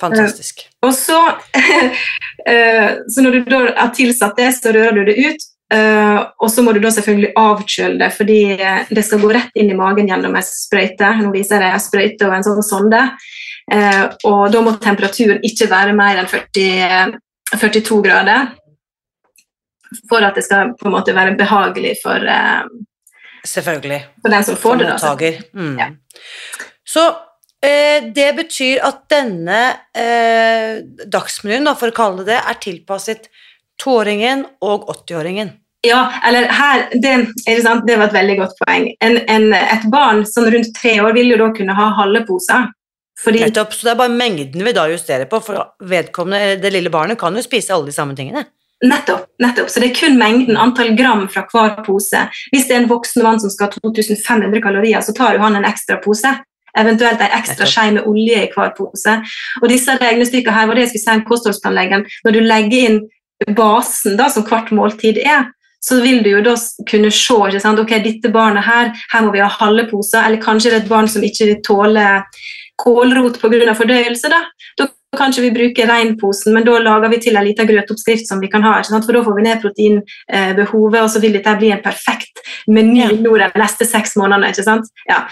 Fantastisk. 0.00 0.62
Og 0.86 0.92
så, 0.94 1.18
uh, 1.58 2.90
så 3.12 3.22
når 3.22 3.38
du 3.38 3.50
da 3.50 3.62
har 3.78 3.94
tilsatt 3.94 4.38
det, 4.38 4.52
så 4.58 4.74
rører 4.74 5.00
du 5.00 5.08
det 5.10 5.16
ut. 5.22 5.48
Eh, 5.74 6.18
og 6.38 6.50
så 6.52 6.64
må 6.64 6.72
du 6.74 6.80
da 6.82 6.92
selvfølgelig 6.94 7.32
avkjøle 7.38 8.00
det, 8.02 8.08
fordi 8.16 8.38
eh, 8.56 8.90
det 8.94 9.04
skal 9.06 9.22
gå 9.22 9.32
rett 9.36 9.58
inn 9.58 9.72
i 9.72 9.78
magen 9.78 10.08
gjennom 10.10 10.36
en 10.38 10.46
sprøyte. 10.46 11.12
Nå 11.20 11.32
viser 11.34 11.64
jeg 11.64 11.76
en 11.76 11.84
sprøyte 11.84 12.28
og 12.28 12.36
en 12.36 12.46
sånn 12.46 12.64
sonde. 12.66 13.02
Eh, 13.72 14.04
og 14.28 14.48
da 14.54 14.64
må 14.64 14.74
temperaturen 14.80 15.44
ikke 15.44 15.70
være 15.70 15.96
mer 15.96 16.22
enn 16.22 16.30
40, 16.30 17.18
42 17.54 18.02
grader. 18.06 18.52
For 20.08 20.24
at 20.24 20.36
det 20.36 20.44
skal 20.44 20.74
på 20.76 20.88
en 20.88 20.96
måte 20.98 21.14
være 21.16 21.36
behagelig 21.38 21.94
for, 22.02 22.24
Selvfølgelig. 23.46 24.02
for 24.20 24.34
den 24.34 24.44
som 24.44 24.56
For 24.56 24.70
får 24.70 24.82
det. 24.82 24.86
Da. 24.88 24.98
mottaker. 24.98 25.40
Mm. 25.56 25.78
Ja. 25.80 25.88
Så 26.88 27.04
eh, 27.64 28.04
det 28.14 28.28
betyr 28.36 28.84
at 28.86 29.04
denne 29.12 29.60
eh, 29.96 30.80
dagsmenyen, 31.04 31.68
da, 31.68 31.74
for 31.78 31.92
å 31.92 31.96
kalle 31.96 32.24
det 32.24 32.32
det, 32.32 32.40
er 32.40 32.60
tilpasset 32.62 33.28
toåringen 33.82 34.44
og 34.64 34.88
80-åringen. 34.90 35.54
Ja, 35.86 36.12
eller 36.26 36.48
her, 36.50 36.88
det, 36.92 37.26
det, 37.46 37.62
sant? 37.62 37.86
det 37.86 37.96
var 37.96 38.10
et 38.10 38.16
veldig 38.16 38.36
godt 38.40 38.56
poeng. 38.58 38.88
En, 39.04 39.20
en, 39.30 39.52
et 39.54 39.86
barn 39.92 40.24
sånn 40.26 40.50
rundt 40.50 40.72
tre 40.74 40.96
år 41.04 41.14
vil 41.14 41.30
jo 41.30 41.38
da 41.38 41.52
kunne 41.54 41.76
ha 41.78 41.92
halve 42.00 42.24
poser, 42.26 42.66
Fordi, 43.18 43.40
Nettopp, 43.42 43.72
så 43.74 43.86
det 43.86 43.92
er 43.92 43.98
bare 43.98 44.14
mengden 44.14 44.62
vi 44.62 44.74
da 44.74 44.84
justerer 44.90 45.26
på, 45.30 45.40
for 45.42 45.72
vedkommende, 45.90 46.58
det 46.62 46.70
lille 46.74 46.90
barnet 46.90 47.18
kan 47.18 47.34
jo 47.34 47.42
spise 47.42 47.74
alle 47.74 47.90
de 47.90 47.94
samme 47.94 48.14
tingene. 48.18 48.44
nettopp, 48.84 49.24
nettopp. 49.42 49.70
Så 49.70 49.80
det 49.82 49.88
er 49.90 49.96
kun 49.98 50.18
mengden, 50.18 50.58
antall 50.58 50.92
gram 50.98 51.24
fra 51.30 51.42
hver 51.50 51.80
pose. 51.86 52.26
Hvis 52.52 52.68
det 52.68 52.76
er 52.76 52.84
en 52.84 52.90
voksen 52.90 53.22
mann 53.26 53.40
som 53.42 53.50
skal 53.50 53.70
ha 53.70 53.80
2500 53.80 54.62
kalorier, 54.62 55.02
så 55.02 55.14
tar 55.14 55.34
jo 55.34 55.42
han 55.42 55.58
en 55.58 55.66
ekstra 55.66 55.98
pose. 56.02 56.30
Eventuelt 56.78 57.22
en 57.22 57.34
ekstra 57.38 57.66
skje 57.66 57.88
med 57.96 58.06
olje 58.06 58.42
i 58.44 58.50
hver 58.54 58.74
pose. 58.76 59.14
Og 59.62 59.70
disse 59.70 59.98
regnestykkene 59.98 60.54
her 60.54 60.68
var 60.70 60.78
det 60.78 60.86
jeg 60.86 60.92
skulle 60.92 61.06
si 61.06 61.16
om 61.16 61.24
kostholdsplanleggeren. 61.26 62.06
Når 62.26 62.36
du 62.36 62.40
legger 62.44 62.90
inn 62.90 63.00
basen, 63.46 64.16
da, 64.18 64.28
som 64.32 64.46
hvert 64.48 64.72
måltid 64.74 65.20
er, 65.22 65.48
så 65.84 66.00
vil 66.02 66.22
du 66.24 66.32
jo 66.32 66.42
da 66.42 66.56
kunne 66.90 67.10
se 67.14 67.34
ikke 67.48 67.62
sant? 67.62 67.78
ok, 67.78 67.92
dette 68.02 68.32
barnet 68.34 68.66
her, 68.66 68.92
her 69.12 69.24
må 69.24 69.32
vi 69.34 69.42
ha 69.44 69.50
halve 69.60 69.86
poser, 69.90 70.24
eller 70.24 70.42
kanskje 70.42 70.72
det 70.72 70.80
er 70.80 70.86
et 70.86 70.90
barn 70.90 71.10
som 71.10 71.24
ikke 71.24 71.52
vil 71.52 71.60
tåle 71.66 72.06
kålrot 72.78 73.40
pga. 73.42 73.74
fordøyelse. 73.74 74.30
Da. 74.30 74.42
da 74.78 74.88
kanskje 75.16 75.46
vi 75.46 75.52
bruker 75.54 75.88
reinposen, 75.88 76.52
men 76.54 76.66
da 76.66 76.76
lager 76.82 77.10
vi 77.14 77.20
til 77.22 77.38
en 77.38 77.46
liten 77.46 77.66
grøtoppskrift 77.66 78.28
som 78.28 78.42
vi 78.42 78.50
kan 78.52 78.62
ha, 78.66 78.76
ikke 78.78 78.92
sant? 78.92 79.06
for 79.06 79.16
da 79.16 79.22
får 79.24 79.38
vi 79.38 79.46
ned 79.46 79.62
proteinbehovet, 79.62 81.00
og 81.00 81.10
så 81.10 81.22
vil 81.22 81.38
dette 81.38 81.56
bli 81.58 81.72
en 81.74 81.82
perfekt 81.84 82.42
meny 82.66 83.00
Ja. 83.00 83.08
de 83.08 83.62
neste 83.62 83.86
seks 83.86 84.16
månedene. 84.16 84.50
ikke 84.50 84.66
sant? 84.66 84.90
Ja. 85.08 85.24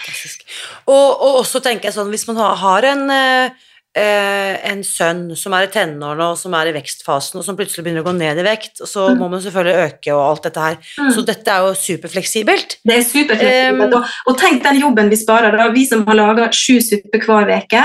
Og, 0.87 1.21
og 1.21 1.41
også 1.43 1.61
tenker 1.61 1.89
jeg 1.89 1.97
sånn, 1.99 2.09
hvis 2.09 2.27
man 2.27 2.37
har, 2.37 2.83
en, 2.83 3.09
eh, 3.09 3.51
en 3.97 4.81
sønn 4.85 5.35
som 5.35 5.53
er 5.57 5.65
i 5.67 5.71
tenårene 5.73 6.27
og 6.31 6.37
som 6.37 6.53
er 6.53 6.69
i 6.69 6.73
vekstfasen, 6.75 7.39
og 7.39 7.45
som 7.45 7.57
plutselig 7.57 7.83
begynner 7.85 8.03
å 8.03 8.07
gå 8.07 8.13
ned 8.17 8.37
i 8.39 8.45
vekt, 8.45 8.81
og 8.81 8.87
så 8.87 9.07
Mm. 9.09 9.17
må 9.19 9.29
man 9.31 9.41
selvfølgelig 9.41 9.85
øke 9.87 10.13
og 10.13 10.21
alt 10.29 10.43
dette 10.43 10.59
her. 10.65 10.77
Så 11.15 11.23
dette 11.25 11.47
er 11.47 11.65
jo 11.65 11.73
superfleksibelt. 11.73 12.77
Det 12.85 12.97
er 12.97 13.03
superfleksibelt. 13.07 13.93
Um, 13.93 13.93
og, 13.97 14.05
og 14.27 14.37
tenk 14.37 14.63
den 14.63 14.79
jobben 14.81 15.09
vi 15.09 15.15
sparer. 15.15 15.55
da, 15.57 15.69
Vi 15.73 15.85
som 15.85 16.05
har 16.05 16.15
laga 16.15 16.49
sju 16.51 16.79
supper 16.81 17.19
hver 17.25 17.51
uke. 17.57 17.83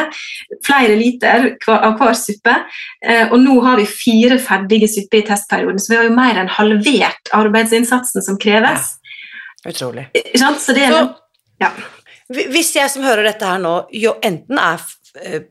Flere 0.66 0.96
liter 0.98 1.56
av 1.68 1.96
hver 1.98 2.14
suppe. 2.14 2.56
Eh, 3.04 3.28
og 3.32 3.38
nå 3.40 3.60
har 3.64 3.76
vi 3.76 3.86
fire 3.86 4.38
ferdige 4.38 4.88
supper 4.88 5.18
i 5.22 5.26
testperioden, 5.26 5.78
så 5.78 5.92
vi 5.92 5.96
har 5.96 6.04
jo 6.04 6.14
mer 6.16 6.36
enn 6.42 6.48
halvert 6.48 7.32
arbeidsinnsatsen 7.32 8.22
som 8.22 8.38
kreves. 8.38 8.96
Utrolig. 9.66 10.08
Så 10.36 10.74
det 10.74 10.82
er 10.88 10.90
Så, 10.92 11.14
ja. 11.62 11.70
hvis 12.28 12.74
jeg 12.74 12.90
som 12.90 13.02
hører 13.04 13.22
dette 13.30 13.46
her 13.46 13.58
nå, 13.62 13.86
jo 13.94 14.16
enten 14.22 14.58
er 14.58 14.74
eh, 14.74 14.98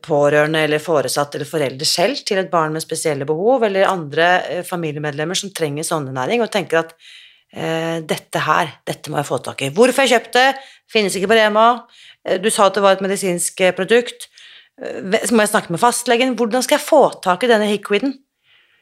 pårørende 0.02 0.64
eller 0.66 0.82
foresatt 0.82 1.36
eller 1.36 1.46
foreldre 1.46 1.86
selv 1.86 2.18
til 2.26 2.40
et 2.40 2.50
barn 2.50 2.74
med 2.74 2.82
spesielle 2.82 3.26
behov, 3.28 3.62
eller 3.68 3.86
andre 3.86 4.30
eh, 4.50 4.62
familiemedlemmer 4.66 5.38
som 5.38 5.52
trenger 5.54 5.86
sondenæring, 5.86 6.42
og 6.42 6.50
tenker 6.50 6.80
at 6.80 6.94
eh, 7.54 8.00
dette 8.02 8.42
her, 8.42 8.74
dette 8.88 9.12
må 9.12 9.20
jeg 9.20 9.30
få 9.30 9.38
tak 9.38 9.62
i. 9.62 9.70
Hvorfor 9.70 10.02
jeg 10.02 10.16
kjøpte 10.16 10.42
det? 10.42 10.56
Finnes 10.92 11.14
ikke 11.16 11.30
på 11.30 11.38
Rema. 11.38 11.68
Eh, 12.26 12.40
Du 12.42 12.50
sa 12.50 12.66
at 12.66 12.74
det 12.74 12.82
var 12.82 12.98
et 12.98 13.06
medisinsk 13.06 13.60
eh, 13.62 13.74
produkt. 13.76 14.26
Eh, 14.82 14.98
må 15.30 15.46
jeg 15.46 15.54
snakke 15.54 15.70
med 15.70 15.82
fastlegen. 15.82 16.34
Hvordan 16.34 16.66
skal 16.66 16.80
jeg 16.80 16.88
få 16.88 17.04
tak 17.22 17.46
i 17.46 17.52
denne 17.52 17.70
hickwiden? 17.70 18.18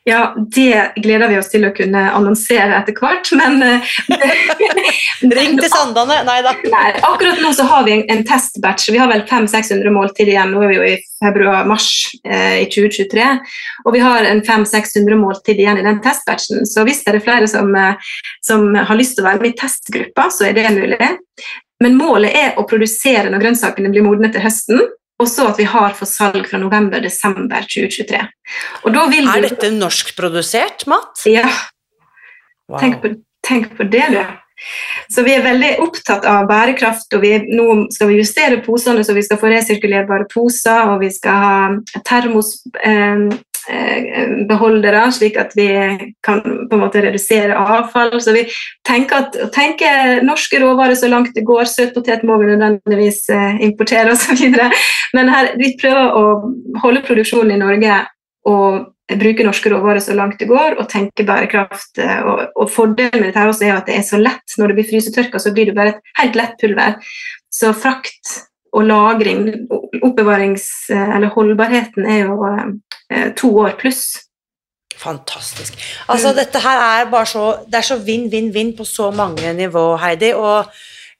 Ja, 0.05 0.34
det 0.55 0.92
gleder 0.96 1.28
vi 1.28 1.36
oss 1.38 1.51
til 1.53 1.66
å 1.68 1.72
kunne 1.76 2.07
annonsere 2.16 2.72
etter 2.78 2.96
hvert, 2.96 3.28
men 3.36 3.61
eh, 3.62 3.90
Ring 5.36 5.59
til 5.61 5.68
Sandane! 5.68 6.22
Nei 6.24 6.38
da. 6.46 6.55
Nei, 6.72 6.86
akkurat 7.05 7.42
nå 7.42 7.53
så 7.57 7.66
har 7.68 7.84
vi 7.84 7.98
en, 7.98 8.05
en 8.12 8.22
testbatch. 8.26 8.88
Vi 8.88 9.01
har 9.01 9.11
vel 9.11 9.26
500-600 9.28 9.92
måltid 9.92 10.32
igjen. 10.32 10.55
Nå 10.55 10.64
er 10.64 10.72
vi 10.72 10.78
jo 10.78 10.86
i 10.88 10.94
februar-mars 11.20 11.90
eh, 12.24 12.62
i 12.62 12.68
2023. 12.72 13.26
Og 13.84 13.96
vi 13.96 14.05
har 14.05 14.24
en 14.24 14.40
500-600 14.46 15.20
måltid 15.20 15.61
igjen 15.61 15.82
i 15.82 15.84
den 15.84 16.01
testbatchen. 16.05 16.64
Så 16.68 16.86
hvis 16.88 17.05
det 17.05 17.18
er 17.18 17.26
flere 17.26 17.51
som, 17.53 17.68
eh, 17.76 18.14
som 18.46 18.70
har 18.74 18.96
lyst 18.96 19.18
til 19.18 19.26
å 19.26 19.28
være 19.28 19.44
med 19.44 19.53
i 19.53 19.59
testgruppa, 19.61 20.30
så 20.32 20.48
er 20.48 20.57
det 20.57 20.70
mulig. 20.78 21.12
Men 21.80 22.01
målet 22.01 22.36
er 22.36 22.57
å 22.61 22.64
produsere 22.68 23.28
når 23.28 23.44
grønnsakene 23.44 23.92
blir 23.92 24.05
modne 24.05 24.32
til 24.32 24.44
høsten. 24.44 24.80
Og 25.21 25.29
så 25.29 25.51
at 25.51 25.59
vi 25.61 25.66
har 25.68 25.93
for 25.99 26.09
salg 26.09 26.49
fra 26.49 26.59
november-desember 26.62 27.66
2023. 27.68 28.23
Og 28.85 28.95
da 28.95 29.05
vil 29.12 29.29
Er 29.29 29.45
dette 29.51 29.68
norskprodusert 29.77 30.87
mat? 30.89 31.21
Ja, 31.29 31.45
Wow. 32.71 32.79
Tenk 32.79 33.03
på, 33.03 33.14
tenk 33.47 33.73
på 33.77 33.87
det, 33.91 34.07
du. 34.14 34.21
Så 35.11 35.25
vi 35.25 35.33
er 35.35 35.43
veldig 35.43 35.71
opptatt 35.83 36.27
av 36.29 36.45
bærekraft, 36.51 37.09
og 37.16 37.23
vi, 37.25 37.33
nå 37.49 37.89
skal 37.95 38.11
vi 38.11 38.18
justere 38.21 38.61
posene 38.62 39.03
så 39.07 39.16
vi 39.16 39.25
skal 39.27 39.41
få 39.41 39.51
resirkulerbare 39.51 40.29
poser, 40.31 40.93
og 40.93 41.01
vi 41.03 41.09
skal 41.14 41.39
ha 41.41 41.55
termosbeholdere, 43.67 45.13
slik 45.13 45.37
at 45.37 45.53
vi 45.57 45.69
kan 46.23 46.41
på 46.43 46.77
en 46.77 46.83
måte 46.83 47.03
redusere 47.03 47.57
avfall. 47.57 48.21
Så 48.21 48.33
vi 48.33 48.47
tenker, 48.87 49.27
at, 49.27 49.53
tenker 49.55 50.23
norske 50.27 50.61
råvarer 50.61 50.95
så 50.95 51.09
langt 51.09 51.35
det 51.35 51.45
går. 51.45 51.65
Søtpotet 51.65 52.23
må 52.23 52.39
vi 52.41 52.51
nødvendigvis 52.51 53.29
eh, 53.31 53.61
importere 53.67 54.13
osv. 54.13 54.57
Men 55.15 55.29
her, 55.29 55.53
vi 55.59 55.75
prøver 55.81 56.17
å 56.17 56.25
holde 56.83 57.05
produksjonen 57.07 57.57
i 57.57 57.61
Norge 57.61 58.01
og 58.49 58.95
bruke 59.21 59.45
norske 59.45 59.71
råvarer 59.73 60.03
så 60.03 60.15
langt 60.15 60.39
det 60.39 60.47
går, 60.47 60.77
og 60.79 60.89
tenke 60.91 61.27
bærekraft. 61.27 61.99
eh, 61.99 62.21
Og, 62.27 62.47
og 62.57 62.71
Fordelen 62.71 63.21
med 63.21 63.33
dette 63.33 63.67
er 63.67 63.77
at 63.77 63.91
det 63.91 63.99
er 63.99 64.07
så 64.07 64.21
lett. 64.21 64.59
Når 64.59 64.71
det 64.71 64.81
blir 64.81 64.91
frysetørka, 64.93 65.43
så 65.43 65.55
blir 65.55 65.71
det 65.71 65.77
bare 65.79 65.97
et 65.97 66.15
helt 66.23 66.39
lett 66.39 66.57
pulver. 66.61 66.97
Så 67.51 67.75
frakt 67.75 68.49
og 68.73 68.87
lagring, 68.87 69.47
oppbevarings- 70.05 70.91
eller 70.91 71.33
holdbarheten, 71.35 72.07
er 72.07 72.27
jo 72.27 72.39
eh, 73.11 73.33
to 73.37 73.51
år 73.59 73.75
pluss. 73.81 74.05
Fantastisk. 75.01 75.79
Altså, 76.12 76.35
dette 76.37 76.61
her 76.61 76.81
er 76.85 77.11
bare 77.11 77.27
så 77.27 77.45
Det 77.66 77.79
er 77.79 77.87
så 77.87 77.97
vinn-vinn-vinn 78.05 78.75
på 78.77 78.85
så 78.85 79.09
mange 79.11 79.53
nivå, 79.57 79.97
Heidi. 79.97 80.35
Og 80.37 80.68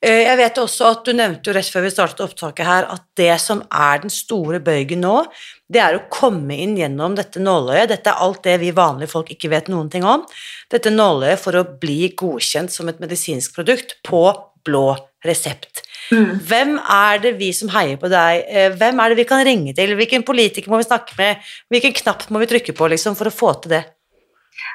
eh, 0.03 0.27
jeg 0.27 0.37
vet 0.37 0.61
også 0.61 0.91
at 0.91 1.07
du 1.07 1.15
nevnte 1.17 1.51
jo 1.51 1.57
rett 1.57 1.73
før 1.73 1.87
vi 1.87 1.93
startet 1.95 2.25
opptaket 2.27 2.69
her, 2.69 2.89
at 2.93 3.07
det 3.17 3.33
som 3.41 3.65
er 3.73 4.03
den 4.05 4.13
store 4.13 4.61
bøygen 4.61 5.01
nå, 5.07 5.23
det 5.71 5.81
er 5.81 5.97
å 5.97 6.05
komme 6.13 6.59
inn 6.61 6.77
gjennom 6.79 7.17
dette 7.17 7.41
nåløyet. 7.43 7.89
Dette 7.95 8.13
er 8.13 8.23
alt 8.27 8.45
det 8.45 8.59
vi 8.61 8.75
vanlige 8.77 9.15
folk 9.15 9.33
ikke 9.33 9.53
vet 9.55 9.73
noen 9.73 9.91
ting 9.91 10.05
om. 10.05 10.27
Dette 10.71 10.93
nåløyet 10.93 11.41
for 11.41 11.57
å 11.57 11.67
bli 11.81 12.13
godkjent 12.19 12.75
som 12.75 12.91
et 12.93 13.01
medisinsk 13.03 13.57
produkt 13.57 13.97
på 14.07 14.27
blå 14.67 14.91
resept. 15.25 15.85
Mm. 16.11 16.41
Hvem 16.47 16.75
er 16.81 17.23
det 17.23 17.37
vi 17.39 17.53
som 17.55 17.71
heier 17.71 18.01
på 18.01 18.11
deg, 18.11 18.43
eh, 18.49 18.75
hvem 18.75 18.99
er 19.01 19.13
det 19.13 19.21
vi 19.23 19.29
kan 19.31 19.45
ringe 19.47 19.75
til, 19.77 19.95
hvilken 19.99 20.27
politiker 20.27 20.73
må 20.73 20.81
vi 20.81 20.89
snakke 20.89 21.17
med, 21.19 21.49
hvilken 21.71 21.95
knapp 22.03 22.27
må 22.31 22.43
vi 22.43 22.51
trykke 22.51 22.75
på 22.77 22.91
liksom, 22.91 23.19
for 23.19 23.31
å 23.31 23.35
få 23.35 23.55
til 23.63 23.79
det? 23.79 23.85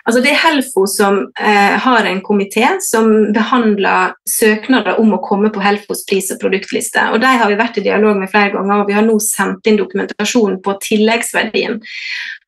Altså 0.06 0.22
det 0.22 0.32
er 0.32 0.42
Helfo 0.42 0.86
som 0.90 1.18
eh, 1.40 1.76
har 1.82 2.08
en 2.10 2.22
komité 2.26 2.68
som 2.84 3.10
behandler 3.34 4.14
søknader 4.30 5.00
om 5.02 5.14
å 5.16 5.22
komme 5.24 5.52
på 5.54 5.64
Helfos 5.64 6.04
pris- 6.10 6.32
og 6.34 6.40
produktliste. 6.42 7.04
Og 7.14 7.22
De 7.24 7.32
har 7.42 7.50
vi 7.50 7.60
vært 7.60 7.80
i 7.82 7.86
dialog 7.86 8.18
med 8.20 8.32
flere 8.32 8.54
ganger, 8.54 8.82
og 8.82 8.90
vi 8.90 8.98
har 8.98 9.06
nå 9.06 9.18
sendt 9.24 9.66
inn 9.70 9.80
dokumentasjon 9.82 10.60
på 10.66 10.78
tilleggsverdien. 10.86 11.82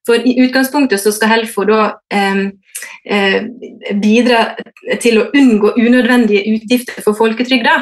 For 0.07 0.23
I 0.23 0.37
utgangspunktet 0.45 1.01
så 1.03 1.11
skal 1.11 1.33
Helfo 1.33 1.65
da 1.67 1.81
eh, 2.13 2.47
bidra 3.99 4.43
til 5.03 5.19
å 5.19 5.27
unngå 5.35 5.73
unødvendige 5.75 6.45
utgifter 6.55 7.03
for 7.03 7.17
folketrygda. 7.17 7.75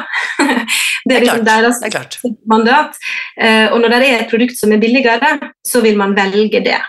det 1.06 1.16
er 1.16 1.24
liksom 1.24 1.46
deres 1.46 1.80
Det 1.84 1.94
er 1.94 2.36
mandat. 2.50 2.98
Eh, 3.38 3.70
og 3.70 3.80
når 3.82 3.94
det 3.94 4.02
er 4.02 4.18
et 4.18 4.30
produkt 4.32 4.58
som 4.58 4.74
er 4.74 4.82
billigere, 4.82 5.36
så 5.66 5.82
vil 5.86 5.98
man 6.00 6.16
velge 6.18 6.62
det. 6.66 6.82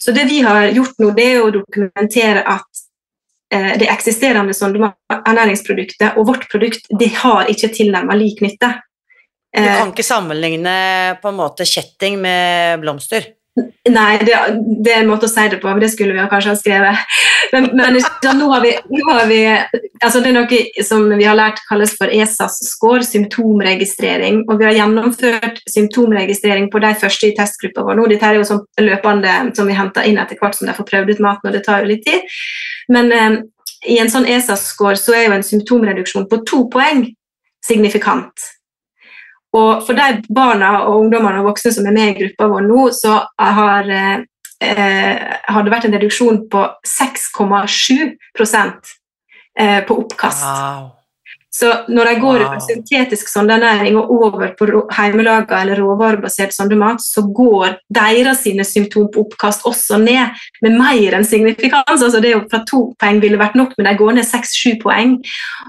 Så 0.00 0.16
det 0.16 0.24
vi 0.30 0.40
har 0.46 0.70
gjort 0.72 0.96
nå, 1.02 1.12
det 1.16 1.30
er 1.34 1.44
å 1.44 1.52
dokumentere 1.52 2.44
at 2.48 2.84
eh, 3.52 3.74
det 3.80 3.90
eksisterende 3.92 4.56
ernæringsproduktet 4.56 6.16
og 6.16 6.30
vårt 6.32 6.48
produkt 6.48 6.88
det 6.98 7.12
har 7.20 7.50
ikke 7.52 7.74
tilnærmet 7.76 8.22
lik 8.24 8.44
nytte. 8.44 8.78
Du 9.52 9.62
Eh, 9.64 9.78
kan 9.78 9.92
ikke 9.92 10.04
sammenligne 10.04 11.18
på 11.22 11.30
en 11.30 11.38
måte 11.38 11.64
kjetting 11.64 12.18
med 12.20 12.80
blomster. 12.82 13.24
Nei, 13.88 14.18
det, 14.20 14.36
det 14.84 14.92
er 14.92 15.02
en 15.02 15.10
måte 15.10 15.28
å 15.28 15.32
si 15.32 15.44
det 15.48 15.60
på, 15.62 15.70
men 15.70 15.80
det 15.82 15.90
skulle 15.92 16.14
vi 16.16 16.24
kanskje 16.30 16.52
ha 16.52 16.58
skrevet. 16.58 17.04
Men, 17.52 17.70
men 17.78 17.96
ja, 17.96 18.32
nå 18.36 18.48
har 18.52 18.60
vi, 18.64 18.74
nå 18.92 19.04
har 19.08 19.28
vi 19.30 19.38
altså 20.04 20.20
Det 20.20 20.28
er 20.28 20.34
noe 20.36 20.84
som 20.84 21.06
vi 21.08 21.24
har 21.24 21.38
lært 21.38 21.62
kalles 21.68 21.94
for 21.96 22.12
ESAS 22.12 22.58
score, 22.68 23.06
symptomregistrering. 23.06 24.42
Og 24.46 24.60
vi 24.60 24.68
har 24.68 24.76
gjennomført 24.76 25.62
symptomregistrering 25.70 26.68
på 26.72 26.82
de 26.84 26.92
første 27.00 27.30
i 27.30 27.36
testgruppa 27.38 27.86
vår 27.86 27.98
nå. 27.98 28.08
Dette 28.12 28.28
er 28.28 28.38
jo 28.38 28.48
sånn 28.48 28.64
løpende 28.84 29.38
som 29.56 29.70
vi 29.70 29.78
henter 29.78 30.08
inn 30.10 30.20
etter 30.20 30.38
hvert 30.40 30.58
som 30.58 30.68
de 30.68 30.76
får 30.76 30.90
prøvd 30.92 31.14
ut 31.14 31.24
maten, 31.24 31.48
og 31.48 31.56
det 31.56 31.64
tar 31.66 31.82
jo 31.82 31.92
litt 31.92 32.04
tid. 32.06 32.38
Men 32.92 33.14
eh, 33.14 33.40
i 33.88 33.98
en 34.02 34.12
sånn 34.12 34.28
ESAS 34.28 34.68
score 34.74 34.98
så 35.00 35.16
er 35.16 35.28
jo 35.28 35.38
en 35.38 35.46
symptomreduksjon 35.46 36.28
på 36.30 36.42
to 36.48 36.64
poeng 36.72 37.06
signifikant. 37.64 38.48
Og 39.56 39.86
for 39.86 39.96
de 39.96 40.22
barna 40.34 40.74
og 40.84 41.04
ungdommene 41.04 41.40
og 41.40 41.52
voksne 41.52 41.72
som 41.72 41.86
er 41.88 41.96
med 41.96 42.10
i 42.10 42.18
gruppa 42.18 42.50
vår 42.52 42.66
nå, 42.66 42.90
så 42.92 43.14
har, 43.40 43.88
eh, 43.88 45.24
har 45.48 45.64
det 45.64 45.72
vært 45.72 45.88
en 45.88 45.96
reduksjon 45.96 46.42
på 46.52 46.66
6,7 46.84 48.14
eh, 49.58 49.80
på 49.86 49.98
oppkast. 50.04 50.44
Wow. 50.44 50.97
Så 51.50 51.70
når 51.88 52.04
de 52.04 52.20
går 52.20 52.38
Wow. 52.38 52.46
fra 52.52 52.60
syntetisk 52.60 53.28
sondeernæring 53.32 53.96
og 53.96 54.10
over 54.12 54.50
på 54.58 54.66
hjemmelaga 54.68 55.62
eller 55.62 55.80
råvarebasert 55.80 56.52
sondemat, 56.52 57.00
så 57.00 57.22
går 57.34 57.78
deres 57.88 58.42
sine 58.44 58.64
symptom 58.64 59.08
oppkast 59.16 59.64
også 59.66 59.98
ned 59.98 60.36
med 60.62 60.76
mer 60.78 61.16
enn 61.16 61.24
signifikans. 61.24 62.02
Altså 62.02 62.20
det 62.20 62.30
er 62.30 62.36
jo 62.36 62.44
fra 62.50 62.60
to 62.68 62.82
poeng 63.00 63.20
ville 63.22 63.40
vært 63.40 63.56
nok, 63.56 63.72
men 63.78 63.88
de 63.88 63.96
går 63.96 64.18
ned 64.18 64.28
seks-sju 64.28 64.76
poeng. 64.82 65.16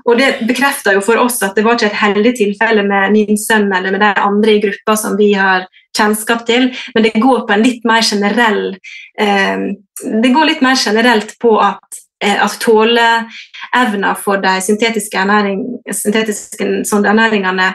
Og 0.06 0.20
det 0.20 0.48
bekrefter 0.50 0.98
jo 0.98 1.02
for 1.06 1.22
oss 1.24 1.40
at 1.48 1.56
det 1.56 1.64
var 1.64 1.80
ikke 1.80 1.92
et 1.94 2.02
heldig 2.04 2.36
tilfelle 2.42 2.84
med 2.84 3.16
min 3.16 3.40
sønn 3.40 3.72
eller 3.72 3.96
med 3.96 4.04
de 4.04 4.12
andre 4.20 4.58
i 4.58 4.64
gruppa 4.68 4.98
som 5.00 5.16
vi 5.18 5.32
har 5.34 5.66
kjennskap 5.98 6.46
til, 6.46 6.70
men 6.94 7.04
det 7.08 7.16
går 7.18 7.48
på 7.48 7.56
en 7.56 7.64
litt 7.66 7.88
mer 7.88 8.04
generell 8.06 8.76
eh, 9.20 9.64
Det 10.00 10.30
går 10.32 10.46
litt 10.46 10.62
mer 10.64 10.78
generelt 10.80 11.34
på 11.42 11.56
at 11.60 12.04
eh, 12.24 12.38
at 12.44 12.60
tåleevna 12.64 14.14
for 14.20 14.42
de 14.44 14.56
syntetiske, 14.64 15.18
ernæring, 15.20 15.66
syntetiske 15.92 16.72
sånn 16.90 17.08
ernæringene 17.10 17.74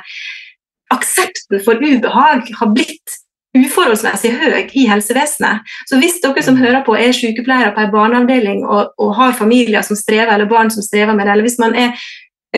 Aksepten 0.93 1.63
for 1.65 1.81
ubehag 1.81 2.51
har 2.59 2.73
blitt 2.77 3.15
uforholdsmessig 3.55 4.33
høy 4.35 4.67
i 4.75 4.85
helsevesenet. 4.91 5.63
Så 5.89 5.99
hvis 6.03 6.19
dere 6.23 6.43
som 6.45 6.59
hører 6.59 6.83
på 6.87 6.97
er 6.99 7.15
sykepleiere 7.15 7.73
på 7.75 7.85
en 7.85 7.93
barneavdeling 7.95 8.65
og, 8.67 8.93
og, 8.99 9.15
har 9.19 9.37
familier 9.39 9.85
som 9.87 9.99
strever, 9.99 10.33
eller 10.35 10.51
barn 10.51 10.73
som 10.75 10.85
strever 10.85 11.15
med 11.15 11.27
det, 11.27 11.35
eller 11.35 11.47
hvis 11.47 11.61
man 11.63 11.77
er 11.79 11.95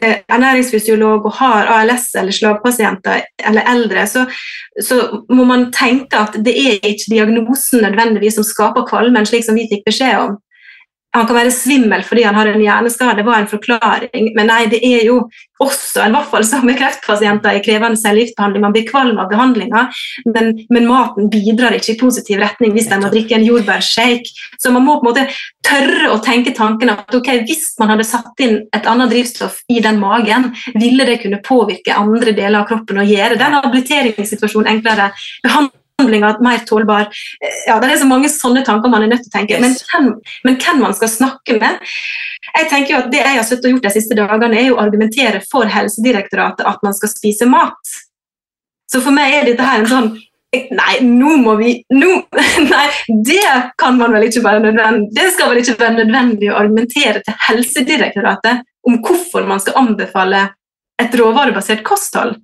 eh, 0.00 0.22
ernæringsfysiolog 0.32 1.28
og 1.28 1.36
har 1.38 1.70
ALS 1.78 2.08
eller 2.16 2.32
slagpasienter 2.32 3.26
eller 3.44 3.68
eldre, 3.74 4.06
så, 4.08 4.24
så, 4.80 5.00
må 5.30 5.44
man 5.44 5.68
tenke 5.72 6.18
at 6.18 6.40
det 6.44 6.56
er 6.56 6.80
ikke 6.80 7.12
diagnosen 7.12 7.84
nødvendigvis 7.84 8.40
som 8.40 8.48
skaper 8.48 8.88
kvalmen, 8.88 9.28
slik 9.28 9.44
som 9.44 9.58
vi 9.58 9.68
fikk 9.70 9.84
beskjed 9.90 10.16
om 10.24 10.40
han 11.16 11.26
kan 11.28 11.38
være 11.38 11.54
svimmel 11.54 12.04
fordi 12.06 12.24
han 12.26 12.36
har 12.36 12.50
en 12.50 12.62
hjerneskade, 12.62 13.24
var 13.26 13.42
en 13.42 13.50
forklaring. 13.50 14.32
Men 14.36 14.50
nei, 14.50 14.64
det 14.72 14.82
er 14.84 15.06
jo 15.08 15.22
også, 15.62 16.04
i 16.04 16.12
hvert 16.12 16.28
fall 16.28 16.44
som 16.44 16.66
med 16.68 16.76
kreftpasienter 16.76 17.56
i 17.56 17.62
krevende 17.64 17.96
cellegiftbehandling, 18.00 18.64
man 18.66 18.74
blir 18.74 18.84
kvalm 18.88 19.16
av 19.22 19.30
behandlinga, 19.30 19.86
men, 20.34 20.50
men, 20.68 20.88
maten 20.88 21.30
bidrar 21.32 21.76
ikke 21.76 21.94
i 21.94 21.98
positiv 22.00 22.42
retning 22.42 22.74
hvis 22.76 22.90
man 22.92 23.06
må 23.06 23.12
drikke 23.14 23.38
en 23.38 23.46
jordbærshake. 23.46 24.34
Så 24.60 24.72
man 24.74 24.84
må 24.84 24.98
på 25.00 25.06
en 25.06 25.10
måte 25.10 25.24
tørre 25.66 26.12
å 26.12 26.20
tenke 26.24 26.52
tanken 26.56 26.92
at 26.92 27.16
ok, 27.16 27.32
hvis 27.48 27.72
man 27.80 27.94
hadde 27.94 28.06
satt 28.06 28.44
inn 28.44 28.60
et 28.76 28.90
annet 28.90 29.10
drivstoff 29.14 29.62
i 29.72 29.80
den 29.84 29.98
magen, 30.02 30.52
ville 30.76 31.08
det 31.08 31.22
kunne 31.24 31.42
påvirke 31.44 31.96
andre 31.96 32.36
deler 32.36 32.60
av 32.60 32.68
kroppen 32.68 33.00
og 33.02 33.10
gjøre 33.10 33.40
den 33.40 33.58
habiliteringssituasjonen 33.58 34.76
enklere. 34.76 35.10
Behandling 35.46 35.82
behandlinga 35.96 36.36
mer 36.40 36.58
tålbar. 36.58 37.08
Ja, 37.66 37.80
Det 37.80 37.92
er 37.92 37.98
så 37.98 38.06
mange 38.06 38.28
sånne 38.28 38.64
tanker 38.64 38.88
man 38.88 39.02
er 39.02 39.08
nødt 39.08 39.24
til 39.24 39.32
å 39.32 39.38
tenke. 39.38 39.60
Men 39.60 39.74
hvem, 39.74 40.12
men 40.44 40.58
hvem 40.60 40.80
man 40.80 40.94
skal 40.94 41.08
snakke 41.08 41.58
med 41.60 41.80
jeg 42.56 42.68
tenker 42.70 42.92
jo 42.92 42.98
at 43.00 43.10
Det 43.10 43.18
jeg 43.18 43.36
har 43.36 43.44
suttet 43.44 43.66
og 43.66 43.72
gjort 43.74 43.88
de 43.88 43.90
siste 43.90 44.16
dagene, 44.16 44.56
er 44.56 44.68
jo 44.68 44.76
å 44.76 44.84
argumentere 44.84 45.42
for 45.50 45.66
Helsedirektoratet 45.66 46.66
at 46.66 46.78
man 46.82 46.94
skal 46.94 47.10
spise 47.10 47.48
mat. 47.48 47.96
Så 48.90 49.02
for 49.02 49.12
meg 49.12 49.34
er 49.34 49.48
dette 49.50 49.66
her 49.66 49.82
en 49.82 49.90
sånn 49.90 50.16
Nei, 50.56 51.02
nå 51.02 51.34
må 51.42 51.56
vi 51.58 51.72
nå, 51.92 52.12
Nei, 52.70 52.86
det 53.26 53.72
kan 53.76 53.98
man 53.98 54.14
vel 54.14 54.28
ikke 54.28 54.44
være 54.44 54.62
nødvendig 54.62 55.10
Det 55.12 55.26
skal 55.34 55.50
vel 55.50 55.58
ikke 55.60 55.74
være 55.80 55.98
nødvendig 55.98 56.48
å 56.48 56.56
argumentere 56.56 57.20
til 57.26 57.36
Helsedirektoratet 57.48 58.62
om 58.86 59.00
hvorfor 59.04 59.44
man 59.50 59.60
skal 59.60 59.76
anbefale 59.82 60.46
et 61.02 61.12
råvarebasert 61.18 61.82
kosthold. 61.84 62.38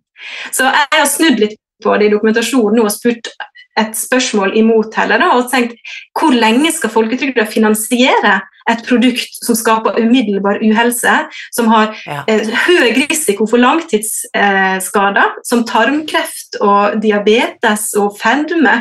Så 0.52 0.66
jeg 0.66 0.98
har 0.98 1.06
snudd 1.08 1.38
litt 1.40 1.54
på 1.82 1.96
det 1.98 2.08
i 2.08 2.14
dokumentasjonen 2.14 2.84
og 2.84 2.92
spurt 2.94 3.32
et 3.80 3.96
spørsmål 3.96 4.56
imot 4.60 4.94
heller, 5.00 5.20
da, 5.22 5.30
og 5.38 5.48
tenkt 5.52 5.78
hvor 6.18 6.34
lenge 6.36 6.72
skal 6.74 6.92
folketrygda 6.92 7.46
finansiere 7.48 8.40
et 8.70 8.82
produkt 8.86 9.38
som 9.42 9.56
skaper 9.58 9.96
umiddelbar 9.98 10.60
uhelse, 10.62 11.14
som 11.54 11.70
har 11.72 11.96
ja. 12.06 12.20
eh, 12.30 12.50
høy 12.66 12.92
risiko 13.00 13.46
for 13.50 13.62
langtidsskader, 13.62 15.32
eh, 15.32 15.40
som 15.48 15.64
tarmkreft 15.66 16.60
og 16.60 17.00
diabetes 17.02 17.90
og 17.98 18.14
fedme. 18.20 18.78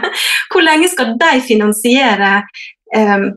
Hvor 0.52 0.66
lenge 0.66 0.92
skal 0.92 1.16
de 1.22 1.40
finansiere 1.48 2.34
eh, 2.96 3.32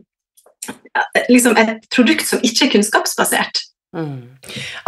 liksom 1.30 1.56
et 1.60 1.78
produkt 1.94 2.28
som 2.28 2.44
ikke 2.44 2.68
er 2.68 2.74
kunnskapsbasert? 2.76 3.64
Mm. 3.94 4.22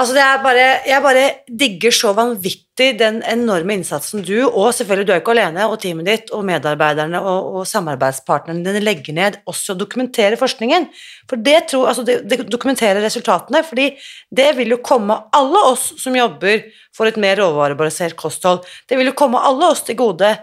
Altså 0.01 0.17
bare, 0.43 0.63
jeg 0.83 1.03
bare 1.05 1.27
digger 1.47 1.95
så 1.95 2.11
vanvittig 2.17 2.89
den 2.99 3.21
enorme 3.31 3.77
innsatsen 3.79 4.25
du, 4.27 4.35
og 4.49 4.73
selvfølgelig 4.75 5.07
du 5.07 5.13
er 5.15 5.21
ikke 5.23 5.35
alene, 5.37 5.69
og 5.71 5.79
teamet 5.83 6.09
ditt 6.09 6.33
og 6.35 6.43
medarbeiderne 6.49 7.21
og, 7.23 7.53
og 7.61 7.69
samarbeidspartnerne 7.71 8.67
dine 8.67 8.83
legger 8.83 9.15
ned 9.15 9.39
også 9.47 9.77
å 9.77 9.79
dokumentere 9.79 10.39
forskningen. 10.41 10.89
For 11.31 11.39
det, 11.39 11.69
tror, 11.71 11.87
altså 11.93 12.03
det, 12.09 12.19
det 12.27 12.43
dokumenterer 12.51 12.99
resultatene, 13.05 13.63
fordi 13.67 13.93
det 14.35 14.51
vil 14.59 14.75
jo 14.75 14.83
komme 14.83 15.21
alle 15.39 15.63
oss 15.71 15.93
som 16.03 16.19
jobber 16.19 16.67
for 16.97 17.07
et 17.07 17.21
mer 17.23 17.39
råvarebasert 17.39 18.19
kosthold, 18.19 18.67
det 18.91 18.99
vil 18.99 19.13
jo 19.13 19.19
komme 19.19 19.39
alle 19.39 19.71
oss 19.71 19.87
til 19.87 20.01
gode, 20.03 20.35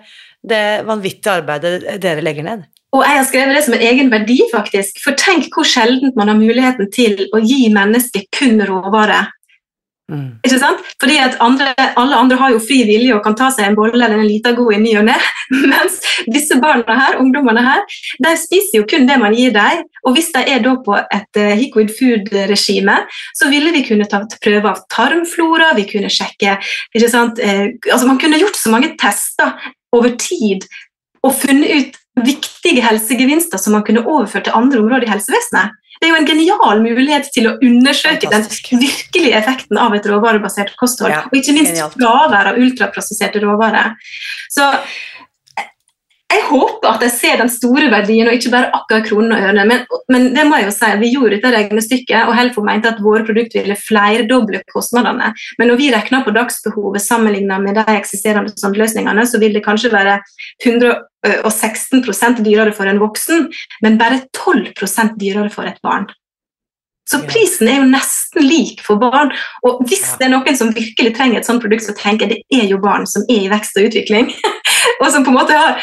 det 0.44 0.64
vanvittige 0.88 1.40
arbeidet 1.42 2.00
dere 2.04 2.24
legger 2.24 2.48
ned. 2.48 2.70
Og 2.94 3.02
jeg 3.02 3.18
har 3.18 3.26
skrevet 3.26 3.58
det 3.58 3.64
som 3.66 3.76
en 3.78 3.86
egen 3.90 4.12
verdi, 4.14 4.40
faktisk. 4.52 5.00
For 5.04 5.18
tenk 5.18 5.50
hvor 5.54 5.66
sjelden 5.66 6.14
man 6.18 6.30
har 6.30 6.38
muligheten 6.38 6.92
til 6.94 7.26
å 7.34 7.42
gi 7.42 7.66
mennesket 7.74 8.30
kun 8.38 8.62
råvare. 8.70 9.24
Mm. 10.12 10.36
Ikke 10.44 10.60
sant? 10.60 10.82
Fordi 11.00 11.16
at 11.24 11.38
andre, 11.42 11.72
Alle 11.98 12.18
andre 12.20 12.36
har 12.38 12.52
jo 12.52 12.60
fri 12.62 12.82
vilje 12.86 13.16
og 13.16 13.24
kan 13.24 13.38
ta 13.40 13.48
seg 13.56 13.70
en 13.70 13.78
bolle 13.78 13.96
eller 13.96 14.20
en 14.20 14.28
liten 14.28 14.56
god 14.58 14.76
i 14.76 14.82
ny 14.84 14.92
og 15.00 15.08
ne. 15.08 15.16
Mens 15.72 16.02
disse 16.28 16.60
barna 16.62 16.98
her, 17.00 17.18
ungdommene 17.24 17.64
her, 17.64 17.82
de 18.26 18.34
spiser 18.38 18.82
jo 18.82 18.88
kun 18.90 19.08
det 19.10 19.18
man 19.22 19.34
gir 19.38 19.56
dem. 19.56 19.86
Og 20.04 20.18
hvis 20.18 20.30
de 20.36 20.44
er 20.44 20.62
da 20.66 20.76
på 20.86 21.00
et 21.00 21.40
uh, 21.40 21.54
liquid 21.58 21.94
food-regime, 21.98 23.00
så 23.40 23.50
ville 23.50 23.74
vi 23.74 23.86
kunne 23.88 24.10
ta 24.12 24.22
prøve 24.44 24.76
av 24.76 24.84
tarmflora, 24.94 25.72
vi 25.80 25.88
kunne 25.90 26.12
sjekke 26.14 26.60
ikke 26.94 27.10
sant? 27.10 27.40
Uh, 27.40 27.72
altså 27.90 28.06
Man 28.10 28.22
kunne 28.22 28.42
gjort 28.42 28.60
så 28.60 28.74
mange 28.74 28.94
tester 29.00 29.56
over 29.96 30.14
tid 30.20 30.68
og 31.24 31.32
funnet 31.40 31.72
ut 31.72 32.03
viktige 32.22 32.84
helsegevinster 32.86 33.58
som 33.62 33.74
man 33.78 33.86
kunne 33.88 34.04
overført 34.06 34.46
til 34.48 34.58
andre 34.58 34.82
områder 34.84 35.08
i 35.08 35.14
helsevesenet. 35.14 35.80
Det 36.02 36.10
er 36.10 36.12
jo 36.12 36.20
en 36.20 36.28
genial 36.28 36.82
mulighet 36.84 37.30
til 37.32 37.48
å 37.48 37.56
undersøke 37.64 38.28
Fantastisk. 38.28 38.70
den 38.74 38.82
virkelige 38.84 39.38
effekten 39.40 39.80
av 39.80 39.94
et 39.96 40.08
råvarebasert 40.10 40.74
kosthold. 40.80 41.14
Ja, 41.14 41.22
og 41.30 41.38
ikke 41.38 41.56
minst 41.56 41.80
fravær 41.96 42.52
av 42.52 42.60
ultraprosesserte 42.60 43.40
råvarer. 43.44 43.94
Så 44.52 44.68
jeg 46.34 46.46
håper 46.50 46.90
at 46.90 47.04
jeg 47.06 47.14
ser 47.16 47.40
den 47.42 47.52
store 47.52 47.90
verdien, 47.92 48.28
og 48.30 48.38
ikke 48.38 48.52
bare 48.54 48.72
akkurat 48.76 49.06
kronen 49.08 49.36
og 49.36 49.44
ørene. 49.44 49.66
Men, 49.70 49.84
men, 50.14 50.30
det 50.36 50.46
må 50.48 50.60
jeg 50.60 50.68
jo 50.68 50.74
si, 50.76 50.90
vi 51.02 51.12
gjorde 51.14 51.38
dette 51.38 51.52
regnestykket, 51.54 52.28
og 52.28 52.38
Helfo 52.38 52.64
mente 52.66 52.92
at 52.92 53.02
våre 53.04 53.26
produkter 53.28 53.64
ville 53.64 53.78
flerdoble 53.80 54.64
kostnadene. 54.74 55.32
Men 55.60 55.72
når 55.72 55.82
vi 55.82 55.92
regner 55.94 56.26
på 56.26 56.36
dagsbehovet 56.36 57.06
sammenlignet 57.06 57.64
med 57.66 57.80
de 57.80 57.86
eksisterende 57.98 58.74
løsningene, 58.80 59.28
så 59.30 59.42
vil 59.42 59.56
det 59.58 59.66
kanskje 59.66 59.94
være 59.94 60.20
116% 60.66 62.44
dyrere 62.46 62.74
for 62.76 62.90
en 62.90 63.02
voksen, 63.04 63.48
men 63.86 64.02
bare 64.02 64.24
12% 64.38 65.18
dyrere 65.22 65.52
for 65.54 65.70
et 65.70 65.82
barn. 65.86 66.10
Så 67.10 67.20
prisen 67.28 67.68
er 67.68 67.82
jo 67.82 67.88
nesten 67.92 68.46
lik 68.48 68.84
for 68.86 69.02
barn. 69.02 69.34
Og 69.68 69.84
hvis 69.90 70.06
det 70.20 70.30
er 70.30 70.34
noen 70.34 70.58
som 70.58 70.72
virkelig 70.76 71.16
trenger 71.18 71.42
et 71.42 71.50
sånt 71.50 71.64
produkt, 71.64 71.86
så 71.86 71.96
tenker 71.98 72.30
jeg 72.30 72.44
det 72.44 72.62
er 72.64 72.70
jo 72.72 72.82
barn 72.84 73.08
som 73.10 73.26
er 73.28 73.48
i 73.48 73.50
vekst 73.52 73.80
og 73.80 73.90
utvikling. 73.90 74.32
og 75.02 75.10
som 75.12 75.26
på 75.26 75.34
en 75.34 75.40
måte 75.42 75.58
har 75.58 75.82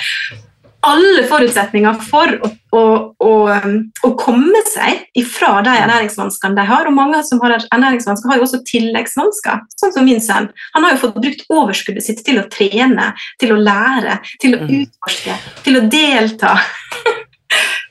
alle 0.86 1.26
forutsetninger 1.28 1.98
for 2.08 2.32
å, 2.40 2.48
å, 2.72 2.82
å, 3.20 3.32
um, 3.52 3.76
å 4.06 4.10
komme 4.20 4.62
seg 4.70 5.02
ifra 5.18 5.58
de 5.66 5.74
ernæringsvanskene 5.82 6.56
de 6.56 6.66
har. 6.70 6.88
Og 6.88 6.96
mange 6.96 7.20
som 7.28 7.40
har 7.44 7.58
ernæringsvansker, 7.58 8.30
har 8.32 8.40
jo 8.40 8.46
også 8.48 8.62
tilleggsvansker, 8.68 9.60
sånn 9.80 9.94
som 9.96 10.08
min 10.08 10.24
sønn. 10.24 10.48
Han 10.76 10.86
har 10.86 10.96
jo 10.96 11.02
fått 11.04 11.20
brukt 11.20 11.44
overskuddet 11.52 12.06
sitt 12.06 12.24
til 12.26 12.40
å 12.40 12.48
trene, 12.52 13.12
til 13.42 13.52
å 13.54 13.60
lære, 13.60 14.20
til 14.40 14.56
å 14.56 14.62
mm. 14.64 14.70
utforske, 14.80 15.40
til 15.66 15.82
å 15.82 15.88
delta. 15.92 16.56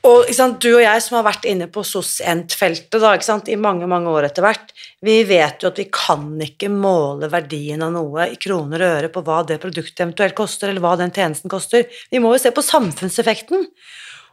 Og 0.08 0.30
sant, 0.32 0.60
Du 0.62 0.70
og 0.72 0.80
jeg 0.80 1.02
som 1.04 1.18
har 1.18 1.26
vært 1.26 1.44
inne 1.48 1.66
på 1.68 1.82
SOS-ENT-feltet 1.84 3.50
i 3.52 3.58
mange 3.60 3.88
mange 3.90 4.08
år 4.08 4.30
etter 4.30 4.44
hvert, 4.46 4.72
vi 5.04 5.18
vet 5.28 5.60
jo 5.60 5.68
at 5.68 5.80
vi 5.80 5.90
kan 5.92 6.38
ikke 6.40 6.70
måle 6.72 7.28
verdien 7.28 7.82
av 7.84 7.92
noe 7.92 8.30
i 8.32 8.38
kroner 8.40 8.80
og 8.80 8.94
øre 8.96 9.10
på 9.12 9.22
hva 9.26 9.42
det 9.44 9.60
produktet 9.60 10.00
eventuelt 10.00 10.36
koster, 10.38 10.70
eller 10.70 10.80
hva 10.80 10.96
den 10.96 11.12
tjenesten 11.12 11.52
koster. 11.52 11.84
Vi 12.10 12.22
må 12.22 12.32
jo 12.32 12.40
se 12.40 12.52
på 12.54 12.64
samfunnseffekten. 12.64 13.68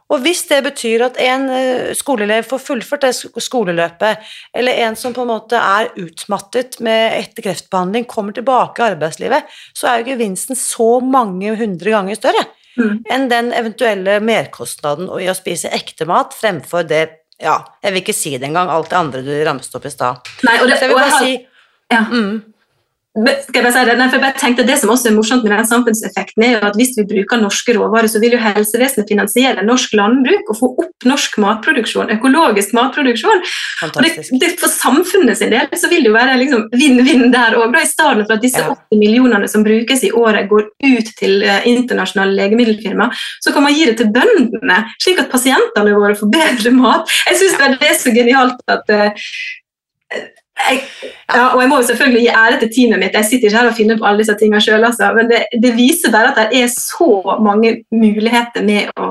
Og 0.08 0.22
hvis 0.24 0.46
det 0.48 0.62
betyr 0.64 1.04
at 1.04 1.18
en 1.20 1.50
eh, 1.52 1.90
skoleelev 1.92 2.46
får 2.48 2.62
fullført 2.64 3.04
det 3.04 3.42
skoleløpet, 3.44 4.24
eller 4.56 4.80
en 4.86 4.96
som 4.96 5.12
på 5.12 5.26
en 5.26 5.34
måte 5.34 5.60
er 5.60 5.90
utmattet 6.00 6.78
med 6.80 7.18
etter 7.18 7.44
kreftbehandling, 7.44 8.08
kommer 8.08 8.32
tilbake 8.32 8.80
i 8.80 8.94
arbeidslivet, 8.94 9.52
så 9.76 9.90
er 9.90 10.00
jo 10.00 10.14
gevinsten 10.14 10.56
så 10.56 10.94
mange 11.04 11.52
hundre 11.60 11.92
ganger 11.92 12.16
større 12.16 12.46
mm. 12.78 12.98
enn 13.14 13.28
den 13.30 13.50
eventuelle 13.56 14.18
merkostnaden 14.24 15.10
i 15.20 15.28
å 15.30 15.36
spise 15.36 15.72
ekte 15.74 16.08
mat 16.08 16.36
fremfor 16.36 16.86
det 16.88 17.06
Ja, 17.38 17.60
jeg 17.84 17.94
vil 17.94 18.02
ikke 18.02 18.16
si 18.16 18.32
det 18.34 18.48
engang, 18.48 18.66
alt 18.66 18.88
det 18.90 18.96
andre 18.98 19.20
du 19.22 19.30
ramset 19.46 19.76
opp 19.78 19.84
i 19.86 19.92
stad. 19.92 20.24
Så 20.40 20.54
jeg 20.56 20.88
vil 20.90 20.96
bare 20.96 21.20
si 21.22 21.36
ja. 21.92 22.00
mm, 22.02 22.32
skal 23.18 23.58
jeg 23.58 23.64
bare 23.64 23.74
si 23.74 23.82
det? 23.88 23.94
Nei, 23.98 24.06
for 24.08 24.18
jeg 24.18 24.24
bare 24.24 24.38
tenkte 24.38 24.64
Det 24.68 24.76
som 24.80 24.92
også 24.92 25.10
er 25.10 25.14
morsomt 25.16 25.44
med 25.46 25.54
den 25.54 25.66
samfunnseffekten, 25.68 26.44
er 26.44 26.52
jo 26.54 26.68
at 26.68 26.76
hvis 26.78 26.94
vi 26.98 27.04
bruker 27.08 27.40
norske 27.40 27.74
råvarer, 27.76 28.10
så 28.10 28.20
vil 28.22 28.36
jo 28.36 28.40
helsevesenet 28.42 29.10
finansiere 29.10 29.64
norsk 29.66 29.96
landbruk 29.98 30.52
og 30.52 30.58
få 30.58 30.70
opp 30.84 31.06
norsk 31.08 31.38
matproduksjon, 31.42 32.12
økologisk 32.14 32.74
matproduksjon. 32.76 33.42
Og 33.86 34.00
det, 34.04 34.12
det, 34.42 34.52
For 34.60 34.70
samfunnet 34.72 35.40
sin 35.40 35.52
del 35.54 35.70
så 35.78 35.90
vil 35.90 36.04
det 36.06 36.12
jo 36.12 36.16
være 36.16 36.38
liksom 36.42 36.66
vinn-vinn 36.74 37.28
der 37.34 37.58
òg, 37.58 37.74
i 37.78 37.88
stedet 37.88 38.26
for 38.26 38.36
at 38.36 38.44
disse 38.44 38.62
80 38.64 39.02
millionene 39.02 39.50
som 39.50 39.66
brukes 39.66 40.04
i 40.06 40.12
året, 40.14 40.48
går 40.50 40.68
ut 40.68 41.12
til 41.18 41.44
uh, 41.44 41.60
internasjonale 41.68 42.36
legemiddelfirma. 42.38 43.10
så 43.44 43.52
kan 43.54 43.64
man 43.64 43.74
gi 43.74 43.86
det 43.88 43.98
til 44.00 44.12
bøndene, 44.14 44.82
slik 45.02 45.22
at 45.22 45.30
pasientene 45.32 45.94
våre 45.96 46.16
får 46.18 46.32
bedre 46.32 46.74
mat. 46.74 47.10
Jeg 47.28 47.40
syns 47.42 47.58
det 47.58 47.88
er 47.90 47.98
så 47.98 48.14
genialt 48.14 48.62
at 48.70 48.94
uh, 48.94 49.28
Jeg, 50.58 50.80
ja, 51.30 51.44
og 51.54 51.60
jeg 51.62 51.70
må 51.70 51.78
jo 51.80 51.86
selvfølgelig 51.86 52.24
gi 52.24 52.34
ære 52.40 52.58
til 52.62 52.72
teamet 52.74 53.02
mitt. 53.02 53.16
Jeg 53.16 53.28
sitter 53.28 53.48
ikke 53.48 53.60
her 53.60 53.70
og 53.70 53.76
finner 53.78 54.00
på 54.00 54.08
alle 54.08 54.22
disse 54.24 54.34
tingene 54.40 54.60
sjøl, 54.64 54.84
altså. 54.88 55.12
men 55.16 55.30
det, 55.30 55.44
det, 55.62 55.72
viser 55.76 56.12
bare 56.14 56.32
at 56.32 56.52
det 56.52 56.62
er 56.64 56.72
så 56.72 57.38
mange 57.44 57.76
muligheter 57.94 58.66
med 58.66 58.90
å, 58.98 59.08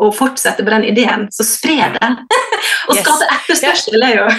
å 0.00 0.10
fortsette 0.16 0.64
på 0.64 0.72
den 0.72 0.88
ideen. 0.88 1.28
Så 1.34 1.46
spre 1.46 1.92
det! 1.96 2.10
og 2.88 2.98
skape 2.98 3.28
etterspørsel 3.36 4.08
er 4.08 4.18
jo 4.22 4.30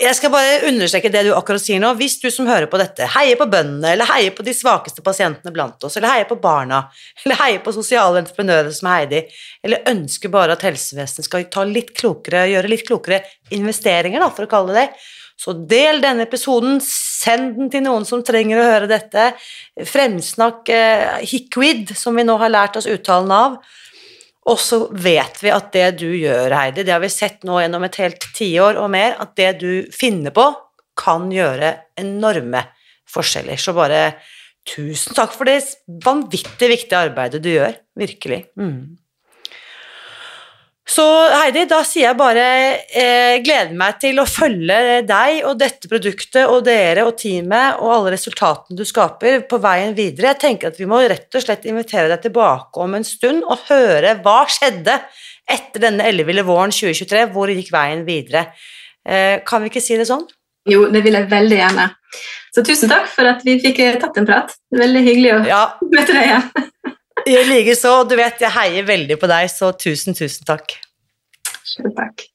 Jeg 0.00 0.16
skal 0.16 0.30
bare 0.32 0.62
understreke 0.64 1.10
det 1.12 1.26
du 1.26 1.34
akkurat 1.36 1.60
sier 1.60 1.80
nå. 1.82 1.90
Hvis 1.98 2.14
du 2.22 2.30
som 2.32 2.46
hører 2.48 2.70
på 2.72 2.78
dette, 2.80 3.04
heier 3.18 3.36
på 3.36 3.44
bøndene, 3.52 3.90
eller 3.92 4.08
heier 4.08 4.32
på 4.32 4.46
de 4.46 4.54
svakeste 4.56 5.04
pasientene 5.04 5.52
blant 5.52 5.84
oss, 5.84 5.98
eller 5.98 6.14
heier 6.14 6.28
på 6.30 6.38
barna, 6.40 6.86
eller 7.26 7.36
heier 7.42 7.60
på 7.64 7.74
sosiale 7.76 8.22
entreprenører 8.22 8.72
som 8.72 8.88
Heidi, 8.94 9.26
eller 9.66 9.84
ønsker 9.92 10.32
bare 10.32 10.56
at 10.56 10.64
helsevesenet 10.64 11.28
skal 11.28 11.44
ta 11.52 11.66
litt 11.68 11.92
klokere, 11.98 12.46
gjøre 12.48 12.72
litt 12.72 12.86
klokere 12.88 13.20
investeringer, 13.52 14.24
da, 14.24 14.30
for 14.32 14.48
å 14.48 14.54
kalle 14.54 14.72
det 14.72 14.80
det, 14.80 14.88
så 15.40 15.54
del 15.56 16.02
denne 16.02 16.26
episoden, 16.26 16.82
send 16.84 17.54
den 17.56 17.70
til 17.72 17.84
noen 17.86 18.04
som 18.04 18.20
trenger 18.26 18.60
å 18.60 18.66
høre 18.66 18.88
dette. 18.90 19.30
Fremsnakk 19.88 20.68
eh, 20.74 21.22
hikvid, 21.30 21.94
som 21.96 22.18
vi 22.18 22.26
nå 22.28 22.36
har 22.42 22.52
lært 22.52 22.76
oss 22.76 22.88
uttalen 22.90 23.32
av. 23.32 23.56
Og 24.52 24.60
så 24.60 24.82
vet 24.92 25.40
vi 25.40 25.52
at 25.54 25.70
det 25.72 25.86
du 26.02 26.10
gjør, 26.12 26.52
Heidi, 26.52 26.84
det 26.84 26.92
har 26.92 27.00
vi 27.00 27.12
sett 27.12 27.46
nå 27.48 27.56
gjennom 27.60 27.88
et 27.88 27.96
helt 28.02 28.28
tiår 28.36 28.80
og 28.82 28.90
mer, 28.92 29.16
at 29.20 29.32
det 29.40 29.54
du 29.62 29.72
finner 29.96 30.34
på, 30.36 30.44
kan 31.00 31.30
gjøre 31.32 31.72
enorme 32.00 32.66
forskjeller. 33.08 33.56
Så 33.60 33.72
bare 33.76 34.02
tusen 34.68 35.16
takk 35.16 35.32
for 35.38 35.48
det 35.48 35.62
vanvittig 36.04 36.68
viktige 36.68 37.00
arbeidet 37.08 37.40
du 37.40 37.48
gjør. 37.54 37.80
Virkelig. 37.96 38.42
Mm. 38.60 38.99
Så 40.88 41.04
Heidi, 41.30 41.66
da 41.70 41.82
sier 41.86 42.08
jeg 42.08 42.18
bare 42.18 42.44
eh, 42.98 43.36
gleder 43.44 43.76
meg 43.78 44.00
til 44.02 44.18
å 44.18 44.26
følge 44.26 45.00
deg 45.06 45.44
og 45.46 45.58
dette 45.60 45.90
produktet 45.90 46.48
og 46.50 46.64
dere 46.66 47.04
og 47.06 47.14
teamet 47.20 47.78
og 47.78 47.92
alle 47.94 48.14
resultatene 48.16 48.78
du 48.78 48.82
skaper 48.88 49.44
på 49.50 49.60
veien 49.62 49.94
videre. 49.94 50.32
Jeg 50.32 50.40
tenker 50.42 50.72
at 50.72 50.80
vi 50.80 50.88
må 50.90 51.02
rett 51.04 51.30
og 51.36 51.44
slett 51.44 51.68
invitere 51.70 52.08
deg 52.10 52.24
tilbake 52.24 52.82
om 52.82 52.96
en 52.98 53.06
stund 53.06 53.44
og 53.46 53.68
høre 53.68 54.16
hva 54.24 54.40
skjedde 54.50 54.98
etter 55.50 55.84
denne 55.86 56.06
elleville 56.10 56.44
våren 56.48 56.74
2023. 56.74 57.28
Hvor 57.34 57.52
gikk 57.54 57.70
veien 57.74 58.02
videre? 58.08 58.48
Eh, 59.06 59.38
kan 59.46 59.62
vi 59.62 59.70
ikke 59.70 59.84
si 59.84 59.98
det 60.00 60.08
sånn? 60.10 60.26
Jo, 60.68 60.88
det 60.92 61.04
vil 61.06 61.16
jeg 61.16 61.30
veldig 61.30 61.60
gjerne. 61.60 61.86
Så 62.50 62.64
tusen 62.66 62.90
takk 62.90 63.06
for 63.12 63.30
at 63.30 63.44
vi 63.46 63.60
fikk 63.62 63.78
tatt 64.02 64.18
en 64.18 64.26
prat. 64.28 64.56
Veldig 64.74 65.04
hyggelig 65.06 65.36
å 65.36 65.40
ja. 65.48 65.62
møte 65.94 66.16
deg 66.16 66.26
igjen. 66.26 66.96
I 67.26 67.36
likeså. 67.44 67.92
Du 68.08 68.16
vet, 68.18 68.40
jeg 68.40 68.54
heier 68.54 68.86
veldig 68.88 69.16
på 69.20 69.28
deg, 69.30 69.48
så 69.52 69.72
tusen, 69.76 70.16
tusen 70.16 70.46
takk. 70.48 70.76
Selv 71.66 71.94
takk. 71.96 72.26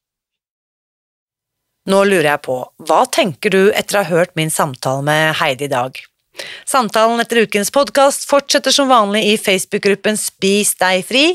Nå 1.85 2.01
lurer 2.09 2.31
jeg 2.31 2.41
på, 2.47 2.57
hva 2.87 3.03
tenker 3.13 3.53
du 3.53 3.61
etter 3.69 3.99
å 3.99 4.01
ha 4.01 4.09
hørt 4.09 4.33
min 4.37 4.49
samtale 4.49 5.05
med 5.05 5.35
Heidi 5.37 5.67
i 5.67 5.73
dag? 5.73 5.99
Samtalen 6.67 7.21
etter 7.21 7.43
ukens 7.45 7.69
podkast 7.71 8.25
fortsetter 8.27 8.73
som 8.73 8.89
vanlig 8.89 9.21
i 9.29 9.35
Facebook-gruppen 9.39 10.17
Spis 10.19 10.73
deg 10.81 11.05
fri, 11.07 11.25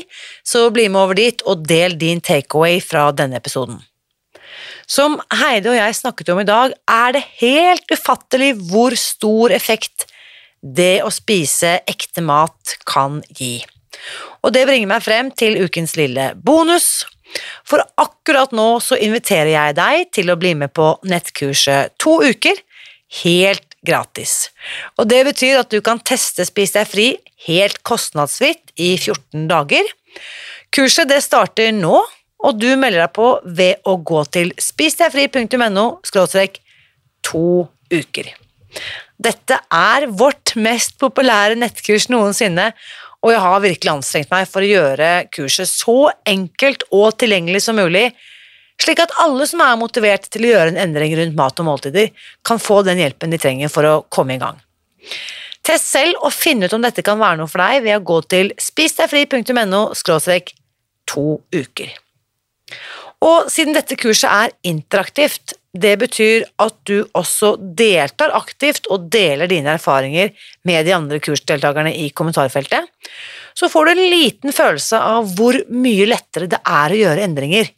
så 0.43 0.67
bli 0.73 0.89
med 0.91 1.01
over 1.01 1.17
dit 1.17 1.41
og 1.47 1.63
del 1.67 1.95
din 1.97 2.19
takeaway 2.21 2.81
fra 2.83 3.07
denne 3.15 3.39
episoden. 3.39 3.79
Som 4.91 5.15
Heidi 5.39 5.71
og 5.71 5.79
jeg 5.79 5.97
snakket 6.01 6.33
om 6.33 6.43
i 6.43 6.47
dag, 6.47 6.75
er 6.83 7.15
det 7.15 7.23
helt 7.39 7.95
ufattelig 7.95 8.53
hvor 8.67 8.95
stor 8.99 9.55
effekt 9.55 10.10
det 10.61 11.01
å 11.05 11.11
spise 11.13 11.79
ekte 11.89 12.23
mat 12.25 12.77
kan 12.87 13.19
gi. 13.37 13.59
Og 14.45 14.53
det 14.55 14.65
bringer 14.69 14.89
meg 14.89 15.03
frem 15.05 15.31
til 15.33 15.59
ukens 15.65 15.95
lille 15.99 16.31
bonus. 16.35 17.03
For 17.67 17.83
akkurat 18.01 18.53
nå 18.55 18.67
så 18.83 18.97
inviterer 18.99 19.53
jeg 19.53 19.77
deg 19.77 20.09
til 20.15 20.31
å 20.31 20.37
bli 20.39 20.53
med 20.57 20.73
på 20.75 20.93
nettkurset 21.07 21.95
to 22.01 22.17
uker, 22.23 22.57
helt 23.23 23.77
gratis. 23.85 24.51
Og 24.99 25.09
det 25.09 25.23
betyr 25.27 25.61
at 25.61 25.71
du 25.71 25.81
kan 25.83 26.01
teste 26.03 26.45
Spis 26.47 26.75
deg 26.75 26.89
fri 26.89 27.07
helt 27.47 27.81
kostnadsfritt 27.87 28.73
i 28.77 28.93
14 28.97 29.47
dager. 29.49 29.87
Kurset 30.71 31.09
det 31.09 31.21
starter 31.25 31.71
nå, 31.75 32.01
og 32.41 32.57
du 32.57 32.69
melder 32.75 33.05
deg 33.05 33.13
på 33.15 33.31
ved 33.45 33.81
å 33.85 33.97
gå 33.97 34.23
til 34.33 34.53
spisdegfri.no 34.57 35.85
to 37.21 37.47
uker. 37.91 38.31
Dette 39.21 39.57
er 39.75 40.07
vårt 40.17 40.55
mest 40.57 40.97
populære 41.01 41.57
nettkurs 41.59 42.07
noensinne, 42.11 42.71
og 43.21 43.33
jeg 43.33 43.41
har 43.43 43.61
virkelig 43.61 43.91
anstrengt 43.91 44.31
meg 44.33 44.47
for 44.49 44.65
å 44.65 44.69
gjøre 44.69 45.09
kurset 45.33 45.69
så 45.69 45.97
enkelt 46.27 46.87
og 46.89 47.19
tilgjengelig 47.21 47.61
som 47.67 47.77
mulig, 47.77 48.07
slik 48.81 49.03
at 49.03 49.13
alle 49.21 49.45
som 49.49 49.61
er 49.61 49.77
motivert 49.77 50.25
til 50.33 50.47
å 50.47 50.53
gjøre 50.55 50.73
en 50.73 50.81
endring 50.87 51.13
rundt 51.19 51.37
mat 51.37 51.61
og 51.61 51.67
måltider, 51.67 52.09
kan 52.47 52.61
få 52.61 52.81
den 52.87 53.01
hjelpen 53.03 53.33
de 53.33 53.39
trenger 53.41 53.69
for 53.69 53.85
å 53.85 53.99
komme 54.09 54.35
i 54.37 54.41
gang. 54.41 54.57
Test 55.61 55.91
selv 55.91 56.23
og 56.25 56.33
finn 56.33 56.63
ut 56.65 56.73
om 56.73 56.81
dette 56.81 57.03
kan 57.05 57.19
være 57.21 57.37
noe 57.37 57.51
for 57.51 57.61
deg 57.61 57.83
ved 57.85 57.99
å 57.99 58.05
gå 58.05 58.17
til 58.33 58.49
spisdegfri.no 58.57 59.83
to 61.11 61.25
uker. 61.53 61.91
Og 63.21 63.51
siden 63.53 63.75
dette 63.77 63.97
kurset 63.99 64.29
er 64.31 64.53
interaktivt, 64.65 65.53
det 65.71 65.93
betyr 66.01 66.45
at 66.59 66.75
du 66.87 66.97
også 67.15 67.53
deltar 67.59 68.33
aktivt 68.35 68.89
og 68.91 69.07
deler 69.11 69.47
dine 69.47 69.77
erfaringer 69.77 70.33
med 70.67 70.85
de 70.87 70.95
andre 70.95 71.19
kursdeltakerne 71.23 71.93
i 71.95 72.09
kommentarfeltet, 72.11 72.89
så 73.55 73.69
får 73.71 73.87
du 73.87 73.91
en 73.93 74.09
liten 74.11 74.55
følelse 74.55 74.99
av 74.99 75.31
hvor 75.37 75.57
mye 75.71 76.09
lettere 76.09 76.49
det 76.51 76.59
er 76.59 76.91
å 76.91 76.99
gjøre 77.03 77.23
endringer 77.27 77.71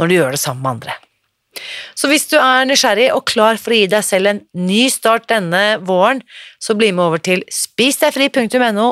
når 0.00 0.08
du 0.08 0.16
gjør 0.16 0.36
det 0.36 0.40
sammen 0.40 0.64
med 0.64 0.72
andre. 0.76 0.96
Så 1.96 2.08
hvis 2.12 2.26
du 2.28 2.36
er 2.36 2.66
nysgjerrig 2.68 3.08
og 3.14 3.24
klar 3.28 3.56
for 3.60 3.72
å 3.72 3.78
gi 3.78 3.86
deg 3.88 4.04
selv 4.04 4.30
en 4.32 4.42
ny 4.60 4.86
start 4.92 5.28
denne 5.32 5.78
våren, 5.84 6.20
så 6.60 6.76
bli 6.76 6.90
med 6.92 7.06
over 7.06 7.22
til 7.24 7.44
spisdegfri.no 7.52 8.88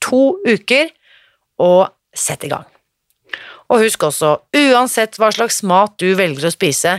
to 0.00 0.22
uker 0.46 0.90
og 1.62 1.90
sett 2.16 2.46
i 2.46 2.50
gang. 2.50 2.66
Og 3.70 3.84
husk 3.84 4.02
også, 4.08 4.32
uansett 4.56 5.18
hva 5.20 5.30
slags 5.34 5.60
mat 5.62 5.94
du 6.02 6.08
velger 6.18 6.48
å 6.48 6.54
spise, 6.54 6.98